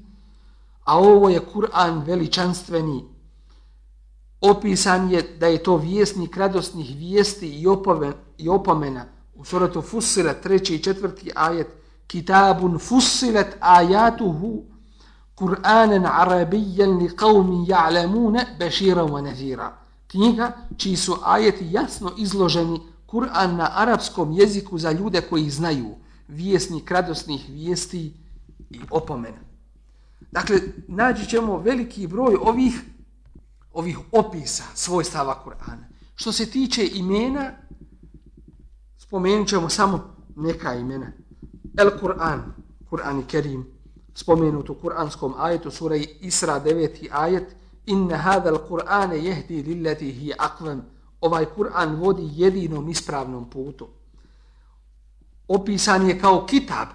a 0.83 0.97
ovo 0.97 1.29
je 1.29 1.39
Kur'an 1.53 2.03
veličanstveni 2.05 3.03
opisan 4.41 5.11
je 5.11 5.21
da 5.39 5.47
je 5.47 5.63
to 5.63 5.77
vjesnik 5.77 6.37
radosnih 6.37 6.95
vijesti 6.97 7.49
i, 7.49 7.67
opomen, 7.67 8.13
i 8.37 8.49
opomena 8.49 9.05
u 9.35 9.45
suratu 9.45 9.81
Fussilet, 9.81 10.41
treći 10.41 10.75
i 10.75 10.83
četvrti 10.83 11.31
ajet, 11.35 11.67
kitabun 12.07 12.79
Fussilet 12.79 13.57
ajatuhu 13.59 14.63
Kur'anen 15.35 16.05
arabijan 16.05 16.97
li 16.97 17.09
qavmi 17.09 17.65
ja'lamune 17.67 18.45
bešira 18.59 19.03
wa 19.03 19.21
nazira. 19.21 19.86
Knjiga 20.07 20.51
čiji 20.77 20.95
su 20.95 21.17
ajeti 21.23 21.67
jasno 21.71 22.11
izloženi 22.17 22.81
Kur'an 23.07 23.55
na 23.55 23.71
arapskom 23.75 24.31
jeziku 24.31 24.77
za 24.77 24.91
ljude 24.91 25.21
koji 25.21 25.49
znaju 25.49 25.95
vjesnik 26.27 26.91
radosnih 26.91 27.45
vijesti 27.49 28.13
i 28.69 28.79
opomena. 28.89 29.37
Dakle, 30.31 30.59
nađi 30.87 31.25
ćemo 31.25 31.57
veliki 31.57 32.07
broj 32.07 32.35
ovih 32.41 32.81
ovih 33.77 33.99
opisa 34.11 34.63
svojstava 34.73 35.43
Kur'ana. 35.45 35.85
Što 36.15 36.31
se 36.31 36.45
tiče 36.45 36.89
imena, 36.93 37.51
spomenut 38.97 39.47
ćemo 39.47 39.69
samo 39.69 40.15
neka 40.35 40.73
imena. 40.73 41.11
El 41.77 41.89
Kur'an, 42.01 42.41
Kur'an 42.89 43.19
i 43.19 43.23
Kerim, 43.23 43.65
spomenut 44.13 44.69
u 44.69 44.75
kur'anskom 44.83 45.33
ajetu, 45.37 45.71
sura 45.71 45.95
Isra 46.21 46.61
9. 46.65 47.07
ajet, 47.11 47.55
inna 47.86 48.16
hada 48.16 48.50
al 48.50 48.58
Kur'ane 48.68 49.16
jehdi 49.24 49.62
lillati 49.62 50.12
hi 50.12 50.32
akvam, 50.38 50.82
ovaj 51.20 51.46
Kur'an 51.54 51.96
vodi 51.96 52.28
jedinom 52.34 52.88
ispravnom 52.88 53.50
putu. 53.50 53.88
Opisan 55.48 56.08
je 56.08 56.18
kao 56.18 56.46
kitab, 56.46 56.88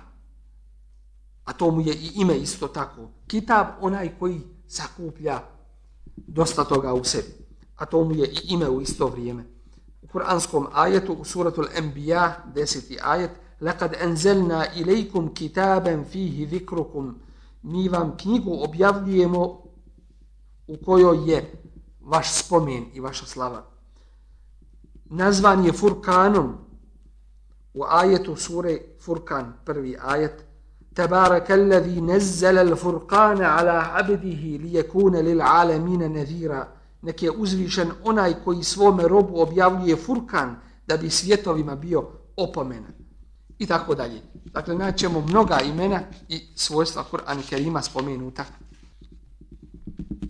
a 1.46 1.54
to 1.54 1.72
mu 1.72 1.82
je 1.82 1.94
i 1.94 2.12
ime 2.16 2.38
isto 2.38 2.68
tako. 2.68 3.10
Kitab 3.28 3.68
onaj 3.82 4.10
koji 4.20 4.42
sakuplja 4.68 5.40
dosta 6.16 6.64
toga 6.64 6.94
u 6.94 7.04
sebi. 7.04 7.48
A 7.76 7.86
to 7.86 8.04
mu 8.04 8.16
je 8.16 8.28
i 8.28 8.40
ime 8.48 8.70
u 8.70 8.82
isto 8.82 9.08
vrijeme. 9.08 9.44
U 10.02 10.08
kuranskom 10.08 10.68
ajetu, 10.74 11.14
u 11.14 11.26
suratul 11.26 11.68
Anbiya, 11.78 12.34
deseti 12.54 12.98
ajet, 13.04 13.32
لَقَدْ 13.62 13.96
أَنْزَلْنَا 13.96 14.74
إِلَيْكُمْ 14.74 15.34
كِتَابًا 15.34 16.04
فِيهِ 16.04 16.48
ذِكْرُكُمْ 16.48 17.14
Mi 17.64 17.90
vam 17.90 18.18
knjigu 18.18 18.64
objavljujemo 18.64 19.64
u 20.68 20.78
kojoj 20.86 21.32
je 21.32 21.64
vaš 22.02 22.34
spomen 22.34 22.86
i 22.94 23.00
vaša 23.00 23.26
slava. 23.26 23.66
Nazvan 25.06 25.66
je 25.66 25.74
Furkanom 25.74 26.58
u 27.74 27.84
ajetu 27.90 28.36
sure 28.36 28.80
Furkan, 29.00 29.54
prvi 29.66 29.98
ajet, 30.04 30.48
تبارك 30.98 31.52
الذي 31.52 32.02
نزل 32.02 32.58
الفرقان 32.58 33.42
على 33.42 33.70
عبده 33.70 34.44
ليكون 34.58 35.16
للعالمين 35.16 36.14
نذيرا 36.14 36.68
nek 37.02 37.24
je 37.24 37.32
uzvišen 37.32 37.92
onaj 38.04 38.34
koji 38.44 38.64
svome 38.64 39.08
robu 39.08 39.42
objavljuje 39.42 39.96
furkan 39.96 40.56
da 40.88 40.98
bi 40.98 41.10
svjetovima 41.10 41.76
bio 41.76 42.04
opomena. 42.38 42.88
I 43.60 43.66
tako 43.66 43.96
dalje. 43.96 44.22
Dakle, 44.46 44.76
naćemo 44.76 45.22
mnoga 45.22 45.60
imena 45.62 46.00
i 46.30 46.42
svojstva 46.56 47.04
Kur'an 47.12 47.40
i 47.40 47.48
Kerima 47.50 47.82
spomenuta. 47.82 48.46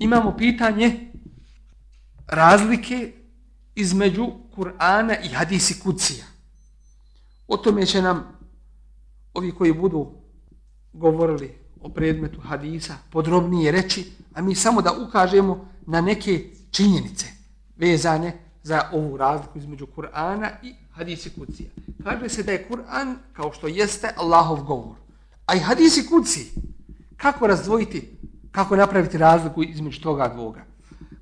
Imamo 0.03 0.37
pitanje 0.37 1.13
razlike 2.27 3.13
između 3.75 4.27
Kur'ana 4.57 5.17
i 5.25 5.29
hadisi 5.29 5.81
kucija. 5.81 6.25
O 7.49 7.57
tome 7.57 7.87
će 7.87 8.03
nam 8.03 8.39
ovi 9.35 9.53
koji 9.53 9.73
budu 9.73 10.11
govorili 10.93 11.55
o 11.81 11.89
predmetu 11.89 12.41
hadisa, 12.41 12.97
podrobnije 13.11 13.73
reći, 13.73 14.13
a 14.35 14.43
mi 14.43 14.55
samo 14.55 14.83
da 14.83 14.93
ukažemo 14.93 15.69
na 15.87 16.01
neke 16.01 16.51
činjenice 16.71 17.27
vezane 17.77 18.39
za 18.63 18.91
ovu 18.93 19.17
razliku 19.17 19.59
između 19.59 19.87
Kur'ana 19.97 20.51
i 20.63 20.75
hadisi 20.91 21.31
kucija. 21.31 21.71
Kaže 22.05 22.29
se 22.29 22.43
da 22.43 22.53
je 22.53 22.67
Kur'an 22.71 23.15
kao 23.33 23.53
što 23.53 23.69
jeste 23.69 24.09
Allahov 24.17 24.65
govor. 24.65 24.97
A 25.47 25.55
i 25.55 25.59
hadisi 25.59 26.07
kuci, 26.07 26.51
kako 27.17 27.47
razdvojiti, 27.47 28.23
kako 28.53 28.77
napraviti 28.77 29.19
razliku 29.19 29.63
između 29.63 30.01
toga 30.01 30.29
dvoga? 30.29 30.65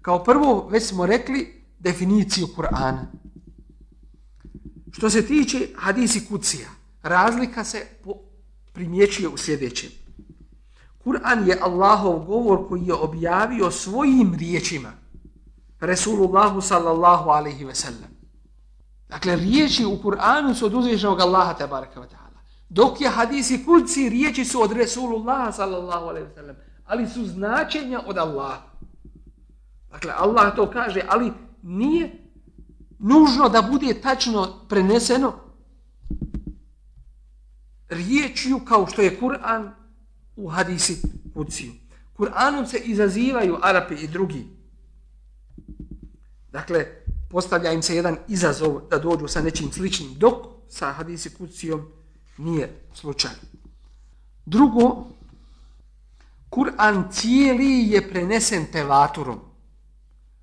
Kao 0.02 0.24
prvo, 0.24 0.68
već 0.68 0.84
smo 0.84 1.06
rekli 1.06 1.62
definiciju 1.78 2.46
Kur'ana. 2.56 3.04
Što 4.92 5.10
se 5.10 5.26
tiče 5.26 5.68
hadisi 5.76 6.26
kucija, 6.26 6.68
razlika 7.02 7.64
se 7.64 7.86
po 8.04 8.14
primjećuje 8.72 9.28
u 9.28 9.36
sljedećem. 9.36 9.90
Kur'an 11.04 11.48
je 11.48 11.58
Allahov 11.62 12.18
govor 12.18 12.68
koji 12.68 12.86
je 12.86 12.94
objavio 12.94 13.70
svojim 13.70 14.34
riječima 14.34 14.92
Resulullahu 15.80 16.60
sallallahu 16.60 17.30
alaihi 17.30 17.64
ve 17.64 17.74
sellem. 17.74 18.10
Dakle, 19.08 19.36
riječi 19.36 19.84
u 19.84 19.98
Kur'anu 20.02 20.54
su 20.54 20.66
od 20.66 20.74
uzvišenog 20.74 21.20
Allaha 21.20 21.54
tabaraka 21.54 22.00
wa 22.00 22.06
ta'ala. 22.06 22.40
Dok 22.68 23.00
je 23.00 23.08
hadisi 23.08 23.64
kulci, 23.64 24.08
riječi 24.08 24.44
su 24.44 24.62
od 24.62 24.72
Resulullaha 24.72 25.52
sallallahu 25.52 26.06
alaihi 26.06 26.26
ve 26.26 26.34
sellem. 26.34 26.56
Ali 26.90 27.08
su 27.08 27.26
značenja 27.26 28.00
od 28.06 28.18
Allaha. 28.18 28.62
Dakle, 29.90 30.12
Allah 30.16 30.56
to 30.56 30.70
kaže, 30.70 31.02
ali 31.08 31.32
nije 31.62 32.10
nužno 32.98 33.48
da 33.48 33.62
bude 33.62 34.00
tačno 34.00 34.66
preneseno 34.68 35.32
riječju 37.88 38.60
kao 38.64 38.86
što 38.86 39.02
je 39.02 39.20
Kur'an 39.20 39.70
u 40.36 40.48
hadisi 40.48 41.02
kuciju. 41.34 41.72
Kur'anom 42.18 42.66
se 42.66 42.78
izazivaju 42.78 43.58
Arapi 43.62 43.94
i 43.94 44.08
drugi. 44.08 44.46
Dakle, 46.52 46.86
postavlja 47.28 47.72
im 47.72 47.82
se 47.82 47.96
jedan 47.96 48.16
izazov 48.28 48.80
da 48.90 48.98
dođu 48.98 49.28
sa 49.28 49.42
nečim 49.42 49.72
sličnim, 49.72 50.14
dok 50.14 50.34
sa 50.68 50.92
hadisi 50.92 51.34
kucijom 51.34 51.86
nije 52.38 52.82
slučaj. 52.94 53.30
Drugo, 54.46 55.06
Kur'an 56.50 57.04
cijeli 57.10 57.88
je 57.90 58.10
prenesen 58.10 58.66
tevaturom, 58.72 59.40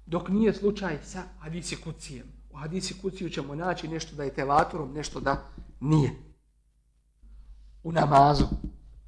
dok 0.06 0.30
nije 0.30 0.54
slučaj 0.54 0.98
sa 1.04 1.24
hadisi 1.40 1.76
kucijem. 1.76 2.28
U 2.52 2.58
hadisi 2.58 3.02
kuciju 3.02 3.30
ćemo 3.30 3.56
naći 3.56 3.88
nešto 3.88 4.16
da 4.16 4.24
je 4.24 4.34
tevaturom, 4.34 4.94
nešto 4.94 5.20
da 5.20 5.50
nije 5.80 6.16
u 7.84 7.92
namazu. 7.92 8.46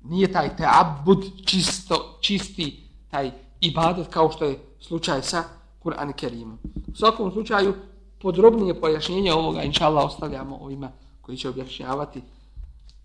Nije 0.02 0.32
taj 0.32 0.56
teabud 0.56 1.26
čisto, 1.46 2.18
čisti 2.22 2.90
taj 3.12 3.32
ibadet 3.62 4.08
kao 4.08 4.32
što 4.32 4.46
je 4.46 4.60
slučaj 4.80 5.22
sa 5.22 5.44
Kur'an 5.84 6.14
Kerimom. 6.14 6.60
U 6.88 6.96
svakom 6.96 7.32
slučaju, 7.32 7.74
podrobnije 8.22 8.82
pojašnjenje 8.82 9.34
ovoga, 9.34 9.64
inša 9.64 9.86
Allah, 9.86 10.06
ostavljamo 10.06 10.56
ovima 10.56 10.92
koji 11.22 11.38
će 11.38 11.50
objašnjavati 11.50 12.22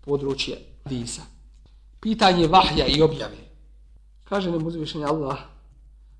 područje 0.01 0.57
visa. 0.85 1.21
Pitanje 1.99 2.47
vahja 2.47 2.85
i 2.85 3.01
objave. 3.01 3.54
Kaže 4.25 4.51
nam 4.51 4.67
uzvišenje 4.67 5.05
Allah, 5.05 5.37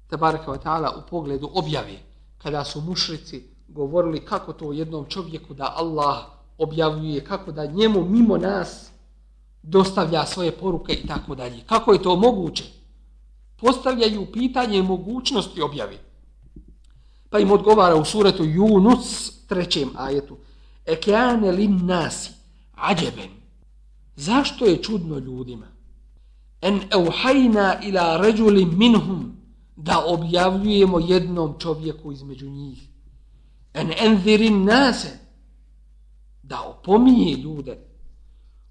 tabaraka 0.09 0.51
wa 0.51 0.57
ta'ala, 0.63 0.89
u 0.97 1.09
pogledu 1.09 1.49
objave, 1.53 1.99
kada 2.37 2.63
su 2.63 2.81
mušrici 2.81 3.43
govorili 3.67 4.25
kako 4.25 4.53
to 4.53 4.71
jednom 4.71 5.05
čovjeku 5.05 5.53
da 5.53 5.73
Allah 5.75 6.25
objavljuje, 6.57 7.23
kako 7.23 7.51
da 7.51 7.65
njemu 7.65 8.05
mimo 8.05 8.37
nas 8.37 8.89
dostavlja 9.63 10.25
svoje 10.25 10.51
poruke 10.51 10.93
i 10.93 11.07
tako 11.07 11.35
dalje. 11.35 11.63
Kako 11.65 11.93
je 11.93 12.01
to 12.01 12.15
moguće? 12.15 12.63
Postavljaju 13.55 14.31
pitanje 14.31 14.81
mogućnosti 14.81 15.61
objave. 15.61 15.97
Pa 17.29 17.39
im 17.39 17.51
odgovara 17.51 17.95
u 17.95 18.05
suretu 18.05 18.43
Yunus, 18.43 19.31
trećem 19.47 19.89
ajetu. 19.95 20.37
Ekeane 20.85 21.51
lin 21.51 21.85
nasi, 21.85 22.31
ađeben. 22.75 23.29
Zašto 24.15 24.65
je 24.65 24.83
čudno 24.83 25.17
ljudima? 25.17 25.74
en 26.67 26.79
euhajna 26.91 27.79
ila 27.83 28.17
ređuli 28.17 28.65
minhum 28.65 29.37
da 29.75 30.03
objavljujemo 30.07 30.99
jednom 30.99 31.55
čovjeku 31.59 32.11
između 32.11 32.49
njih. 32.49 32.89
En 33.73 33.91
enzirin 33.99 34.63
nase 34.63 35.19
da 36.43 36.61
opominje 36.61 37.33
ljude. 37.33 37.77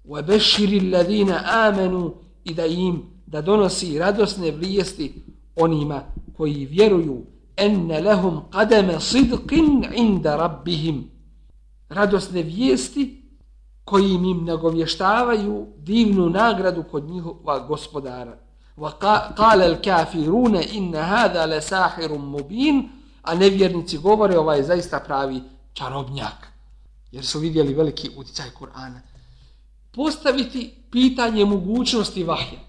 Ve 0.03 0.21
beširi 0.21 0.89
ladina 0.89 1.41
amenu 1.45 2.13
i 2.43 2.53
da 2.53 2.65
im 2.65 3.03
da 3.25 3.41
donosi 3.41 3.99
radosne 3.99 4.51
vlijesti 4.51 5.13
onima 5.55 6.01
koji 6.37 6.65
vjeruju 6.65 7.25
enne 7.57 8.01
lehum 8.01 8.41
kademe 8.51 8.93
sidqin 8.93 9.87
inda 9.95 10.35
rabbihim. 10.35 11.09
Radosne 11.89 12.43
vijesti 12.43 13.24
koji 13.85 14.13
im 14.13 14.45
nagovještavaju 14.45 15.67
divnu 15.77 16.29
nagradu 16.29 16.83
kod 16.83 17.03
njihova 17.03 17.59
gospodara. 17.59 18.37
Wa 18.77 18.91
qala 19.37 19.65
al-kafirun 19.65 20.57
in 20.71 20.95
hadha 20.95 21.45
la 21.45 21.61
sahirun 21.61 22.21
mubin, 22.21 22.89
a 23.21 23.35
nevjernici 23.35 23.97
govore 23.97 24.37
ovaj 24.37 24.63
zaista 24.63 24.99
pravi 24.99 25.41
čarobnjak. 25.73 26.47
Jer 27.11 27.25
su 27.25 27.39
vidjeli 27.39 27.73
veliki 27.73 28.09
uticaj 28.17 28.49
Kur'ana. 28.59 28.99
Postaviti 29.91 30.73
pitanje 30.91 31.45
mogućnosti 31.45 32.23
vahja 32.23 32.59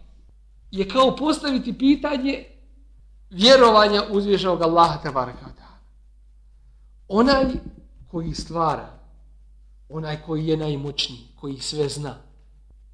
je 0.70 0.88
kao 0.88 1.16
postaviti 1.16 1.78
pitanje 1.78 2.44
vjerovanja 3.30 4.02
uzvišenog 4.10 4.62
Allaha 4.62 5.02
tabaraka 5.02 5.46
Onaj 7.08 7.44
koji 8.10 8.34
stvara, 8.34 8.95
onaj 9.88 10.22
koji 10.22 10.46
je 10.46 10.56
najmoćniji, 10.56 11.28
koji 11.40 11.60
sve 11.60 11.88
zna, 11.88 12.16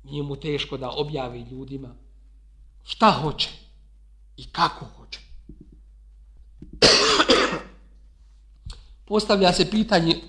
nije 0.05 0.23
mu 0.23 0.37
teško 0.37 0.77
da 0.77 0.91
objavi 0.91 1.41
ljudima 1.51 1.95
šta 2.83 3.11
hoće 3.11 3.49
i 4.37 4.45
kako 4.53 4.87
hoće. 4.97 5.21
Postavlja 9.09 9.53
se 9.53 9.71
pitanje 9.71 10.21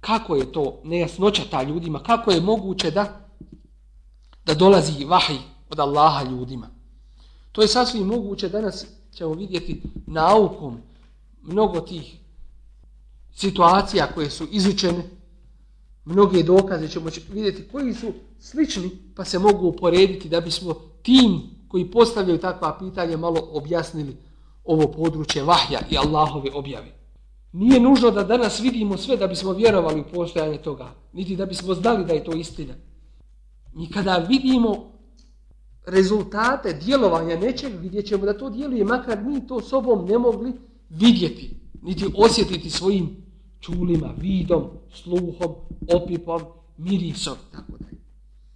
kako 0.00 0.36
je 0.36 0.52
to 0.52 0.80
nejasnoća 0.84 1.42
ta 1.50 1.62
ljudima, 1.62 2.02
kako 2.02 2.30
je 2.30 2.40
moguće 2.40 2.90
da 2.90 3.22
da 4.44 4.54
dolazi 4.54 5.04
vahij 5.04 5.38
od 5.70 5.80
Allaha 5.80 6.24
ljudima. 6.30 6.68
To 7.52 7.62
je 7.62 7.68
sasvim 7.68 8.06
moguće, 8.06 8.48
danas 8.48 8.86
ćemo 9.14 9.34
vidjeti 9.34 9.82
naukom 10.06 10.80
mnogo 11.42 11.80
tih 11.80 12.16
situacija 13.34 14.12
koje 14.14 14.30
su 14.30 14.46
izučene, 14.50 15.08
mnoge 16.04 16.42
dokaze 16.42 16.88
ćemo 16.88 17.10
vidjeti 17.32 17.68
koji 17.72 17.94
su 17.94 18.12
slični, 18.38 18.90
pa 19.16 19.24
se 19.24 19.38
mogu 19.38 19.66
uporediti 19.66 20.28
da 20.28 20.40
bismo 20.40 20.74
tim 21.02 21.40
koji 21.68 21.90
postavljaju 21.90 22.38
takva 22.38 22.78
pitanja 22.78 23.16
malo 23.16 23.48
objasnili 23.52 24.16
ovo 24.64 24.86
područje 24.86 25.42
vahja 25.42 25.80
i 25.90 25.96
Allahove 25.98 26.50
objave. 26.54 26.92
Nije 27.52 27.80
nužno 27.80 28.10
da 28.10 28.24
danas 28.24 28.60
vidimo 28.60 28.96
sve 28.96 29.16
da 29.16 29.26
bismo 29.26 29.52
vjerovali 29.52 30.00
u 30.00 30.04
postojanje 30.14 30.58
toga, 30.58 30.94
niti 31.12 31.36
da 31.36 31.46
bismo 31.46 31.74
znali 31.74 32.04
da 32.04 32.12
je 32.12 32.24
to 32.24 32.32
istina. 32.32 32.74
Mi 33.74 33.90
kada 33.90 34.16
vidimo 34.16 34.92
rezultate 35.86 36.72
djelovanja 36.72 37.38
nečeg, 37.38 37.72
vidjet 37.80 38.06
ćemo 38.06 38.26
da 38.26 38.38
to 38.38 38.50
djeluje, 38.50 38.84
makar 38.84 39.22
mi 39.24 39.46
to 39.46 39.60
sobom 39.60 40.06
ne 40.06 40.18
mogli 40.18 40.52
vidjeti, 40.88 41.60
niti 41.82 42.06
osjetiti 42.16 42.70
svojim 42.70 43.21
čulima, 43.62 44.14
vidom, 44.18 44.64
sluhom, 44.92 45.54
opipom, 45.94 46.42
mirisom, 46.78 47.34
tako 47.52 47.72
da 47.78 47.86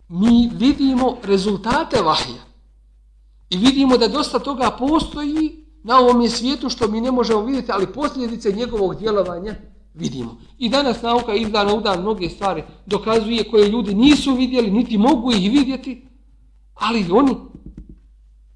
Mi 0.08 0.50
vidimo 0.52 1.16
rezultate 1.22 2.02
vahija 2.02 2.42
i 3.50 3.56
vidimo 3.56 3.96
da 3.98 4.08
dosta 4.08 4.38
toga 4.38 4.76
postoji 4.78 5.66
na 5.82 5.98
ovom 5.98 6.28
svijetu 6.28 6.68
što 6.68 6.88
mi 6.88 7.00
ne 7.00 7.10
možemo 7.10 7.44
vidjeti, 7.44 7.72
ali 7.72 7.92
posljedice 7.92 8.52
njegovog 8.52 8.98
djelovanja 8.98 9.54
vidimo. 9.94 10.36
I 10.58 10.68
danas 10.68 11.02
nauka 11.02 11.34
iz 11.34 11.50
dana 11.50 11.74
u 11.74 11.80
dan 11.80 12.00
mnoge 12.00 12.28
stvari 12.28 12.64
dokazuje 12.86 13.50
koje 13.50 13.68
ljudi 13.68 13.94
nisu 13.94 14.34
vidjeli, 14.34 14.70
niti 14.70 14.98
mogu 14.98 15.32
ih 15.32 15.50
vidjeti, 15.50 16.06
ali 16.74 17.10
oni 17.10 17.36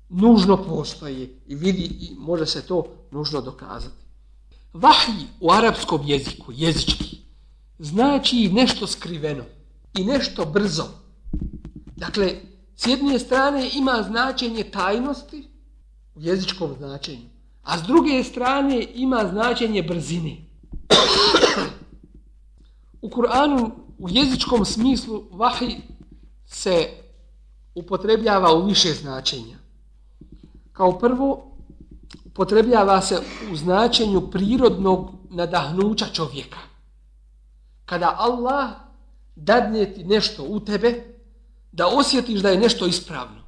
nužno 0.09 0.65
postoje 0.65 1.41
i 1.47 1.55
vidi 1.55 1.85
i 2.01 2.15
može 2.19 2.47
se 2.47 2.67
to 2.67 2.85
nužno 3.11 3.41
dokazati. 3.41 4.00
Vahij 4.73 5.27
u 5.41 5.53
arapskom 5.53 6.01
jeziku, 6.07 6.53
jezički, 6.53 7.17
znači 7.79 8.49
nešto 8.53 8.87
skriveno 8.87 9.45
i 9.99 10.05
nešto 10.05 10.45
brzo. 10.45 10.85
Dakle, 11.97 12.35
s 12.77 12.87
jedne 12.87 13.19
strane 13.19 13.71
ima 13.75 14.05
značenje 14.09 14.65
tajnosti 14.65 15.49
u 16.15 16.21
jezičkom 16.21 16.75
značenju, 16.79 17.29
a 17.63 17.79
s 17.79 17.83
druge 17.83 18.25
strane 18.25 18.87
ima 18.95 19.29
značenje 19.31 19.83
brzine. 19.83 20.37
u 23.03 23.09
Kur'anu 23.09 23.71
u 23.99 24.09
jezičkom 24.09 24.65
smislu 24.65 25.23
vahi 25.31 25.77
se 26.47 26.89
upotrebljava 27.75 28.55
u 28.55 28.67
više 28.67 28.93
značenja. 28.93 29.57
Kao 30.73 30.99
prvo, 30.99 31.50
upotrebljava 32.31 33.01
se 33.01 33.19
u 33.53 33.57
značenju 33.57 34.21
prirodnog 34.21 35.11
nadahnuća 35.31 36.07
čovjeka. 36.13 36.59
Kada 37.85 38.15
Allah 38.19 38.71
dadne 39.37 39.95
ti 39.95 40.05
nešto 40.05 40.45
u 40.45 40.61
tebe, 40.61 41.05
da 41.73 41.87
osjetiš 41.87 42.41
da 42.41 42.51
je 42.51 42.59
nešto 42.59 42.87
ispravno. 42.87 43.41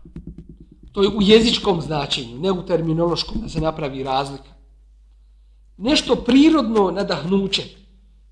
To 0.92 1.02
je 1.02 1.08
u 1.08 1.22
jezičkom 1.22 1.80
značenju, 1.80 2.40
ne 2.40 2.52
u 2.52 2.66
terminološkom, 2.66 3.40
da 3.40 3.48
se 3.48 3.60
napravi 3.60 4.02
razlika. 4.02 4.52
Nešto 5.76 6.16
prirodno 6.16 6.90
nadahnuće, 6.90 7.62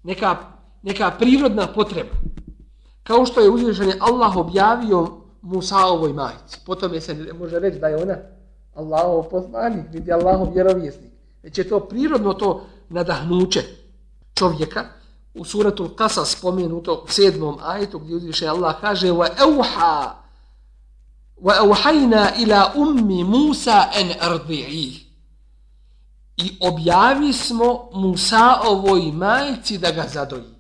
neka, 0.03 0.37
neka 0.83 1.11
prirodna 1.19 1.67
potreba. 1.67 2.15
Kao 3.03 3.27
što 3.27 3.41
je 3.41 3.51
uzvišen 3.51 3.93
Allah 4.01 4.37
objavio 4.37 5.21
Musaovoj 5.43 6.13
majici. 6.13 6.59
Potom 6.67 6.95
je 6.95 7.01
se 7.01 7.15
ne 7.15 7.33
može 7.33 7.59
reći 7.59 7.79
da 7.79 7.89
je 7.89 8.03
ona 8.03 8.17
Allahov 8.81 9.31
poslanik, 9.31 9.85
vidi 9.93 10.13
Allahov 10.13 10.53
vjerovjesnik. 10.55 11.13
Već 11.43 11.59
je 11.59 11.69
to 11.69 11.81
prirodno 11.81 12.35
to 12.35 12.67
nadahnuće 12.89 13.63
čovjeka. 14.35 14.85
U 15.35 15.45
suratu 15.45 15.89
Kasa 15.89 16.25
spomenuto 16.25 17.03
u 17.05 17.09
sedmom 17.09 17.59
ajetu 17.63 17.99
gdje 17.99 18.17
uzviše 18.17 18.47
Allah 18.47 18.81
kaže 18.81 19.11
wa 19.11 19.29
وَأَوْحَيْنَا 21.43 22.23
wa 22.23 22.33
أُمِّ 22.35 22.43
ila 22.43 22.73
ummi 22.77 23.25
Musa 23.25 23.85
i 26.37 26.57
objavi 26.61 27.33
smo 27.33 27.91
Musa 27.93 28.61
ovoj 28.65 29.13
majici 29.13 29.79
da 29.79 29.91
ga 29.91 30.05
zadoji. 30.13 30.55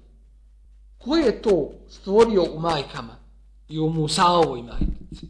Ko 0.98 1.16
je 1.16 1.42
to 1.42 1.70
stvorio 1.88 2.44
u 2.54 2.60
majkama? 2.60 3.20
i 3.70 3.78
u 3.78 3.90
Musaovoj 3.90 4.62
majci? 4.62 5.26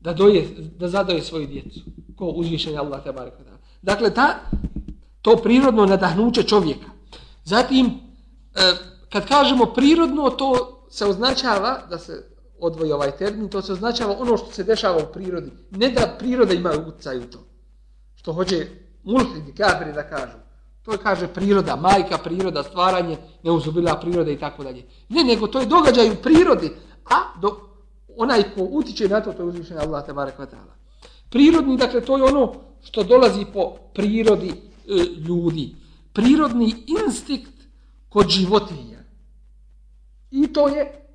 Da, 0.00 0.12
doje, 0.12 0.48
da 0.78 0.88
zadoje 0.88 1.22
svoju 1.22 1.46
djecu. 1.46 1.80
Ko 2.16 2.24
uzvišenje 2.24 2.78
Allah 2.78 3.02
te 3.04 3.12
barek. 3.12 3.34
Dakle, 3.82 4.14
ta, 4.14 4.40
to 5.22 5.36
prirodno 5.36 5.86
nadahnuće 5.86 6.42
čovjeka. 6.42 6.86
Zatim, 7.44 7.86
e, 7.86 8.72
kad 9.12 9.28
kažemo 9.28 9.66
prirodno, 9.66 10.30
to 10.30 10.82
se 10.90 11.06
označava, 11.06 11.82
da 11.90 11.98
se 11.98 12.36
odvoji 12.60 12.92
ovaj 12.92 13.10
termin, 13.10 13.48
to 13.48 13.62
se 13.62 13.72
označava 13.72 14.16
ono 14.18 14.36
što 14.36 14.52
se 14.52 14.64
dešava 14.64 14.96
u 14.96 15.12
prirodi. 15.12 15.50
Ne 15.70 15.90
da 15.90 16.16
priroda 16.18 16.54
ima 16.54 16.70
utjecaj 16.86 17.18
u 17.18 17.30
to. 17.30 17.38
Što 18.14 18.32
hoće 18.32 18.66
mulhidi, 19.04 19.54
kafiri 19.54 19.92
da 19.92 20.08
kažu. 20.08 20.38
To 20.82 20.92
je, 20.92 20.98
kaže, 20.98 21.28
priroda, 21.28 21.76
majka, 21.76 22.18
priroda, 22.18 22.62
stvaranje, 22.62 23.16
neuzubila 23.42 24.00
priroda 24.00 24.30
i 24.30 24.38
tako 24.38 24.64
dalje. 24.64 24.84
Ne, 25.08 25.24
nego 25.24 25.46
to 25.46 25.60
je 25.60 25.66
događaj 25.66 26.10
u 26.10 26.16
prirodi, 26.22 26.70
a 27.04 27.40
do, 27.40 27.56
onaj 28.16 28.42
ko 28.42 28.62
utiče 28.62 29.08
na 29.08 29.20
to, 29.20 29.32
to 29.32 29.42
je 29.42 29.48
uzvišenje 29.48 29.80
Allah 29.80 30.06
te 30.06 30.12
barek 30.12 30.38
vatala. 30.38 30.75
Prirodni, 31.30 31.76
dakle, 31.76 32.00
to 32.00 32.16
je 32.16 32.22
ono 32.22 32.52
što 32.84 33.02
dolazi 33.02 33.44
po 33.52 33.72
prirodi 33.94 34.48
e, 34.48 34.54
ljudi. 35.28 35.74
Prirodni 36.12 36.74
instinkt 36.86 37.52
kod 38.08 38.28
životinja. 38.28 38.98
I 40.30 40.46
to 40.46 40.68
je 40.68 41.08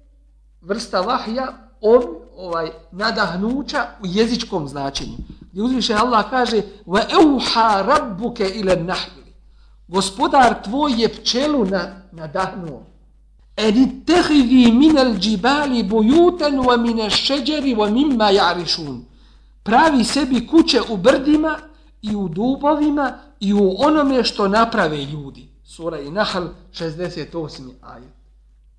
vrsta 0.62 1.01
vahja 1.01 1.47
on, 1.82 2.01
ovaj, 2.38 2.72
nadahnuća 2.91 3.88
u 4.03 4.05
jezičkom 4.07 4.68
značenju. 4.68 5.18
Gdje 5.51 5.64
uzviše 5.64 5.93
Allah 5.93 6.30
kaže 6.30 6.62
wa 6.86 7.01
رَبُّكَ 7.09 7.86
rabbuke 7.88 8.49
ile. 8.55 8.86
Gospodar 9.88 10.64
tvoj 10.64 11.01
je 11.01 11.09
pčelu 11.09 11.66
na, 11.66 12.01
nadahnuo 12.12 12.91
en 13.57 13.78
ittehidi 13.78 14.72
minel 14.72 15.16
džibali 15.20 15.84
bujuten 15.84 16.59
wa 16.59 16.78
mine 16.78 17.09
šeđeri 17.09 17.76
wa 17.76 17.89
mimma 17.89 18.30
jarišun. 18.30 19.05
Pravi 19.64 20.03
sebi 20.03 20.47
kuće 20.47 20.82
u 20.89 20.97
brdima 20.97 21.57
i 22.01 22.16
u 22.16 22.28
dubovima 22.28 23.20
i 23.39 23.53
u 23.53 23.76
onome 23.78 24.24
što 24.24 24.47
naprave 24.47 25.05
ljudi. 25.05 25.49
Sura 25.64 25.99
i 25.99 26.12
Nahl 26.12 26.43
68. 26.72 27.72
ajet. 27.82 28.14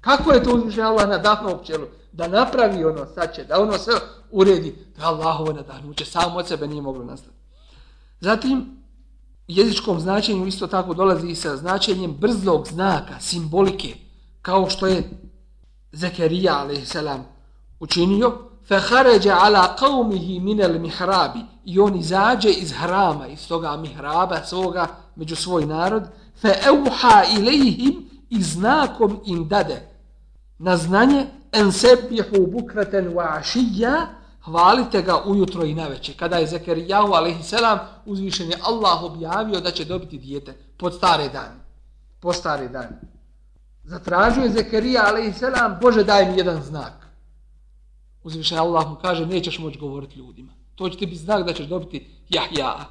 Kako 0.01 0.33
je 0.33 0.43
to 0.43 0.55
uzviše 0.55 0.83
Allah 0.83 1.09
nadahnuo 1.09 1.59
pčelu? 1.59 1.87
Da 2.13 2.29
napravi 2.29 2.85
ono 2.85 3.07
sače, 3.15 3.45
da 3.45 3.61
ono 3.61 3.79
sve 3.79 3.95
uredi. 4.31 4.77
Da 4.99 5.07
Allahovo 5.07 5.53
nadahnuće, 5.53 6.05
samo 6.05 6.39
od 6.39 6.49
sebe 6.49 6.69
nije 6.69 6.83
moglo 6.83 7.05
nastati. 7.05 7.37
Zatim, 8.21 8.83
jezičkom 9.49 10.01
značenju 10.01 10.47
isto 10.47 10.67
tako 10.67 10.95
dolazi 10.95 11.29
i 11.29 11.35
sa 11.35 11.57
značenjem 11.57 12.13
brzog 12.13 12.67
znaka, 12.69 13.21
simbolike, 13.21 13.95
kao 14.43 14.71
što 14.71 14.87
je 14.87 15.11
Zekerija 15.93 16.53
a.s. 16.53 16.97
učinio, 17.81 18.52
فَخَرَجَ 18.70 19.28
عَلَى 19.28 19.76
قَوْمِهِ 19.78 20.40
مِنَ 20.40 20.62
الْمِحْرَابِ 20.62 21.46
I 21.66 21.80
on 21.80 21.96
izađe 21.96 22.50
iz 22.50 22.74
hrama, 22.74 23.28
iz 23.28 23.48
toga 23.48 23.78
mihraba 23.78 24.46
svoga, 24.46 24.88
među 25.16 25.36
svoj 25.36 25.66
narod, 25.66 26.04
فَأَوْحَا 26.44 27.24
إِلَيْهِمْ 27.38 28.08
I 28.30 28.44
znakom 28.44 29.20
im 29.26 29.48
dade. 29.48 29.98
na 30.60 30.78
znanje 30.78 31.28
en 31.52 31.72
sebihu 31.72 32.48
bukraten 32.48 33.14
wa 33.14 33.38
ašija, 33.40 34.08
hvalite 34.46 35.02
ga 35.02 35.24
ujutro 35.26 35.64
i 35.64 35.74
naveče. 35.74 36.14
Kada 36.14 36.38
je 36.38 36.48
Zekerijahu 36.48 37.14
a.s. 37.14 37.54
uzvišen 38.06 38.50
je 38.50 38.58
Allah 38.64 39.04
objavio 39.04 39.60
da 39.60 39.72
će 39.72 39.86
dobiti 39.86 40.18
dijete 40.18 40.54
pod 40.78 40.96
stare 40.96 41.30
dane. 41.30 41.60
Po 42.20 42.34
stare 42.34 42.68
dane. 42.68 43.02
Zatražuje 43.84 44.50
Zekerija 44.50 45.02
a.s. 45.02 45.42
Bože 45.82 46.04
daj 46.04 46.32
mi 46.32 46.38
jedan 46.38 46.64
znak. 46.64 47.01
Uzvišen 48.25 48.59
Allah 48.59 48.91
mu 48.91 48.97
kaže 49.03 49.27
nećeš 49.27 49.59
moći 49.59 49.79
govoriti 49.79 50.19
ljudima. 50.19 50.53
To 50.75 50.89
će 50.89 50.99
ti 50.99 51.07
biti 51.07 51.19
znak 51.19 51.47
da 51.47 51.53
ćeš 51.53 51.67
dobiti 51.67 52.09
Jahja. 52.29 52.89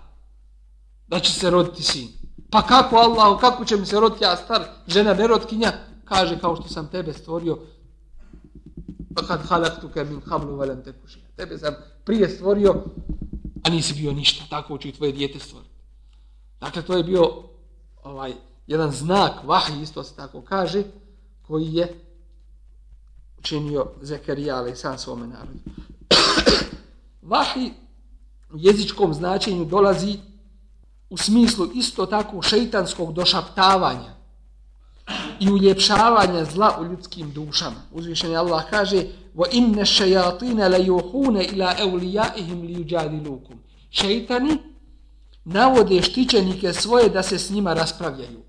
Da 1.07 1.19
će 1.19 1.31
se 1.31 1.49
roditi 1.49 1.83
sin. 1.83 2.07
Pa 2.49 2.61
kako 2.61 2.95
Allah, 2.95 3.39
kako 3.39 3.65
će 3.65 3.77
mi 3.77 3.85
se 3.85 3.99
roditi 3.99 4.23
ja 4.23 4.37
star, 4.37 4.61
žena 4.87 5.13
nerotkinja? 5.13 5.71
Kaže 6.05 6.39
kao 6.39 6.55
što 6.55 6.69
sam 6.69 6.87
tebe 6.87 7.13
stvorio 7.13 7.57
pa 9.15 9.21
kad 9.27 9.41
halaktu 9.47 9.89
ke 9.89 10.03
min 10.03 10.21
hablu 10.25 10.55
velem 10.55 10.83
te. 10.83 10.93
Tebe 11.35 11.57
sam 11.57 11.73
prije 12.05 12.29
stvorio, 12.29 12.83
a 13.63 13.69
nisi 13.69 13.93
bio 13.93 14.11
ništa. 14.11 14.45
Tako 14.49 14.77
ću 14.77 14.87
i 14.87 14.91
tvoje 14.91 15.11
dijete 15.11 15.39
stvoriti. 15.39 15.71
Dakle, 16.59 16.81
to 16.81 16.97
je 16.97 17.03
bio 17.03 17.43
ovaj 18.03 18.33
jedan 18.67 18.91
znak, 18.91 19.43
vahi 19.43 19.81
isto 19.81 20.03
se 20.03 20.15
tako 20.15 20.41
kaže, 20.41 20.83
koji 21.41 21.73
je 21.73 21.99
činio 23.41 23.85
Zekerija 24.01 24.55
ali 24.55 24.75
sam 24.75 24.97
svome 24.97 25.27
narodu. 25.27 25.59
vahi 27.31 27.71
u 28.53 28.57
jezičkom 28.57 29.13
značenju 29.13 29.65
dolazi 29.65 30.17
u 31.09 31.17
smislu 31.17 31.67
isto 31.75 32.05
tako 32.05 32.41
šeitanskog 32.41 33.13
došaptavanja 33.13 34.15
i 35.39 35.51
uljepšavanja 35.51 36.45
zla 36.45 36.77
u 36.81 36.85
ljudskim 36.85 37.31
dušama. 37.31 37.81
Uzvišeni 37.91 38.35
Allah 38.35 38.69
kaže 38.69 39.03
wa 39.35 39.45
inna 39.51 39.85
shayatin 39.85 40.57
la 40.57 40.79
yuhuna 40.79 41.53
ila 41.53 41.75
awliyaihim 41.79 42.61
li 42.61 42.75
yujadilukum. 42.75 43.57
Šejtani 43.89 44.57
navode 45.43 46.01
štićenike 46.01 46.73
svoje 46.73 47.09
da 47.09 47.23
se 47.23 47.39
s 47.39 47.49
njima 47.49 47.73
raspravljaju. 47.73 48.41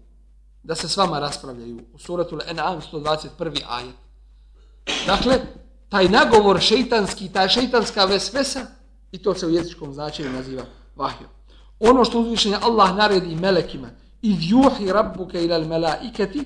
Da 0.63 0.75
se 0.75 0.89
s 0.89 0.97
vama 0.97 1.19
raspravljaju. 1.19 1.81
U 1.95 1.99
suratul 1.99 2.39
An'am 2.39 2.81
121. 2.93 3.61
ajet. 3.69 3.95
Dakle, 5.07 5.41
taj 5.89 6.09
nagovor 6.09 6.61
šejtanski, 6.61 7.29
ta 7.29 7.49
šejtanska 7.49 8.05
vesvesa 8.05 8.61
i 9.13 9.19
to 9.19 9.35
se 9.35 9.47
u 9.47 9.51
jezičkom 9.51 9.95
značenju 9.95 10.33
naziva 10.33 10.63
vahijom. 10.97 11.31
Ono 11.81 12.05
što 12.05 12.21
uzvišenje 12.21 12.57
Allah 12.63 12.97
naredi 12.97 13.37
melekima, 13.37 13.89
iz 14.23 14.37
juhi 14.41 14.93
rabbuke 14.93 15.45
ila 15.45 15.59
melaiketi, 15.59 16.45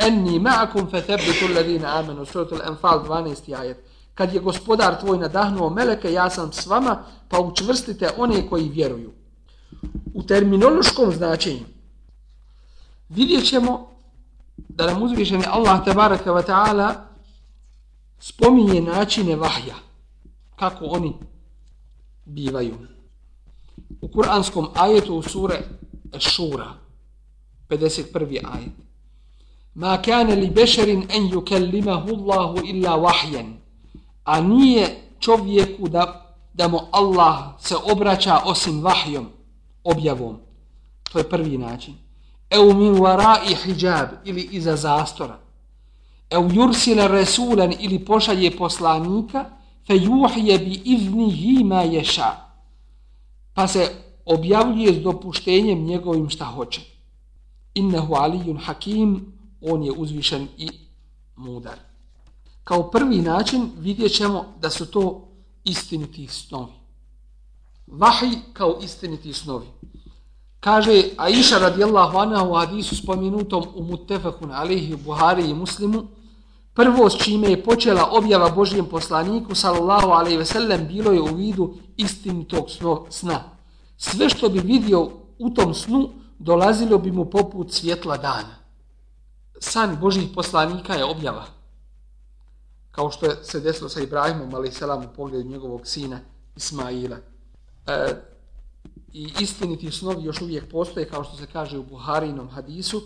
enni 0.00 0.38
ma'akum 0.40 0.90
fathabbitu 0.90 1.46
alladhina 1.50 1.98
amanu 1.98 2.26
suratul 2.26 2.60
anfal 2.64 3.04
12. 3.04 3.60
ajet 3.60 3.76
kad 4.14 4.34
je 4.34 4.40
gospodar 4.40 5.00
tvoj 5.00 5.18
nadahnuo 5.18 5.70
meleke 5.70 6.12
ja 6.12 6.30
sam 6.30 6.52
s 6.52 6.66
vama 6.66 7.02
pa 7.28 7.40
učvrstite 7.40 8.10
one 8.18 8.48
koji 8.48 8.68
vjeruju 8.68 9.12
u 10.14 10.22
terminološkom 10.22 11.12
značenju 11.12 11.64
vidjećemo 13.08 13.90
da 14.56 14.86
nam 14.86 15.02
uzvišeni 15.02 15.44
Allah 15.50 15.84
tabaraka 15.84 16.30
wa 16.30 16.46
ta'ala 16.46 16.94
spominje 18.20 18.80
načine 18.80 19.36
vahja 19.36 19.74
kako 20.56 20.84
oni 20.84 21.12
bivaju 22.24 22.74
u 24.00 24.08
kuranskom 24.08 24.68
ajetu 24.74 25.14
u 25.14 25.22
sure 25.22 25.60
Šura 26.18 26.72
51. 27.68 28.40
ajet 28.52 28.72
ma 29.74 30.02
kana 30.02 30.34
li 30.34 30.50
bešerin 30.50 31.06
en 31.08 31.30
yukellimahu 31.30 32.10
Allahu 32.18 32.66
illa 32.66 32.96
wahyan. 32.96 33.56
A 34.24 34.40
nije 34.40 35.02
čovjeku 35.20 35.88
da, 35.88 36.34
da 36.54 36.68
mu 36.68 36.80
Allah 36.90 37.38
se 37.60 37.76
obraća 37.92 38.40
osim 38.44 38.82
vahjom, 38.82 39.28
objavom. 39.84 40.36
To 41.12 41.18
je 41.18 41.28
prvi 41.28 41.58
način. 41.58 41.94
Eu 42.50 42.74
min 42.74 42.94
warai 42.94 43.54
hijab 43.64 44.08
ili 44.24 44.48
iza 44.52 44.76
zastora. 44.76 45.38
Eu 46.30 46.48
jursile 46.52 47.08
resulen 47.08 47.74
ili 47.80 48.04
pošalje 48.04 48.56
poslanika 48.56 49.44
fe 49.86 49.96
juhije 49.96 50.58
bi 50.58 50.80
iznihi 50.84 51.64
ma 51.64 51.82
ješa. 51.82 52.30
Pa 53.54 53.68
se 53.68 53.94
objavljuje 54.24 54.94
s 54.94 55.02
dopuštenjem 55.02 55.84
njegovim 55.84 56.30
šta 56.30 56.44
hoće. 56.44 56.80
Innehu 57.74 58.14
alijun 58.14 58.58
hakim 58.58 59.32
on 59.60 59.82
je 59.82 59.92
uzvišen 59.92 60.48
i 60.58 60.68
mudar. 61.36 61.78
Kao 62.64 62.90
prvi 62.90 63.16
način 63.16 63.70
vidjet 63.78 64.12
ćemo 64.12 64.44
da 64.60 64.70
su 64.70 64.86
to 64.86 65.28
istiniti 65.64 66.26
snovi. 66.26 66.72
Vahi 67.86 68.38
kao 68.52 68.78
istiniti 68.82 69.32
snovi. 69.32 69.66
Kaže 70.60 71.02
Aisha 71.16 71.58
radijallahu 71.58 72.18
anha 72.18 72.44
u 72.44 72.54
hadisu 72.54 72.96
spomenutom 72.96 73.64
u 73.74 73.84
Mutefakun 73.84 74.52
alihi 74.52 74.96
Buhari 74.96 75.50
i 75.50 75.54
Muslimu, 75.54 76.06
prvo 76.80 77.10
s 77.10 77.16
čime 77.24 77.50
je 77.50 77.64
počela 77.64 78.08
objava 78.10 78.50
Božijem 78.50 78.86
poslaniku 78.86 79.54
sallallahu 79.54 80.08
alaihi 80.08 80.36
ve 80.36 80.44
sellem 80.44 80.86
bilo 80.88 81.12
je 81.12 81.20
u 81.20 81.34
vidu 81.34 81.74
istinitog 81.96 82.66
sna. 83.10 83.42
Sve 83.96 84.28
što 84.28 84.48
bi 84.48 84.58
vidio 84.58 85.10
u 85.38 85.50
tom 85.50 85.74
snu 85.74 86.10
dolazilo 86.38 86.98
bi 86.98 87.12
mu 87.12 87.24
poput 87.24 87.72
svjetla 87.72 88.16
dana 88.16 88.60
san 89.60 89.96
Božih 90.00 90.28
poslanika 90.34 90.94
je 90.94 91.04
objava. 91.04 91.44
Kao 92.90 93.10
što 93.10 93.26
je 93.26 93.36
se 93.42 93.60
desilo 93.60 93.88
sa 93.88 94.00
Ibrahimom, 94.00 94.54
ali 94.54 94.72
selam 94.72 95.04
u 95.04 95.14
pogledu 95.16 95.48
njegovog 95.48 95.86
sina 95.86 96.20
Ismaila. 96.56 97.16
E, 97.86 98.14
I 99.12 99.32
istiniti 99.40 99.90
snovi 99.90 100.24
još 100.24 100.40
uvijek 100.40 100.70
postoje, 100.70 101.08
kao 101.08 101.24
što 101.24 101.36
se 101.36 101.46
kaže 101.46 101.78
u 101.78 101.82
Buharinom 101.82 102.48
hadisu, 102.48 103.02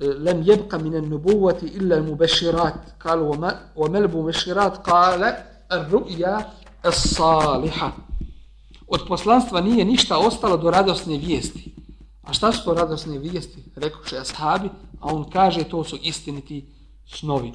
لم 0.00 0.42
lem 0.42 0.74
من 0.74 0.94
النبوة 0.96 1.58
إلا 1.62 1.96
المبشرات 1.96 2.74
قال 3.00 3.18
وما, 3.18 3.60
وما 3.76 3.98
المبشرات 3.98 4.76
قال 4.76 5.36
الرؤيا 5.72 6.52
الصالحة. 6.86 7.92
Od 8.86 9.00
poslanstva 9.08 9.60
nije 9.60 9.84
ništa 9.84 10.18
ostalo 10.18 10.56
do 10.56 10.70
radosne 10.70 11.16
vijesti. 11.18 11.74
A 12.22 12.32
šta 12.32 12.52
su 12.52 12.64
to 12.64 12.74
radosne 12.74 13.18
vijesti? 13.18 13.64
Rekuše 13.76 14.18
ashabi, 14.18 14.68
a 15.00 15.14
on 15.14 15.30
kaže 15.30 15.64
to 15.64 15.84
su 15.84 15.98
istiniti 16.02 16.66
snovi. 17.06 17.52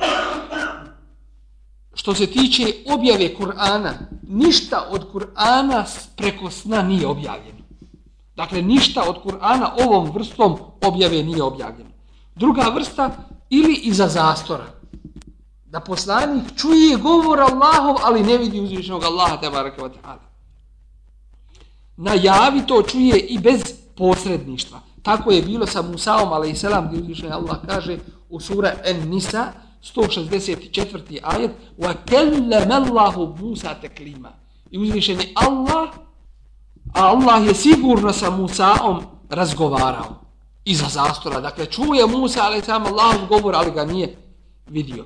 Što 1.94 2.14
se 2.16 2.28
tiče 2.28 2.74
objave 2.94 3.36
Kur'ana, 3.40 3.94
ništa 4.28 4.88
od 4.90 5.14
Kur'ana 5.14 5.84
preko 6.16 6.52
sna 6.52 6.82
nije 6.82 7.08
objavljeno. 7.08 7.60
Dakle, 8.36 8.62
ništa 8.62 9.04
od 9.10 9.16
Kur'ana 9.24 9.70
ovom 9.86 10.12
vrstom 10.12 10.58
objave 10.82 11.24
nije 11.24 11.44
objavljeno. 11.44 11.90
Druga 12.39 12.63
vrsta, 12.75 13.11
ili 13.51 13.75
iza 13.75 14.09
zastora. 14.09 14.67
Da 15.67 15.81
poslanik 15.81 16.45
čuje 16.57 16.97
govor 16.97 17.41
Allahov, 17.41 17.97
ali 18.03 18.23
ne 18.23 18.39
vidi 18.39 18.61
uzvišenog 18.61 19.05
Allaha, 19.05 19.37
te 19.37 19.51
baraka 19.51 19.83
wa 19.83 19.91
ta'ala. 19.91 20.25
Najavi 21.97 22.67
to 22.67 22.83
čuje 22.83 23.19
i 23.19 23.39
bez 23.39 23.63
posredništva. 23.97 24.81
Tako 25.03 25.31
je 25.31 25.43
bilo 25.43 25.67
sa 25.67 25.83
Musaom, 25.83 26.33
ali 26.33 26.51
i 26.51 26.55
selam, 26.55 26.89
gdje 26.89 27.01
uzvišen 27.01 27.33
Allah 27.33 27.57
kaže 27.67 27.99
u 28.31 28.41
sura 28.41 28.73
En-Nisa, 28.85 29.53
164. 29.83 31.19
ajet, 31.23 31.51
وَكَلَّمَ 31.79 32.71
اللَّهُ 32.71 33.41
Musa 33.41 33.75
teklima. 33.75 34.33
I 34.71 34.79
uzvišen 34.79 35.21
je 35.21 35.33
Allah, 35.35 35.89
a 36.95 37.07
Allah 37.07 37.47
je 37.47 37.55
sigurno 37.55 38.13
sa 38.13 38.31
Musaom 38.31 39.03
razgovarao 39.31 40.25
iza 40.66 40.88
zastora. 40.90 41.42
Dakle, 41.42 41.66
čuje 41.66 42.08
Musa, 42.08 42.40
ali 42.44 42.62
sam 42.62 42.86
Allah 42.86 43.28
govor, 43.30 43.56
ali 43.56 43.72
ga 43.72 43.86
nije 43.86 44.18
vidio. 44.68 45.06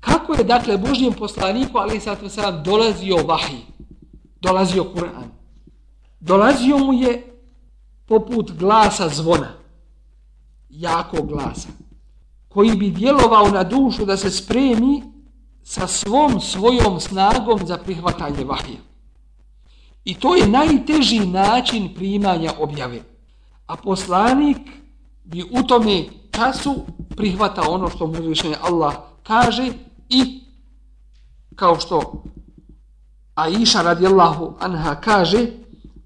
Kako 0.00 0.34
je, 0.34 0.44
dakle, 0.44 0.78
Božijem 0.78 1.12
poslaniku, 1.12 1.78
ali 1.78 2.00
sad 2.00 2.64
dolazio 2.64 3.16
vahij, 3.16 3.60
dolazio 4.40 4.84
Kur'an. 4.84 5.30
Dolazio 6.20 6.78
mu 6.78 6.92
je 6.92 7.40
poput 8.06 8.52
glasa 8.52 9.08
zvona, 9.08 9.52
jako 10.68 11.22
glasa, 11.22 11.68
koji 12.48 12.76
bi 12.76 12.90
djelovao 12.90 13.48
na 13.48 13.64
dušu 13.64 14.04
da 14.04 14.16
se 14.16 14.30
spremi 14.30 15.02
sa 15.62 15.86
svom 15.86 16.40
svojom 16.40 17.00
snagom 17.00 17.66
za 17.66 17.78
prihvatanje 17.78 18.44
vahija. 18.44 18.78
I 20.04 20.14
to 20.14 20.36
je 20.36 20.48
najteži 20.48 21.20
način 21.26 21.94
primanja 21.94 22.52
objave. 22.58 23.02
A 23.66 23.76
poslanik 23.76 24.58
bi 25.30 25.42
u 25.42 25.62
tome 25.62 26.04
času 26.30 26.74
prihvata 27.16 27.62
ono 27.68 27.90
što 27.90 28.06
mu 28.06 28.12
uzvišenje 28.12 28.56
Allah 28.62 28.94
kaže 29.22 29.72
i 30.08 30.40
kao 31.56 31.80
što 31.80 32.22
Aisha 33.34 33.82
radijallahu 33.82 34.54
anha 34.60 34.94
kaže, 34.94 35.46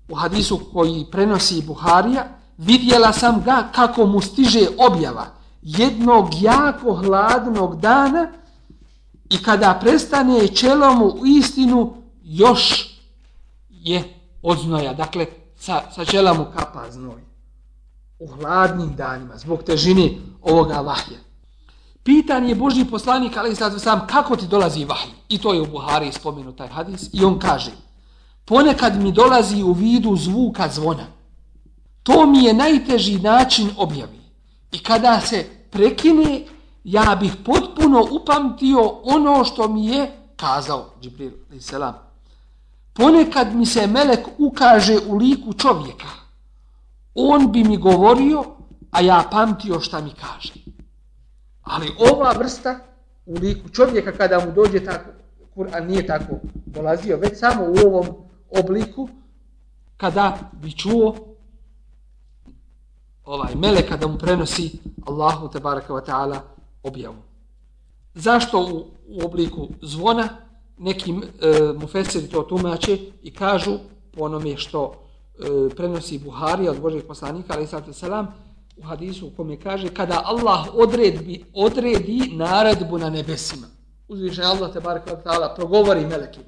u 0.08 0.14
hadisu 0.14 0.60
koji 0.72 1.06
prenosi 1.10 1.62
Buharija, 1.66 2.28
vidjela 2.58 3.12
sam 3.12 3.42
ga 3.44 3.68
kako 3.74 4.06
mu 4.06 4.20
stiže 4.20 4.66
objava 4.78 5.26
jednog 5.62 6.28
jako 6.40 6.94
hladnog 6.94 7.80
dana 7.80 8.32
I 9.30 9.42
kada 9.42 9.78
prestane 9.80 10.48
čelom 10.48 11.02
u 11.02 11.26
istinu, 11.26 11.94
još 12.22 12.94
je 13.70 14.02
od 14.42 14.58
znoja. 14.58 14.94
Dakle, 14.94 15.26
sa, 15.56 15.82
sa 15.94 16.04
čela 16.04 16.34
mu 16.34 16.46
kapa 16.56 16.90
znoj. 16.90 17.33
U 18.18 18.26
hladnim 18.26 18.96
danima, 18.96 19.38
zbog 19.38 19.62
težine 19.62 20.10
ovoga 20.42 20.80
vahja. 20.80 21.18
Pitan 22.02 22.48
je 22.48 22.54
Božji 22.54 22.84
poslanik, 22.84 23.36
ali 23.36 23.56
sad 23.56 23.80
sam, 23.82 24.06
kako 24.06 24.36
ti 24.36 24.46
dolazi 24.46 24.84
vahj? 24.84 25.08
I 25.28 25.38
to 25.38 25.54
je 25.54 25.60
u 25.60 25.66
Buhari 25.66 26.12
spomenut 26.12 26.56
taj 26.56 26.68
hadis. 26.68 27.10
I 27.12 27.24
on 27.24 27.38
kaže, 27.38 27.70
ponekad 28.44 29.00
mi 29.00 29.12
dolazi 29.12 29.62
u 29.62 29.72
vidu 29.72 30.16
zvuka 30.16 30.68
zvona. 30.68 31.06
To 32.02 32.26
mi 32.26 32.44
je 32.44 32.54
najteži 32.54 33.18
način 33.18 33.70
objavi. 33.76 34.20
I 34.72 34.78
kada 34.78 35.20
se 35.20 35.46
prekine, 35.70 36.44
ja 36.84 37.16
bih 37.20 37.32
potpuno 37.44 38.08
upamtio 38.10 39.00
ono 39.04 39.44
što 39.44 39.68
mi 39.68 39.86
je 39.86 40.12
kazao 40.36 40.90
Džibril. 41.02 41.32
Ponekad 42.92 43.54
mi 43.54 43.66
se 43.66 43.86
melek 43.86 44.28
ukaže 44.38 44.98
u 45.06 45.16
liku 45.16 45.52
čovjeka. 45.52 46.23
On 47.14 47.52
bi 47.52 47.64
mi 47.64 47.76
govorio, 47.76 48.44
a 48.90 49.00
ja 49.00 49.24
pamtio 49.30 49.80
šta 49.80 50.00
mi 50.00 50.10
kaže. 50.10 50.52
Ali 51.62 51.92
ova 52.12 52.32
vrsta 52.38 52.78
u 53.26 53.34
liku 53.34 53.68
čovjeka 53.68 54.12
kada 54.12 54.46
mu 54.46 54.52
dođe 54.52 54.84
tako, 54.84 55.10
Kur'an 55.56 55.86
nije 55.86 56.06
tako 56.06 56.34
dolazio, 56.66 57.16
već 57.16 57.38
samo 57.38 57.64
u 57.64 57.86
ovom 57.86 58.06
obliku, 58.50 59.08
kada 59.96 60.38
bi 60.52 60.72
čuo 60.72 61.16
ovaj 63.24 63.54
melek 63.54 63.88
kada 63.88 64.06
mu 64.06 64.18
prenosi 64.18 64.78
Allahu 65.06 65.48
te 65.48 65.60
baraka 65.60 65.92
wa 65.92 66.06
ta'ala 66.06 66.38
objavu. 66.82 67.16
Zašto 68.14 68.60
u, 68.60 68.86
u 69.08 69.24
obliku 69.24 69.68
zvona 69.82 70.28
neki 70.78 71.10
e, 71.10 71.16
mufesiri 71.76 72.28
to 72.28 72.42
tumače 72.42 72.98
i 73.22 73.34
kažu 73.34 73.78
po 74.12 74.24
onome 74.24 74.56
što 74.56 75.03
e, 75.38 75.74
prenosi 75.76 76.18
Buhari 76.18 76.68
od 76.68 76.80
Božeg 76.80 77.06
poslanika, 77.06 77.54
ali 77.56 77.66
sada 77.66 77.92
selam, 77.92 78.34
u 78.76 78.82
hadisu 78.82 79.26
u 79.26 79.30
kome 79.30 79.60
kaže 79.60 79.88
kada 79.94 80.22
Allah 80.24 80.66
odredi, 80.74 81.44
odredi 81.52 82.30
naredbu 82.32 82.98
na 82.98 83.10
nebesima. 83.10 83.66
Uzvišen 84.08 84.44
Allah 84.44 84.72
te 84.72 84.80
barek 84.80 85.04
ta'ala 85.24 85.54
progovori 85.56 86.06
melekima. 86.06 86.44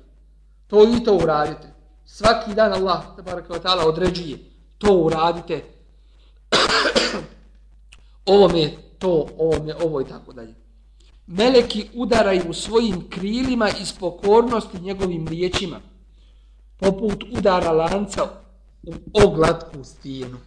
To 0.66 0.84
i 0.84 1.04
to 1.04 1.14
uradite. 1.14 1.74
Svaki 2.04 2.54
dan 2.54 2.72
Allah 2.72 3.02
te 3.16 3.22
barek 3.22 3.48
ta'ala 3.48 3.86
određuje 3.86 4.38
to 4.78 4.94
uradite. 4.94 5.64
ovo 8.26 8.56
je 8.56 8.76
to, 8.98 9.26
ovo 9.38 9.66
je 9.66 9.76
ovo 9.84 10.00
i 10.00 10.04
tako 10.04 10.32
dalje. 10.32 10.54
Meleki 11.26 11.88
udaraju 11.94 12.52
svojim 12.52 13.10
krilima 13.10 13.68
iz 13.80 13.92
pokornosti 13.92 14.80
njegovim 14.80 15.28
riječima, 15.28 15.80
poput 16.76 17.24
udara 17.38 17.70
lanca 17.70 18.28
u 18.86 18.94
oglatku 19.24 19.84
stijenu. 19.84 20.38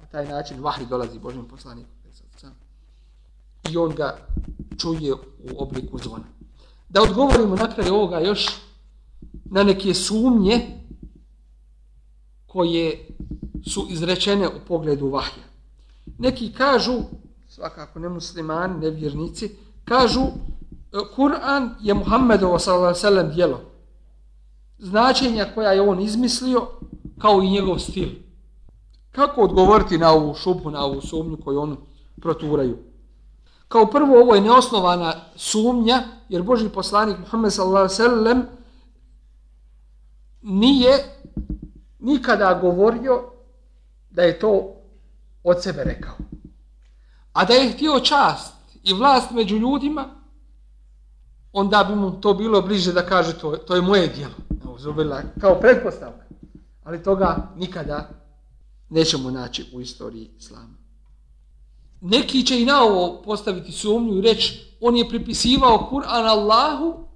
Na 0.00 0.06
taj 0.06 0.28
način 0.28 0.60
vahri 0.60 0.86
dolazi 0.86 1.18
Božim 1.18 1.44
poslanikom. 1.44 1.94
I 3.70 3.76
on 3.76 3.94
ga 3.94 4.16
čuje 4.78 5.12
u 5.12 5.18
obliku 5.58 5.98
zvona. 5.98 6.24
Da 6.88 7.02
odgovorimo 7.02 7.56
na 7.56 7.74
kraju 7.74 7.94
ovoga 7.94 8.18
još 8.18 8.48
na 9.44 9.62
neke 9.62 9.94
sumnje 9.94 10.60
koje 12.46 13.08
su 13.66 13.86
izrečene 13.90 14.48
u 14.48 14.60
pogledu 14.68 15.08
vahja. 15.08 15.44
Neki 16.18 16.52
kažu 16.52 16.92
svakako 17.48 17.98
ne 17.98 18.08
muslimani, 18.08 18.80
ne 18.80 18.90
vjernici, 18.90 19.50
kažu 19.84 20.20
e, 20.20 20.30
Kur'an 21.16 21.70
je 21.80 21.94
Muhammedovo 21.94 22.58
sellem 22.94 23.30
djelo. 23.30 23.60
Značenja 24.78 25.46
koja 25.54 25.72
je 25.72 25.80
on 25.80 26.00
izmislio, 26.00 26.68
kao 27.24 27.42
i 27.42 27.50
njegov 27.50 27.78
stil. 27.78 28.08
Kako 29.12 29.40
odgovoriti 29.40 29.98
na 29.98 30.12
ovu 30.12 30.34
šupu, 30.34 30.70
na 30.70 30.84
ovu 30.84 31.00
sumnju 31.00 31.38
koju 31.44 31.60
on 31.60 31.76
proturaju? 32.20 32.78
Kao 33.68 33.86
prvo, 33.86 34.20
ovo 34.20 34.34
je 34.34 34.40
neosnovana 34.40 35.14
sumnja, 35.36 36.02
jer 36.28 36.42
Boži 36.42 36.68
poslanik 36.68 37.18
Muhammed 37.18 37.52
s.a.v. 37.52 38.34
nije 40.42 41.04
nikada 41.98 42.58
govorio 42.62 43.22
da 44.10 44.22
je 44.22 44.38
to 44.38 44.76
od 45.44 45.62
sebe 45.62 45.84
rekao. 45.84 46.14
A 47.32 47.44
da 47.44 47.54
je 47.54 47.72
htio 47.72 48.00
čast 48.00 48.54
i 48.82 48.94
vlast 48.94 49.30
među 49.30 49.56
ljudima, 49.56 50.04
onda 51.52 51.84
bi 51.88 51.94
mu 51.94 52.20
to 52.20 52.34
bilo 52.34 52.62
bliže 52.62 52.92
da 52.92 53.06
kaže 53.06 53.38
to, 53.38 53.56
to 53.56 53.74
je 53.74 53.82
moje 53.82 54.08
dijelo. 54.08 54.34
Evo, 54.64 54.78
kao 55.40 55.60
pretpostavka. 55.60 56.23
Ali 56.84 57.02
toga 57.02 57.52
nikada 57.56 58.08
nećemo 58.90 59.30
naći 59.30 59.64
u 59.74 59.80
istoriji 59.80 60.30
islama. 60.38 60.74
Neki 62.00 62.46
će 62.46 62.60
i 62.60 62.64
na 62.64 62.82
ovo 62.82 63.22
postaviti 63.22 63.72
sumnju 63.72 64.18
i 64.18 64.20
reći 64.20 64.76
on 64.80 64.96
je 64.96 65.08
pripisivao 65.08 65.88
Kur'an 65.92 66.28
Allahu 66.28 67.08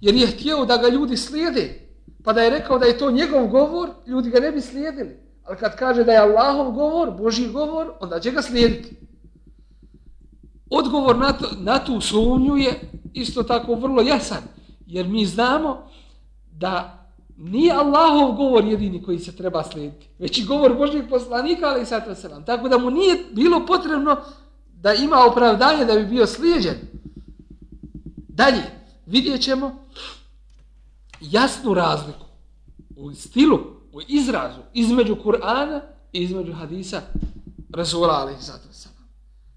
jer 0.00 0.14
je 0.14 0.26
htio 0.26 0.64
da 0.64 0.76
ga 0.76 0.88
ljudi 0.88 1.16
slijede. 1.16 1.80
Pa 2.24 2.32
da 2.32 2.42
je 2.42 2.50
rekao 2.50 2.78
da 2.78 2.86
je 2.86 2.98
to 2.98 3.10
njegov 3.10 3.46
govor, 3.46 3.90
ljudi 4.06 4.30
ga 4.30 4.40
ne 4.40 4.52
bi 4.52 4.60
slijedili. 4.60 5.16
Ali 5.44 5.58
kad 5.58 5.76
kaže 5.76 6.04
da 6.04 6.12
je 6.12 6.18
Allahov 6.18 6.72
govor, 6.72 7.10
Božji 7.10 7.48
govor, 7.48 7.92
onda 8.00 8.20
će 8.20 8.30
ga 8.30 8.42
slijediti. 8.42 8.96
Odgovor 10.70 11.18
na, 11.18 11.32
to, 11.32 11.48
na 11.58 11.84
tu 11.84 12.00
sumnju 12.00 12.56
je 12.56 12.80
isto 13.12 13.42
tako 13.42 13.74
vrlo 13.74 14.02
jasan. 14.02 14.42
Jer 14.86 15.08
mi 15.08 15.26
znamo 15.26 15.88
da 16.52 17.03
nije 17.36 17.72
Allahov 17.72 18.32
govor 18.32 18.64
jedini 18.64 19.02
koji 19.02 19.18
se 19.18 19.36
treba 19.36 19.64
slijediti. 19.64 20.08
Već 20.18 20.38
i 20.38 20.44
govor 20.44 20.76
Božih 20.76 21.02
poslanika, 21.10 21.66
ali 21.66 21.82
i 21.82 21.86
sada 21.86 22.14
se. 22.14 22.30
Tako 22.46 22.68
da 22.68 22.78
mu 22.78 22.90
nije 22.90 23.24
bilo 23.32 23.66
potrebno 23.66 24.16
da 24.80 24.94
ima 24.94 25.16
opravdanje 25.30 25.84
da 25.84 25.94
bi 25.94 26.06
bio 26.06 26.26
slijeđen. 26.26 26.76
Dalje, 28.28 28.62
vidjet 29.06 29.42
ćemo 29.42 29.86
jasnu 31.20 31.74
razliku 31.74 32.26
u 32.96 33.14
stilu, 33.14 33.58
u 33.92 34.00
izrazu 34.08 34.60
između 34.72 35.16
Kur'ana 35.24 35.80
i 36.12 36.22
između 36.22 36.52
hadisa 36.52 37.00
Rasula, 37.70 38.14
alaihi 38.14 38.40
i 38.40 38.42
sada 38.42 38.62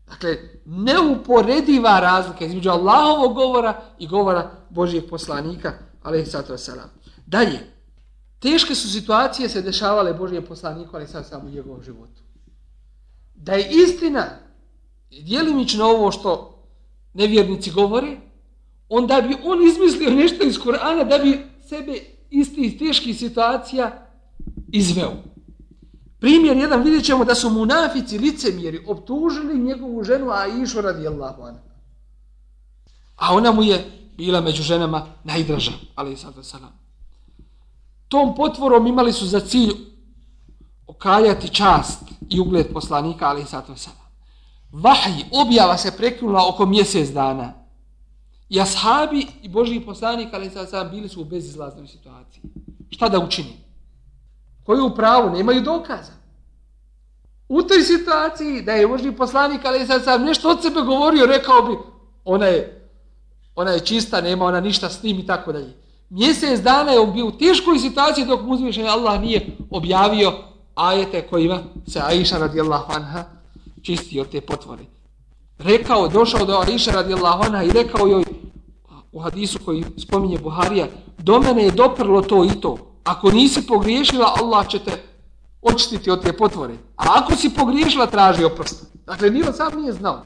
Dakle, 0.07 0.37
neuporediva 0.65 1.99
razlika 1.99 2.45
između 2.45 2.69
Allahovog 2.69 3.33
govora 3.33 3.81
i 3.99 4.07
govora 4.07 4.51
Božijeg 4.69 5.09
poslanika, 5.09 5.73
ali 6.03 6.21
i 6.21 6.25
sato. 6.25 6.55
Dalje, 7.27 7.59
teške 8.39 8.75
su 8.75 8.91
situacije 8.91 9.49
se 9.49 9.61
dešavale 9.61 10.13
Božijem 10.13 10.45
poslaniku, 10.45 10.95
ali 10.95 11.07
sad 11.07 11.27
samo 11.27 11.47
u 11.47 11.51
njegovom 11.51 11.83
životu. 11.83 12.21
Da 13.35 13.53
je 13.53 13.69
istina 13.71 14.25
dijelimično 15.09 15.85
ovo 15.85 16.11
što 16.11 16.63
nevjernici 17.13 17.71
govore, 17.71 18.17
onda 18.89 19.21
bi 19.21 19.35
on 19.43 19.67
izmislio 19.67 20.09
nešto 20.09 20.43
iz 20.43 20.55
Kur'ana 20.59 21.09
da 21.09 21.17
bi 21.17 21.45
sebe 21.69 21.99
isti 22.29 22.61
iz 22.61 22.79
teških 22.79 23.17
situacija 23.17 24.07
izveo. 24.71 25.13
Primjer 26.19 26.57
jedan 26.57 26.83
vidjet 26.83 27.05
ćemo 27.05 27.25
da 27.25 27.35
su 27.35 27.49
munafici 27.49 28.17
licemjeri 28.17 28.85
optužili 28.87 29.59
njegovu 29.59 30.03
ženu 30.03 30.31
Aishu 30.31 30.81
radijallahu 30.81 31.41
anha. 31.41 31.61
A 33.15 33.35
ona 33.35 33.51
mu 33.51 33.63
je 33.63 33.85
bila 34.17 34.41
među 34.41 34.63
ženama 34.63 35.07
najdraža, 35.23 35.71
ali 35.95 36.13
i 36.13 36.17
sada 36.17 36.43
salam. 36.43 36.86
Tom 38.07 38.35
potvorom 38.35 38.87
imali 38.87 39.13
su 39.13 39.25
za 39.25 39.39
cilj 39.39 39.73
okaljati 40.87 41.49
čast 41.49 42.03
i 42.29 42.39
ugled 42.39 42.73
poslanika, 42.73 43.27
ali 43.27 43.41
i 43.41 43.45
sato 43.45 43.75
sada. 43.75 44.07
Vahj, 44.71 45.23
objava 45.31 45.77
se 45.77 45.97
prekinula 45.97 46.47
oko 46.49 46.65
mjesec 46.65 47.09
dana. 47.09 47.53
I 48.49 48.61
ashabi 48.61 49.27
i 49.41 49.49
Božji 49.49 49.85
poslanik, 49.85 50.27
ali 50.33 50.47
i 50.47 50.49
sada 50.49 50.67
sada, 50.67 50.89
bili 50.89 51.09
su 51.09 51.21
u 51.21 51.25
bezizlaznoj 51.25 51.87
situaciji. 51.87 52.41
Šta 52.89 53.09
da 53.09 53.19
učinimo? 53.19 53.67
koji 54.67 54.81
u 54.81 54.95
pravu 54.95 55.29
nemaju 55.29 55.61
dokaza. 55.61 56.11
U 57.49 57.61
toj 57.61 57.81
situaciji 57.81 58.61
da 58.61 58.73
je 58.73 58.87
Božji 58.87 59.15
poslanik, 59.15 59.65
ali 59.65 59.85
sad 59.85 60.03
sada, 60.03 60.23
nešto 60.23 60.49
od 60.49 60.61
sebe 60.61 60.81
govorio, 60.81 61.25
rekao 61.25 61.61
bi, 61.61 61.77
ona 62.25 62.45
je, 62.45 62.89
ona 63.55 63.71
je 63.71 63.79
čista, 63.79 64.21
nema 64.21 64.45
ona 64.45 64.59
ništa 64.59 64.89
s 64.89 65.03
njim 65.03 65.19
i 65.19 65.25
tako 65.25 65.51
dalje. 65.51 65.73
Mjesec 66.09 66.61
dana 66.61 66.91
je 66.91 67.07
bio 67.07 67.25
u 67.25 67.31
teškoj 67.31 67.79
situaciji 67.79 68.25
dok 68.25 68.41
mu 68.41 68.53
uzvišenje 68.53 68.89
Allah 68.89 69.21
nije 69.21 69.57
objavio 69.71 70.33
ajete 70.75 71.27
kojima 71.27 71.59
se 71.87 72.01
Aisha 72.03 72.37
radijallahu 72.37 72.93
anha 72.93 73.23
čisti 73.81 74.19
od 74.19 74.29
te 74.29 74.41
potvore. 74.41 74.83
Rekao, 75.57 76.07
došao 76.07 76.45
do 76.45 76.63
Aisha 76.67 76.91
radijallahu 76.91 77.43
anha 77.43 77.63
i 77.63 77.71
rekao 77.71 78.07
joj 78.07 78.23
u 79.11 79.19
hadisu 79.19 79.59
koji 79.65 79.83
spominje 79.97 80.37
Buharija, 80.37 80.87
do 81.17 81.39
mene 81.39 81.63
je 81.63 81.71
doprlo 81.71 82.21
to 82.21 82.45
i 82.45 82.61
to, 82.61 82.77
Ako 83.07 83.31
nisi 83.31 83.67
pogriješila, 83.67 84.33
Allah 84.41 84.67
će 84.67 84.79
te 84.79 84.91
očistiti 85.61 86.11
od 86.11 86.23
te 86.23 86.33
potvore. 86.33 86.73
A 86.95 87.03
ako 87.15 87.35
si 87.35 87.53
pogriješila, 87.53 88.05
traži 88.05 88.43
oprost. 88.43 88.85
Dakle, 89.05 89.29
nije 89.29 89.53
sam 89.53 89.81
nije 89.81 89.93
znao. 89.93 90.25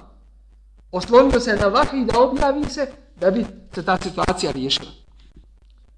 Oslonio 0.91 1.39
se 1.39 1.55
na 1.55 1.67
vahij 1.67 2.05
da 2.05 2.19
objavi 2.19 2.65
se, 2.65 2.91
da 3.19 3.31
bi 3.31 3.45
se 3.75 3.85
ta 3.85 3.97
situacija 3.97 4.51
riješila. 4.51 4.91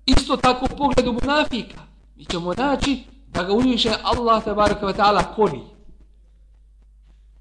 Isto 0.05 0.37
tako 0.37 0.65
u 0.65 0.77
pogledu 0.77 1.13
munafika. 1.13 1.81
Mi 2.15 2.25
ćemo 2.25 2.53
naći 2.53 3.03
da 3.27 3.43
ga 3.43 3.53
uzviše 3.53 3.91
Allah 4.03 4.43
tabaraka 4.43 4.85
wa 4.85 4.93
ta'ala 4.93 5.35
kori. 5.35 5.59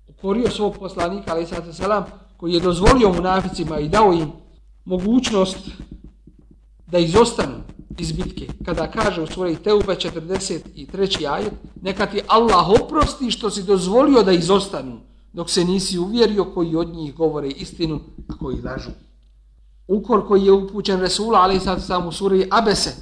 Ukorio 0.08 0.50
svog 0.50 0.78
poslanika, 0.78 1.32
ali 1.32 1.46
sada 1.46 1.72
selam, 1.72 2.04
koji 2.36 2.52
je 2.52 2.60
dozvolio 2.60 3.12
munaficima 3.12 3.78
i 3.78 3.88
dao 3.88 4.12
im 4.12 4.32
mogućnost 4.84 5.58
da 6.86 6.98
izostanu 6.98 7.62
iz 7.98 8.12
bitke. 8.12 8.48
Kada 8.64 8.90
kaže 8.90 9.22
u 9.22 9.26
svojoj 9.26 9.62
Teube 9.62 9.94
43. 9.94 11.32
ajet, 11.32 11.52
neka 11.82 12.06
ti 12.06 12.20
Allah 12.26 12.68
oprosti 12.68 13.30
što 13.30 13.50
si 13.50 13.62
dozvolio 13.62 14.22
da 14.22 14.32
izostanu 14.32 15.00
dok 15.32 15.50
se 15.50 15.64
nisi 15.64 15.98
uvjerio 15.98 16.44
koji 16.44 16.76
od 16.76 16.88
njih 16.88 17.14
govore 17.14 17.48
istinu, 17.48 18.00
a 18.28 18.36
koji 18.38 18.62
lažu. 18.62 18.90
Ukor 19.92 20.28
koji 20.28 20.44
je 20.44 20.52
upućen 20.52 21.00
Resula, 21.00 21.38
ali 21.38 21.60
sad 21.60 21.82
sam 21.84 22.06
u 22.06 22.12
suri 22.12 22.48
Abese, 22.50 22.92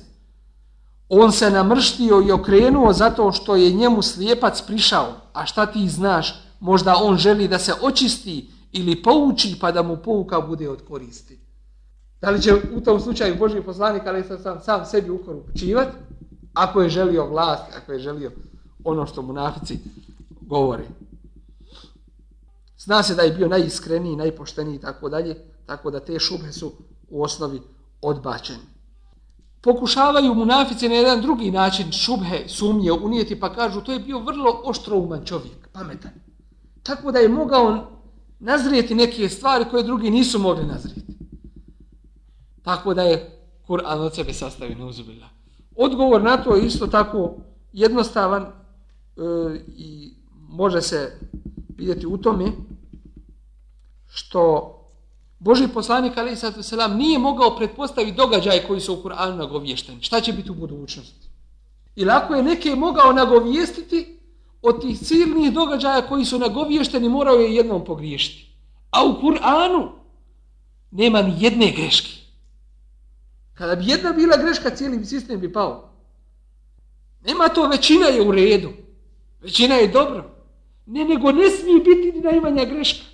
on 1.09 1.33
se 1.33 1.51
namrštio 1.51 2.23
i 2.29 2.33
okrenuo 2.33 2.93
zato 2.93 3.33
što 3.33 3.57
je 3.57 3.73
njemu 3.73 4.03
slijepac 4.03 4.63
prišao, 4.63 5.13
a 5.33 5.47
šta 5.47 5.67
ti 5.67 5.89
znaš, 5.89 6.43
možda 6.61 6.95
on 7.03 7.17
želi 7.17 7.49
da 7.49 7.59
se 7.59 7.73
očisti 7.83 8.51
ili 8.73 9.03
pouči 9.03 9.57
pa 9.61 9.73
da 9.73 9.83
mu 9.83 9.97
pouka 9.97 10.41
bude 10.41 10.69
od 10.69 10.85
koristi. 10.89 11.41
Da 12.21 12.31
li 12.31 12.43
će 12.43 12.55
u 12.77 12.81
tom 12.81 13.01
slučaju 13.01 13.39
Boži 13.39 13.61
poslanik, 13.61 14.03
ali 14.07 14.25
sam 14.43 14.61
sam 14.61 14.87
sebi 14.87 15.11
ukor 15.11 15.37
upućivati, 15.37 15.97
ako 16.55 16.83
je 16.83 16.89
želio 16.89 17.27
vlast, 17.27 17.63
ako 17.77 17.93
je 17.93 17.99
želio 17.99 18.33
ono 18.85 19.07
što 19.07 19.23
mu 19.23 19.33
nafici 19.33 19.79
govore. 20.41 20.85
Zna 22.79 23.03
se 23.03 23.15
da 23.15 23.23
je 23.23 23.33
bio 23.33 23.49
najiskreniji, 23.49 24.17
najpošteniji 24.17 24.77
i 24.77 24.81
tako 24.81 25.09
dalje, 25.09 25.37
tako 25.71 25.91
da 25.91 26.01
te 26.01 26.19
šube 26.19 26.53
su 26.53 26.73
u 27.11 27.23
osnovi 27.23 27.61
odbačene. 28.03 28.59
Pokušavaju 29.61 30.35
munafice 30.35 30.89
na 30.89 30.95
jedan 30.95 31.21
drugi 31.23 31.51
način 31.51 31.93
šubhe, 31.93 32.49
sumnje 32.49 32.93
unijeti, 32.93 33.41
pa 33.41 33.53
kažu 33.53 33.81
to 33.81 33.93
je 33.93 33.99
bio 33.99 34.19
vrlo 34.19 34.63
oštrouman 34.65 35.25
čovjek, 35.25 35.69
pametan. 35.73 36.11
Tako 36.83 37.13
da 37.13 37.19
je 37.19 37.29
mogao 37.29 37.91
nazrijeti 38.41 38.95
neke 38.95 39.29
stvari 39.29 39.65
koje 39.71 39.83
drugi 39.83 40.11
nisu 40.11 40.39
mogli 40.39 40.67
nazrijeti. 40.67 41.13
Tako 42.63 42.95
da 42.95 43.03
je 43.03 43.43
Kur'an 43.69 44.01
od 44.01 44.15
sebe 44.15 44.33
sastavio 44.33 44.79
neuzubila. 44.79 45.29
Odgovor 45.77 46.23
na 46.23 46.37
to 46.37 46.57
je 46.57 46.67
isto 46.67 46.87
tako 46.87 47.35
jednostavan 47.73 48.43
e, 48.43 48.51
i 49.77 50.15
može 50.49 50.83
se 50.83 51.19
vidjeti 51.77 52.07
u 52.07 52.17
tome 52.17 52.53
što 54.09 54.77
Boži 55.41 55.69
poslanik 55.69 56.19
Ali 56.19 56.37
Selam 56.37 56.97
nije 56.97 57.19
mogao 57.19 57.57
pretpostaviti 57.57 58.17
događaje 58.17 58.65
koji 58.67 58.81
su 58.81 58.95
u 58.95 59.03
Kur'anu 59.03 59.37
nagovješteni. 59.37 60.03
Šta 60.03 60.21
će 60.21 60.33
biti 60.33 60.51
u 60.51 60.55
budućnosti? 60.55 61.29
I 61.97 62.05
lako 62.05 62.35
je 62.35 62.43
neke 62.43 62.75
mogao 62.75 63.13
nagovijestiti 63.13 64.19
od 64.63 64.81
tih 64.83 64.99
silnih 64.99 65.53
događaja 65.53 66.09
koji 66.09 66.25
su 66.25 66.39
nagovješteni 66.39 67.09
morao 67.09 67.35
je 67.35 67.55
jednom 67.55 67.85
pogriješiti. 67.85 68.51
A 68.91 69.05
u 69.05 69.15
Kur'anu 69.23 69.89
nema 70.91 71.23
ni 71.23 71.35
jedne 71.39 71.73
greške. 71.73 72.11
Kada 73.55 73.77
bi 73.77 73.87
jedna 73.87 74.13
bila 74.13 74.37
greška, 74.37 74.71
cijeli 74.71 75.05
sistem 75.05 75.41
bi 75.41 75.53
pao. 75.53 75.91
Nema 77.27 77.49
to, 77.49 77.69
većina 77.69 78.07
je 78.07 78.23
u 78.23 78.33
redu. 78.33 78.71
Većina 79.41 79.75
je 79.75 79.89
dobro. 79.89 80.31
Ne, 80.87 81.05
nego 81.05 81.33
ne 81.33 81.51
smije 81.51 81.79
biti 81.79 82.13
ni 82.15 82.21
najmanja 82.21 82.65
greška. 82.65 83.05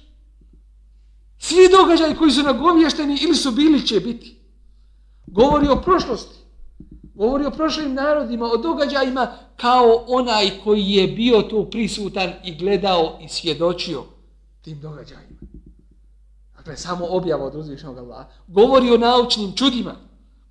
Svi 1.38 1.68
događaji 1.70 2.16
koji 2.16 2.30
su 2.30 2.42
nagovješteni 2.42 3.18
ili 3.22 3.34
su 3.34 3.50
bili 3.50 3.86
će 3.86 4.00
biti. 4.00 4.36
Govori 5.26 5.68
o 5.68 5.76
prošlosti. 5.76 6.36
Govori 7.14 7.44
o 7.46 7.50
prošlim 7.50 7.94
narodima, 7.94 8.46
o 8.46 8.56
događajima 8.56 9.32
kao 9.56 10.04
onaj 10.06 10.50
koji 10.64 10.90
je 10.90 11.08
bio 11.08 11.42
tu 11.42 11.70
prisutan 11.70 12.32
i 12.44 12.56
gledao 12.56 13.18
i 13.24 13.28
svjedočio 13.28 14.04
tim 14.62 14.80
događajima. 14.80 15.38
Dakle, 16.56 16.76
samo 16.76 17.06
objava 17.10 17.44
od 17.44 17.54
uzvišnog 17.54 17.98
Allaha. 17.98 18.28
Govori 18.46 18.90
o 18.90 18.98
naučnim 18.98 19.52
čudima 19.52 19.94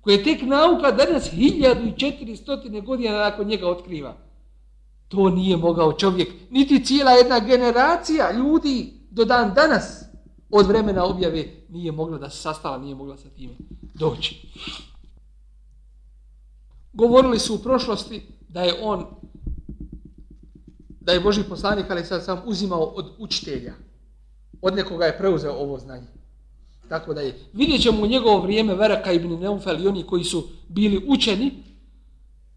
koje 0.00 0.14
je 0.14 0.24
tek 0.24 0.42
nauka 0.42 0.90
danas 0.90 1.32
1400 1.32 2.84
godina 2.84 3.18
nakon 3.18 3.46
njega 3.46 3.68
otkriva. 3.68 4.16
To 5.08 5.30
nije 5.30 5.56
mogao 5.56 5.92
čovjek, 5.92 6.28
niti 6.50 6.84
cijela 6.84 7.10
jedna 7.10 7.38
generacija 7.38 8.32
ljudi 8.32 8.92
do 9.10 9.24
dan 9.24 9.54
danas 9.54 10.05
od 10.50 10.66
vremena 10.66 11.04
objave 11.04 11.44
nije 11.68 11.92
mogla 11.92 12.18
da 12.18 12.30
se 12.30 12.38
sastala, 12.38 12.78
nije 12.78 12.94
mogla 12.94 13.16
sa 13.16 13.28
time 13.28 13.54
doći. 13.94 14.48
Govorili 16.92 17.38
su 17.38 17.54
u 17.54 17.58
prošlosti 17.58 18.22
da 18.48 18.62
je 18.62 18.74
on, 18.82 19.06
da 21.00 21.12
je 21.12 21.20
Boži 21.20 21.42
poslanik, 21.42 21.90
ali 21.90 22.04
sad 22.04 22.24
sam 22.24 22.42
uzimao 22.46 22.82
od 22.82 23.12
učitelja. 23.18 23.74
Od 24.62 24.74
nekoga 24.74 25.04
je 25.04 25.18
preuzeo 25.18 25.52
ovo 25.52 25.78
znanje. 25.78 26.06
Tako 26.88 27.14
da 27.14 27.20
je. 27.20 27.38
Vidjet 27.52 27.82
ćemo 27.82 28.02
u 28.02 28.06
njegovo 28.06 28.40
vrijeme 28.40 28.74
Veraka 28.74 29.12
ibn 29.12 29.38
Neufel 29.40 29.84
i 29.84 29.86
oni 29.86 30.06
koji 30.06 30.24
su 30.24 30.48
bili 30.68 31.04
učeni, 31.08 31.52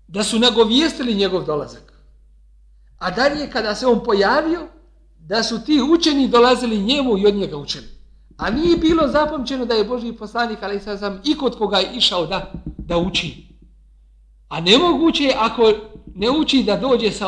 da 0.08 0.24
su 0.24 0.40
nagovijestili 0.40 1.16
njegov 1.16 1.46
dolazak. 1.46 1.94
A 2.98 3.12
dalje 3.12 3.50
kada 3.52 3.76
se 3.76 3.88
on 3.88 4.04
pojavio, 4.04 4.68
da 5.30 5.44
su 5.44 5.66
ti 5.66 5.82
učeni 5.94 6.28
dolazili 6.28 6.78
njemu 6.78 7.18
i 7.18 7.28
od 7.28 7.36
njega 7.36 7.58
učeni. 7.58 7.88
A 8.38 8.50
nije 8.50 8.78
bilo 8.78 9.08
zapamćeno 9.08 9.66
da 9.66 9.74
je 9.74 9.86
Boži 9.86 10.14
poslanik, 10.14 10.58
ali 10.62 10.80
sad 10.80 11.00
sam 11.00 11.22
i 11.26 11.38
kod 11.38 11.58
koga 11.58 11.78
je 11.78 11.92
išao 11.96 12.26
da, 12.26 12.52
da 12.78 12.98
uči. 12.98 13.48
A 14.48 14.62
nemoguće 14.62 15.24
je 15.24 15.36
ako 15.40 15.74
ne 16.16 16.30
uči 16.30 16.64
da 16.64 16.78
dođe 16.78 17.12
sa 17.12 17.28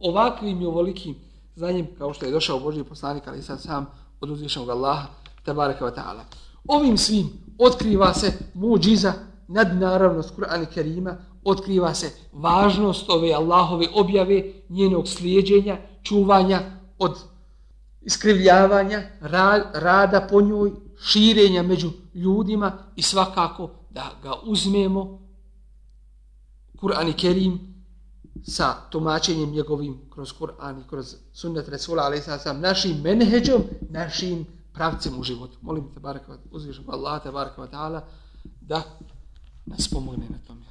ovakvim 0.00 0.62
i 0.62 0.66
ovolikim 0.66 1.14
znanjem, 1.54 1.86
kao 1.98 2.14
što 2.14 2.26
je 2.26 2.32
došao 2.32 2.60
Boži 2.60 2.84
poslanik, 2.84 3.22
ali 3.26 3.42
sad 3.42 3.62
sam 3.62 3.86
od 4.20 4.30
uzvišnog 4.30 4.68
Allaha, 4.68 5.06
tabaraka 5.44 5.84
wa 5.84 5.94
ta'ala. 5.94 6.22
Ovim 6.68 6.98
svim 6.98 7.30
otkriva 7.58 8.14
se 8.14 8.32
muđiza, 8.54 9.12
nadnaravnost 9.48 10.36
Kur'ana 10.36 10.66
Kerima, 10.74 11.16
otkriva 11.44 11.94
se 11.94 12.10
važnost 12.32 13.10
ove 13.10 13.32
Allahove 13.32 13.86
objave, 13.94 14.42
njenog 14.68 15.08
slijedženja, 15.08 15.76
čuvanja 16.02 16.60
od 16.98 17.35
iskrivljavanja, 18.06 19.02
rada 19.74 20.26
po 20.30 20.40
njoj, 20.40 20.72
širenja 21.02 21.62
među 21.62 21.90
ljudima 22.14 22.72
i 22.96 23.02
svakako 23.02 23.70
da 23.90 24.10
ga 24.22 24.34
uzmemo 24.44 25.26
Kur'an 26.80 27.08
i 27.08 27.12
Kerim 27.12 27.74
sa 28.44 28.74
tumačenjem 28.90 29.50
njegovim 29.50 30.10
kroz 30.10 30.32
Kur'an 30.38 30.80
i 30.80 30.88
kroz 30.88 31.16
sunnet 31.32 31.68
Resula, 31.68 32.02
ali 32.02 32.20
sa 32.20 32.38
sam 32.38 32.60
našim 32.60 33.00
menheđom, 33.02 33.62
našim 33.90 34.46
pravcem 34.72 35.18
u 35.18 35.22
životu. 35.22 35.58
Molim 35.62 35.94
te, 35.94 36.00
baraka, 36.00 36.38
uzvišem 36.50 36.84
Allah, 36.88 37.22
te 37.22 37.30
baraka, 37.30 38.02
da 38.60 38.82
nas 39.66 39.88
pomogne 39.88 40.26
na 40.28 40.38
tome. 40.46 40.65